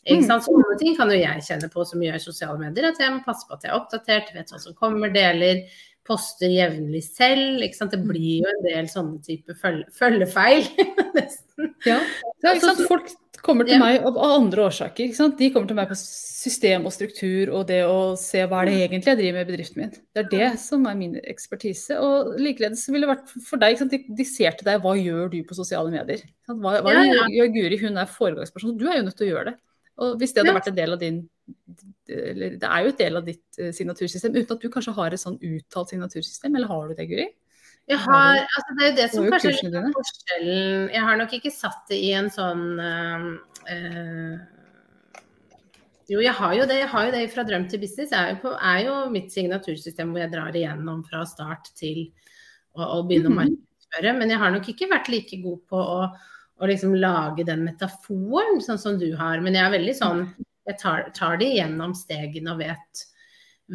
Ikke 0.04 0.20
mm. 0.20 0.28
sant? 0.28 0.46
Sånne 0.46 0.76
ting 0.80 0.96
kan 0.98 1.10
jo 1.12 1.16
jeg 1.16 1.46
kjenne 1.48 1.72
på 1.72 1.84
som 1.88 2.04
gjør 2.04 2.20
sosiale 2.22 2.60
medier, 2.60 2.90
at 2.90 3.00
jeg 3.00 3.12
må 3.14 3.24
passe 3.24 3.48
på 3.48 3.56
at 3.56 3.64
jeg 3.64 3.72
er 3.72 3.80
oppdatert, 3.80 4.32
vet 4.36 4.52
hva 4.52 4.60
som 4.60 4.76
kommer, 4.76 5.12
deler 5.14 5.64
poster 6.04 6.52
jevnlig 6.52 7.02
selv. 7.06 7.64
Ikke 7.64 7.78
sant? 7.78 7.94
Det 7.94 8.02
mm. 8.02 8.08
blir 8.12 8.44
jo 8.44 8.52
en 8.52 8.64
del 8.66 8.88
sånne 8.92 9.20
type 9.24 9.56
følge, 9.60 9.88
følgefeil, 9.96 10.66
nesten. 11.18 11.74
Ja, 11.88 12.00
ja 12.44 12.54
ikke 12.54 12.70
sant? 12.70 12.88
folk 12.90 13.12
kommer 13.44 13.68
til 13.68 13.76
ja. 13.76 13.80
meg 13.82 14.04
av 14.08 14.16
andre 14.24 14.66
årsaker. 14.68 15.08
Ikke 15.08 15.18
sant? 15.18 15.36
De 15.40 15.50
kommer 15.52 15.68
til 15.68 15.78
meg 15.78 15.90
på 15.90 15.98
system 15.98 16.86
og 16.88 16.94
struktur 16.94 17.52
og 17.56 17.66
det 17.68 17.82
å 17.88 18.14
se 18.20 18.44
hva 18.44 18.62
er 18.62 18.70
det 18.70 18.76
mm. 18.76 18.84
egentlig 18.86 19.12
jeg 19.12 19.20
driver 19.20 19.36
med 19.38 19.44
i 19.44 19.50
bedriften 19.52 19.82
min. 19.82 19.92
Det 20.14 20.22
er 20.22 20.30
det 20.32 20.48
som 20.62 20.88
er 20.88 20.96
min 21.00 21.18
ekspertise. 21.20 21.98
Og 22.00 22.34
likeledes 22.40 22.86
ville 22.90 23.04
det 23.06 23.12
vært 23.14 23.36
for 23.48 23.60
deg, 23.60 23.84
de, 23.92 24.00
de, 24.20 24.28
ser 24.28 24.56
til 24.58 24.68
deg 24.68 24.80
hva 24.84 24.96
gjør 25.00 25.32
du 25.32 25.38
på 25.48 25.56
sosiale 25.56 25.92
medier. 25.92 26.24
Hva, 26.48 26.78
hva 26.84 26.96
ja. 26.96 27.28
gjør 27.32 27.54
Guri? 27.56 27.80
Hun 27.84 28.00
er 28.00 28.10
foregangsperson. 28.10 28.76
Du 28.80 28.88
er 28.88 29.00
jo 29.00 29.08
nødt 29.08 29.20
til 29.20 29.28
å 29.28 29.32
gjøre 29.34 29.52
det. 29.52 29.60
Og 30.02 30.18
hvis 30.18 30.34
det 30.34 30.42
hadde 30.42 30.56
vært 30.56 30.72
en 30.72 30.78
del 30.78 30.96
av 30.96 31.00
din 31.02 31.22
eller 32.08 32.56
Det 32.60 32.68
er 32.68 32.84
jo 32.84 32.90
et 32.92 33.00
del 33.00 33.18
av 33.18 33.26
ditt 33.26 33.58
uh, 33.60 33.70
signatursystem, 33.72 34.34
uten 34.36 34.56
at 34.56 34.62
du 34.62 34.70
kanskje 34.72 34.94
har 34.96 35.14
et 35.14 35.20
sånn 35.20 35.36
uttalt 35.44 35.92
signatursystem, 35.92 36.56
eller 36.56 36.70
har 36.70 36.88
du 36.88 36.94
det, 36.96 37.06
Guri? 37.10 37.26
Jeg 37.84 38.00
har, 38.00 38.38
altså 38.40 38.74
det 38.78 38.84
er 38.84 38.90
jo 38.90 38.96
det 38.96 39.06
som 39.12 39.26
kanskje 39.28 39.50
er 39.68 39.88
forskjellen. 39.92 40.84
Jeg 40.94 41.04
har 41.04 41.18
nok 41.20 41.34
ikke 41.36 41.52
satt 41.52 41.82
det 41.90 41.98
i 42.00 42.12
en 42.16 42.30
sånn 42.32 42.62
uh, 42.80 43.26
Jo, 46.08 46.20
jeg 46.24 46.32
har 46.40 46.54
jo 46.56 46.68
det. 46.68 46.78
Jeg 46.80 46.90
har 46.94 47.08
jo 47.08 47.12
det 47.12 47.24
fra 47.32 47.44
drøm 47.48 47.68
til 47.68 47.82
business. 47.84 48.12
Er, 48.16 48.40
er, 48.40 48.78
jo 48.86 48.96
mitt 49.12 49.32
signatursystem 49.36 50.12
hvor 50.12 50.24
jeg 50.24 50.32
drar 50.32 50.56
igjennom 50.56 51.04
fra 51.04 51.26
start 51.28 51.72
til 51.76 52.06
å, 52.72 52.84
å 52.84 53.02
begynne 53.04 53.32
mm 53.32 53.36
-hmm. 53.36 53.44
å 53.44 53.48
mhm. 53.48 53.56
markedsføre. 53.56 54.16
Men 54.18 54.32
jeg 54.32 54.42
har 54.44 54.50
nok 54.56 54.68
ikke 54.72 54.92
vært 54.92 55.12
like 55.12 55.42
god 55.44 55.60
på 55.68 55.76
å, 55.76 56.08
å 56.60 56.68
liksom 56.70 56.94
lage 56.94 57.46
den 57.46 57.64
metaforen 57.66 58.60
sånn 58.62 58.80
som 58.80 58.98
du 59.00 59.10
har. 59.18 59.40
Men 59.42 59.56
jeg 59.56 59.66
er 59.66 59.74
veldig 59.74 59.96
sånn 59.98 60.26
jeg 60.64 60.78
tar, 60.80 61.10
tar 61.16 61.36
de 61.40 61.50
gjennom 61.58 61.92
stegene 61.96 62.54
og 62.54 62.62
vet, 62.62 63.02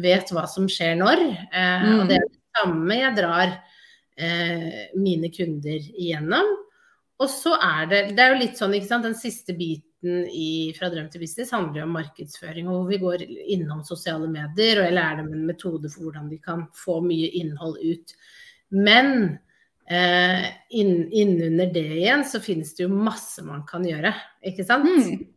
vet, 0.02 0.32
hva 0.34 0.46
som 0.50 0.66
skjer 0.70 0.96
når. 0.98 1.22
Eh, 1.28 1.84
mm. 1.86 1.92
Og 2.00 2.08
det 2.10 2.18
er 2.18 2.26
det 2.26 2.58
samme 2.58 2.96
jeg 2.98 3.16
drar 3.18 3.52
eh, 4.18 4.88
mine 4.98 5.30
kunder 5.34 5.78
igjennom. 5.78 6.56
Og 7.20 7.28
så 7.28 7.52
er 7.60 7.86
det 7.90 8.00
Det 8.16 8.24
er 8.24 8.34
jo 8.34 8.40
litt 8.40 8.58
sånn, 8.58 8.74
ikke 8.74 8.88
sant. 8.88 9.06
Den 9.06 9.18
siste 9.18 9.54
biten 9.54 10.24
i 10.32 10.72
Fra 10.78 10.88
drøm 10.88 11.10
til 11.12 11.20
business 11.20 11.52
handler 11.52 11.82
jo 11.82 11.86
om 11.86 11.96
markedsføring. 11.98 12.70
Hvor 12.72 12.88
vi 12.88 12.98
går 13.02 13.26
innom 13.54 13.84
sosiale 13.86 14.26
medier, 14.32 14.80
og 14.80 14.88
jeg 14.88 14.96
lærer 14.96 15.20
dem 15.20 15.34
en 15.36 15.46
metode 15.52 15.92
for 15.92 16.08
hvordan 16.08 16.30
de 16.32 16.40
kan 16.42 16.64
få 16.74 16.98
mye 17.04 17.28
innhold 17.42 17.76
ut. 17.84 18.16
Men 18.72 19.36
eh, 19.90 20.46
innunder 20.70 21.66
inn 21.66 21.74
det 21.74 21.84
igjen 21.98 22.24
så 22.28 22.40
finnes 22.42 22.72
det 22.76 22.86
jo 22.86 22.94
masse 22.94 23.42
man 23.46 23.64
kan 23.68 23.84
gjøre, 23.86 24.12
ikke 24.46 24.66
sant. 24.66 24.88
Mm. 24.88 25.28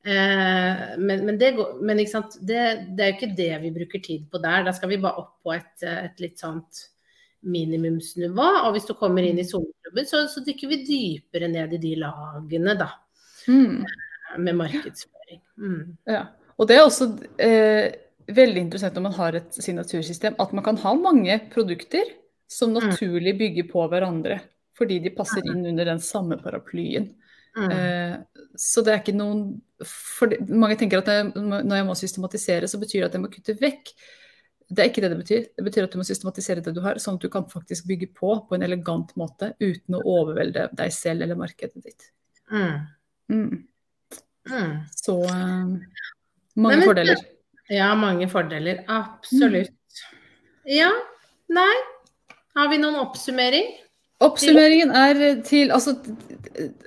Eh, 0.00 0.84
men, 0.98 1.26
men, 1.26 1.38
det, 1.38 1.52
men 1.80 2.00
det, 2.00 2.08
det, 2.48 3.02
er 3.04 3.10
jo 3.10 3.16
ikke 3.18 3.34
det 3.36 3.52
vi 3.66 3.74
bruker 3.74 4.02
tid 4.04 4.26
på 4.32 4.40
der. 4.42 4.64
Da 4.66 4.74
skal 4.76 4.92
vi 4.92 5.00
bare 5.02 5.22
opp 5.22 5.36
på 5.44 5.54
et, 5.54 5.74
et 5.84 6.22
litt 6.24 6.40
sånt 6.40 6.86
minimumsnivå. 7.40 8.48
Og 8.66 8.74
hvis 8.76 8.88
du 8.88 8.94
kommer 8.98 9.24
inn 9.26 9.40
i 9.40 9.46
soneklubben, 9.46 10.08
så, 10.08 10.26
så, 10.32 10.44
dykker 10.44 10.72
vi 10.74 10.82
dypere 10.88 11.50
ned 11.52 11.76
i 11.76 11.82
de 11.82 11.96
lagene, 12.02 12.76
da. 12.80 12.92
Mm. 13.48 13.82
Eh, 13.84 14.38
med 14.38 14.60
markedsføring. 14.60 15.42
Mm. 15.60 15.82
Ja. 16.08 16.26
Og 16.60 16.68
det 16.68 16.76
er 16.76 16.84
også 16.84 17.06
eh, 17.40 17.86
veldig 18.30 18.66
interessant 18.66 18.96
når 18.98 19.06
man 19.06 19.16
har 19.16 19.38
et 19.38 19.54
signatursystem, 19.56 20.36
at 20.40 20.56
man 20.56 20.66
kan 20.66 20.80
ha 20.82 20.92
mange 20.98 21.38
produkter 21.52 22.16
som 22.50 22.72
mm. 22.74 22.78
naturlig 22.80 23.36
bygger 23.38 23.68
på 23.70 23.86
hverandre. 23.92 24.40
Fordi 24.78 24.98
de 25.04 25.12
passer 25.14 25.44
mm. 25.44 25.50
inn 25.52 25.66
under 25.72 25.92
den 25.92 26.00
samme 26.02 26.38
paraplyen. 26.40 27.10
Mm. 27.56 27.70
Eh, 27.70 28.16
så 28.58 28.82
det 28.86 28.92
er 28.92 29.00
ikke 29.02 29.16
noen 29.18 29.58
for 29.82 30.30
Mange 30.46 30.76
tenker 30.78 31.00
at 31.00 31.08
jeg, 31.10 31.30
når 31.34 31.80
jeg 31.80 31.86
må 31.88 31.96
systematisere, 31.98 32.68
så 32.70 32.78
betyr 32.78 33.02
det 33.02 33.08
at 33.08 33.16
jeg 33.16 33.24
må 33.24 33.30
kutte 33.32 33.56
vekk. 33.58 33.92
Det 34.70 34.84
er 34.84 34.90
ikke 34.90 35.02
det 35.02 35.10
det 35.10 35.18
betyr. 35.18 35.46
Det 35.58 35.64
betyr 35.66 35.86
at 35.86 35.94
du 35.94 35.98
må 35.98 36.06
systematisere 36.06 36.62
det 36.62 36.74
du 36.76 36.82
har, 36.84 37.00
sånn 37.02 37.18
at 37.18 37.24
du 37.24 37.30
kan 37.32 37.48
faktisk 37.50 37.88
bygge 37.90 38.12
på 38.14 38.36
på 38.46 38.56
en 38.56 38.66
elegant 38.66 39.10
måte 39.18 39.52
uten 39.58 39.98
å 39.98 40.02
overvelde 40.06 40.68
deg 40.78 40.94
selv 40.94 41.26
eller 41.26 41.38
markedet 41.40 41.82
ditt. 41.82 42.10
Mm. 42.52 42.76
Mm. 43.30 43.64
Mm. 44.50 44.74
Så 44.94 45.16
eh, 45.26 45.74
mange 46.54 46.76
men- 46.76 46.86
fordeler. 46.86 47.24
Ja, 47.70 47.92
mange 47.94 48.26
fordeler. 48.30 48.84
Absolutt. 48.90 50.02
Ja. 50.66 50.90
Nei. 51.50 51.74
Har 52.58 52.70
vi 52.72 52.80
noen 52.82 52.98
oppsummering? 53.02 53.70
Oppsummeringen 54.20 54.90
er 54.92 55.20
til 55.48 55.70
Altså, 55.72 55.94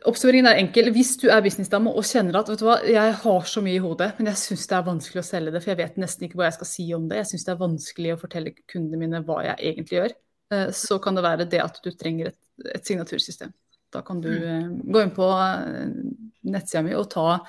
oppsummeringen 0.06 0.50
er 0.52 0.60
enkel. 0.62 0.92
Hvis 0.94 1.16
du 1.22 1.30
er 1.34 1.42
businessdame 1.42 1.90
og 1.90 2.06
kjenner 2.06 2.38
at 2.38 2.52
vet 2.52 2.62
du 2.62 2.68
hva, 2.68 2.76
jeg 2.86 3.16
har 3.24 3.48
så 3.50 3.64
mye 3.66 3.80
i 3.80 3.82
hodet, 3.82 4.12
men 4.20 4.30
jeg 4.30 4.42
syns 4.44 4.68
det 4.70 4.78
er 4.78 4.86
vanskelig 4.86 5.24
å 5.24 5.26
selge 5.26 5.54
det, 5.56 5.64
for 5.64 5.74
jeg 5.74 5.80
vet 5.82 5.98
nesten 6.04 6.28
ikke 6.28 6.38
hva 6.38 6.50
jeg 6.52 6.58
skal 6.60 6.70
si 6.70 6.86
om 6.94 7.08
det. 7.10 7.24
Jeg 7.24 7.32
syns 7.32 7.48
det 7.48 7.54
er 7.56 7.64
vanskelig 7.64 8.14
å 8.14 8.20
fortelle 8.22 8.54
kundene 8.70 9.02
mine 9.02 9.24
hva 9.26 9.40
jeg 9.48 9.72
egentlig 9.72 10.00
gjør. 10.00 10.16
eh, 10.54 10.70
Så 10.78 11.00
kan 11.02 11.18
det 11.18 11.26
være 11.26 11.50
det 11.50 11.64
at 11.64 11.82
du 11.82 11.90
trenger 11.98 12.34
et, 12.34 12.40
et 12.76 12.86
signatursystem. 12.86 13.56
Da 13.94 14.04
kan 14.06 14.22
du 14.22 14.30
eh, 14.30 14.70
gå 14.70 15.02
inn 15.02 15.16
på 15.18 15.32
eh, 15.34 15.90
nettsida 16.54 16.86
mi 16.86 16.94
og 16.98 17.10
ta 17.14 17.40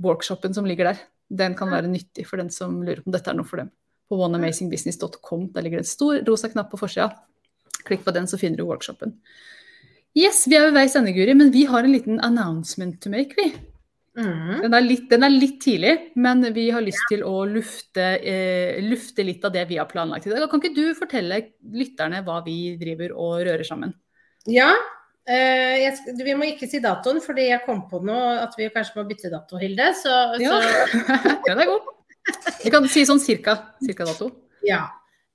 workshopen 0.00 0.56
som 0.56 0.64
ligger 0.68 0.92
der. 0.92 1.04
Den 1.28 1.52
kan 1.58 1.68
være 1.68 1.90
nyttig 1.92 2.24
for 2.24 2.40
den 2.40 2.48
som 2.54 2.80
lurer 2.80 3.02
på 3.02 3.10
om 3.10 3.12
dette 3.12 3.28
er 3.28 3.36
noe 3.36 3.48
for 3.48 3.60
dem. 3.60 3.68
På 4.08 4.22
oneamazingbusiness.com 4.24 5.50
der 5.52 5.66
ligger 5.66 5.82
det 5.82 5.84
en 5.84 5.96
stor 5.96 6.22
rosa 6.24 6.48
knapp 6.48 6.70
på 6.72 6.80
forsida. 6.80 7.10
Klikk 7.86 8.04
på 8.06 8.14
den, 8.16 8.26
så 8.30 8.38
finner 8.40 8.60
du 8.60 8.66
workshopen. 8.68 9.14
Yes, 10.18 10.46
vi 10.48 10.56
er 10.58 10.66
ved 10.68 10.78
veis 10.78 10.96
ende, 10.98 11.12
Guri, 11.14 11.34
men 11.36 11.52
vi 11.54 11.66
har 11.68 11.84
en 11.84 11.94
liten 11.94 12.20
announcement 12.24 12.96
to 13.02 13.10
make, 13.12 13.36
vi. 13.38 13.52
Mm. 14.18 14.64
Den 14.64 14.74
er 14.74 14.82
litt, 14.82 15.04
den 15.12 15.22
er 15.22 15.30
litt 15.30 15.60
tidlig, 15.62 15.92
men 16.18 16.42
vi 16.56 16.64
har 16.74 16.82
lyst 16.82 17.04
til 17.10 17.22
å 17.22 17.44
lufte, 17.46 18.06
eh, 18.18 18.80
lufte 18.82 19.22
litt 19.22 19.44
av 19.46 19.52
det 19.54 19.62
vi 19.68 19.78
har 19.78 19.86
planlagt 19.90 20.26
i 20.26 20.32
dag. 20.32 20.48
Kan 20.50 20.62
ikke 20.62 20.74
du 20.74 20.96
fortelle 20.98 21.38
lytterne 21.62 22.24
hva 22.26 22.40
vi 22.46 22.74
driver 22.80 23.14
og 23.14 23.44
rører 23.46 23.62
sammen? 23.68 23.94
Ja. 24.50 24.72
eh, 25.28 25.84
jeg, 25.84 26.16
vi 26.24 26.34
må 26.34 26.48
ikke 26.48 26.66
si 26.66 26.80
datoen, 26.82 27.20
fordi 27.22 27.46
jeg 27.52 27.62
kom 27.66 27.84
på 27.90 28.02
noe 28.02 28.40
at 28.42 28.58
vi 28.58 28.70
kanskje 28.74 28.98
må 28.98 29.06
bytte 29.06 29.30
dato, 29.30 29.60
Hilde. 29.60 29.92
Så, 30.02 30.18
Ja, 30.42 30.58
så 30.58 31.02
den 31.46 31.62
er 31.62 31.70
god. 31.70 31.94
Vi 32.64 32.72
kan 32.74 32.88
si 32.90 33.06
sånn 33.06 33.22
cirka, 33.22 33.60
cirka 33.84 34.08
dato. 34.08 34.32
ja. 34.66 34.88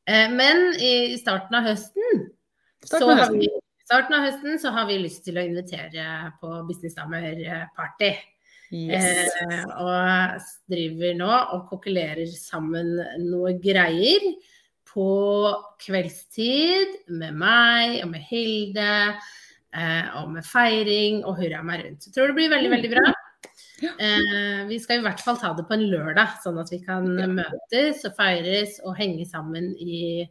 Eh, 0.03 0.27
men 0.27 0.73
i 0.83 1.15
starten 1.15 1.55
av 1.55 1.63
høsten 1.63 2.25
Starten 2.83 3.17
så 3.17 3.25
av 3.25 3.37
vi, 3.39 3.49
starten 3.85 4.17
av 4.17 4.27
høsten 4.27 4.61
så 4.61 4.73
har 4.75 4.87
vi 4.89 4.99
lyst 5.01 5.23
til 5.27 5.39
å 5.39 5.45
invitere 5.45 6.33
på 6.41 6.51
Businessdamer-party. 6.67 8.11
Yes. 8.73 9.29
Eh, 9.43 9.65
og 9.83 10.41
driver 10.71 11.13
nå 11.19 11.29
og 11.29 11.67
kokulerer 11.69 12.25
sammen 12.33 12.95
noe 13.27 13.53
greier 13.61 14.25
på 14.93 15.07
kveldstid 15.81 17.13
med 17.13 17.37
meg 17.37 17.99
og 18.01 18.11
med 18.13 18.25
Hilde. 18.29 18.93
Eh, 19.73 20.09
og 20.19 20.29
med 20.35 20.45
feiring 20.45 21.23
og 21.25 21.39
hurra 21.39 21.63
meg 21.65 21.85
rundt. 21.85 22.07
Jeg 22.07 22.15
tror 22.15 22.29
det 22.29 22.37
blir 22.37 22.51
veldig, 22.53 22.71
veldig 22.75 22.91
bra. 22.93 23.05
Eh, 23.83 24.59
vi 24.69 24.77
skal 24.79 25.01
i 25.01 25.05
hvert 25.05 25.21
fall 25.25 25.39
ta 25.41 25.49
det 25.57 25.65
på 25.67 25.75
en 25.75 25.87
lørdag, 25.89 26.37
sånn 26.43 26.59
at 26.61 26.69
vi 26.71 26.79
kan 26.85 27.07
møtes 27.09 28.03
og 28.07 28.13
feires 28.19 28.77
og 28.85 28.95
henge 28.99 29.25
sammen 29.29 29.71
i, 29.81 30.27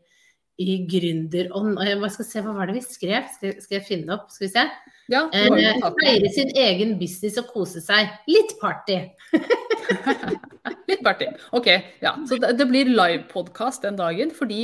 i 0.61 0.77
gründerånd. 0.89 1.77
Og 1.79 1.87
jeg 1.87 2.01
bare 2.01 2.15
skal 2.15 2.29
se, 2.29 2.43
hva 2.45 2.55
var 2.57 2.69
det 2.69 2.77
vi 2.77 2.85
skrev? 2.85 3.29
Skal, 3.37 3.55
skal 3.63 3.79
jeg 3.79 3.87
finne 3.89 4.17
opp? 4.17 4.29
Skal 4.35 4.47
vi 4.49 4.53
se. 4.53 4.67
Ja, 5.11 5.27
det 5.33 5.43
Eh, 5.59 5.87
feire 5.99 6.31
sin 6.33 6.53
egen 6.57 6.99
business 7.01 7.39
og 7.41 7.49
kose 7.53 7.83
seg. 7.85 8.11
Litt 8.31 8.55
party. 8.61 8.99
Litt 10.91 11.03
party. 11.05 11.29
Ok, 11.57 11.69
ja. 12.03 12.15
Så 12.29 12.39
det, 12.41 12.55
det 12.59 12.69
blir 12.71 12.91
livepodkast 12.93 13.87
den 13.87 13.99
dagen. 13.99 14.33
Fordi 14.37 14.61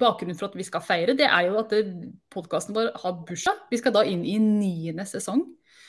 bakgrunnen 0.00 0.38
for 0.38 0.50
at 0.50 0.58
vi 0.58 0.66
skal 0.66 0.84
feire, 0.84 1.16
det 1.18 1.28
er 1.28 1.48
jo 1.48 1.58
at 1.62 1.74
podkasten 2.32 2.76
vår 2.76 2.92
har 3.02 3.18
bursdag. 3.28 3.66
Vi 3.72 3.80
skal 3.80 3.96
da 3.96 4.04
inn 4.06 4.24
i 4.24 4.38
niende 4.40 5.06
sesong 5.08 5.44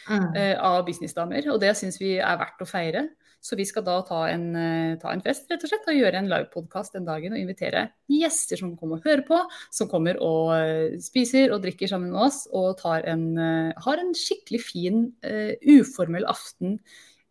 eh, 0.10 0.56
av 0.58 0.82
Businessdamer, 0.88 1.52
og 1.54 1.62
det 1.64 1.76
syns 1.80 2.02
vi 2.02 2.16
er 2.20 2.40
verdt 2.42 2.64
å 2.64 2.70
feire. 2.70 3.08
Så 3.42 3.58
vi 3.58 3.66
skal 3.66 3.82
da 3.88 3.96
ta 4.06 4.22
en, 4.30 4.56
eh, 4.56 4.98
ta 5.02 5.10
en 5.12 5.22
fest 5.26 5.50
rett 5.50 5.64
og 5.66 5.72
slett, 5.72 5.88
og 5.90 5.98
gjøre 5.98 6.20
en 6.20 6.30
livepodkast 6.30 6.94
den 6.94 7.08
dagen 7.08 7.34
og 7.34 7.42
invitere 7.42 7.88
gjester 8.12 8.60
som 8.62 8.76
kommer 8.78 9.00
og 9.00 9.08
hører 9.08 9.24
på, 9.26 9.40
som 9.74 9.90
kommer 9.90 10.20
og 10.22 10.52
eh, 10.60 11.00
spiser 11.02 11.54
og 11.56 11.64
drikker 11.64 11.90
sammen 11.90 12.14
med 12.14 12.22
oss 12.28 12.44
og 12.54 12.78
tar 12.84 13.08
en, 13.10 13.26
eh, 13.42 13.72
har 13.82 13.98
en 13.98 14.14
skikkelig 14.14 14.62
fin, 14.62 15.02
uh, 15.26 15.54
uformel 15.66 16.26
aften 16.30 16.78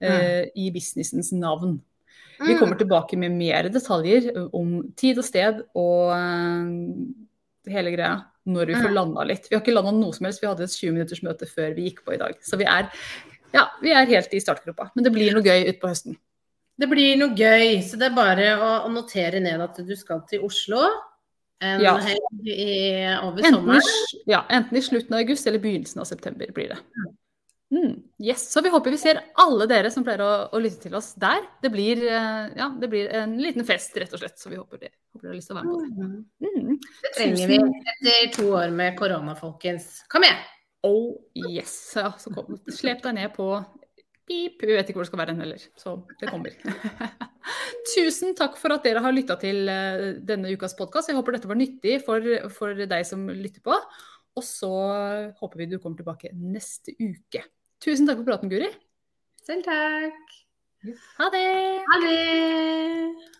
eh, 0.03 0.49
i 0.57 0.71
businessens 0.75 1.31
navn. 1.37 1.79
Vi 2.41 2.57
kommer 2.57 2.79
tilbake 2.81 3.19
med 3.21 3.37
mer 3.37 3.69
detaljer 3.69 4.31
om 4.57 4.81
tid 4.97 5.19
og 5.21 5.27
sted 5.27 5.61
og 5.77 6.11
uh, 6.17 7.71
hele 7.71 7.95
greia 7.95 8.15
når 8.49 8.71
vi 8.71 8.75
får 8.79 8.89
Mm. 8.91 8.95
landa 8.97 9.25
litt. 9.25 9.49
Vi 9.49 9.55
har 9.55 9.63
ikke 9.63 9.75
landa 9.75 9.93
noe 9.93 10.13
som 10.17 10.25
helst, 10.25 10.41
vi 10.41 10.49
hadde 10.49 10.65
et 10.65 10.73
20 10.73 10.93
minutters 10.93 11.23
møte 11.23 11.47
før 11.47 11.75
vi 11.77 11.91
gikk 11.91 12.05
på 12.05 12.15
i 12.15 12.21
dag. 12.21 12.35
Så 12.43 12.57
vi 12.57 12.65
er, 12.65 12.89
ja, 13.53 13.67
vi 13.83 13.93
er 13.93 14.07
helt 14.07 14.35
i 14.35 14.41
startgropa. 14.43 14.91
Men 14.95 15.07
det 15.07 15.13
blir 15.15 15.33
noe 15.37 15.45
gøy 15.45 15.69
utpå 15.73 15.91
høsten. 15.91 16.17
Det 16.81 16.89
blir 16.89 17.17
noe 17.21 17.35
gøy, 17.37 17.81
så 17.85 17.99
det 18.01 18.09
er 18.09 18.17
bare 18.17 18.51
å, 18.57 18.69
notere 18.93 19.41
ned 19.45 19.61
at 19.61 19.77
du 19.85 19.95
skal 19.99 20.23
til 20.31 20.45
Oslo 20.47 20.81
en 21.61 21.83
Ja. 21.83 21.97
helg 22.01 22.47
i, 22.49 23.05
over 23.21 23.43
Enten 23.45 23.59
sommeren. 23.59 24.23
ja, 24.27 24.47
enten 24.49 24.79
i 24.79 24.81
slutten 24.81 25.13
av 25.13 25.21
august 25.21 25.47
eller 25.47 25.61
begynnelsen 25.61 26.01
av 26.01 26.09
september 26.09 26.49
blir 26.57 26.73
det. 26.73 26.79
Mm, 27.71 28.03
yes, 28.19 28.49
Så 28.51 28.63
vi 28.65 28.71
håper 28.73 28.91
vi 28.91 28.99
ser 28.99 29.21
alle 29.39 29.67
dere 29.71 29.91
som 29.95 30.03
pleier 30.03 30.23
å, 30.25 30.31
å 30.51 30.59
lytte 30.59 30.89
til 30.89 30.95
oss 30.99 31.13
der. 31.15 31.45
Det 31.63 31.71
blir, 31.71 32.01
eh, 32.03 32.49
ja, 32.57 32.67
det 32.81 32.89
blir 32.91 33.13
en 33.15 33.37
liten 33.39 33.63
fest, 33.69 33.93
rett 34.01 34.13
og 34.17 34.19
slett. 34.19 34.39
Så 34.41 34.51
vi 34.51 34.57
håper, 34.57 34.81
dere, 34.81 34.97
håper 35.15 35.29
dere 35.29 35.31
har 35.31 35.37
lyst 35.39 35.53
til 35.53 35.57
å 35.57 35.61
være 35.61 35.69
med 35.69 35.77
på 35.77 35.85
det. 35.85 36.49
Mm. 36.49 36.65
Mm. 36.67 36.81
Det 37.05 37.13
trenger 37.15 37.53
vi 37.53 37.61
etter 37.93 38.33
to 38.35 38.49
år 38.57 38.73
med 38.75 38.97
korona, 38.99 39.37
folkens. 39.39 40.01
Kom 40.11 40.27
igjen! 40.27 40.41
Oh 40.87 41.17
yes. 41.37 41.75
Ja, 41.97 42.13
så 42.21 42.33
kom, 42.33 42.57
slep 42.73 43.03
deg 43.05 43.17
ned 43.19 43.35
på 43.35 43.49
pip. 44.31 44.63
Vi 44.63 44.77
vet 44.77 44.89
ikke 44.89 45.01
hvor 45.01 45.05
det 45.05 45.11
skal 45.11 45.23
være 45.23 45.35
hen 45.35 45.43
heller. 45.45 45.65
Så 45.81 45.97
det 46.21 46.31
kommer. 46.31 46.55
Tusen 47.95 48.37
takk 48.39 48.57
for 48.61 48.73
at 48.75 48.87
dere 48.87 49.03
har 49.05 49.15
lytta 49.15 49.37
til 49.41 49.69
eh, 49.73 50.07
denne 50.27 50.53
ukas 50.55 50.77
podkast. 50.79 51.11
Jeg 51.11 51.19
håper 51.19 51.37
dette 51.37 51.51
var 51.51 51.59
nyttig 51.61 51.99
for, 52.07 52.25
for 52.55 52.85
deg 52.93 53.09
som 53.09 53.27
lytter 53.29 53.65
på. 53.65 53.77
Og 54.39 54.47
så 54.47 54.71
håper 55.41 55.63
vi 55.63 55.73
du 55.73 55.81
kommer 55.81 55.99
tilbake 56.01 56.33
neste 56.37 56.95
uke. 57.01 57.43
Tusen 57.83 58.09
takk 58.09 58.23
for 58.23 58.31
praten, 58.31 58.53
Guri. 58.53 58.71
Selv 59.45 59.67
takk. 59.67 60.39
Ha 61.19 61.29
det! 61.35 61.45
Ha 61.91 62.01
det! 62.07 63.40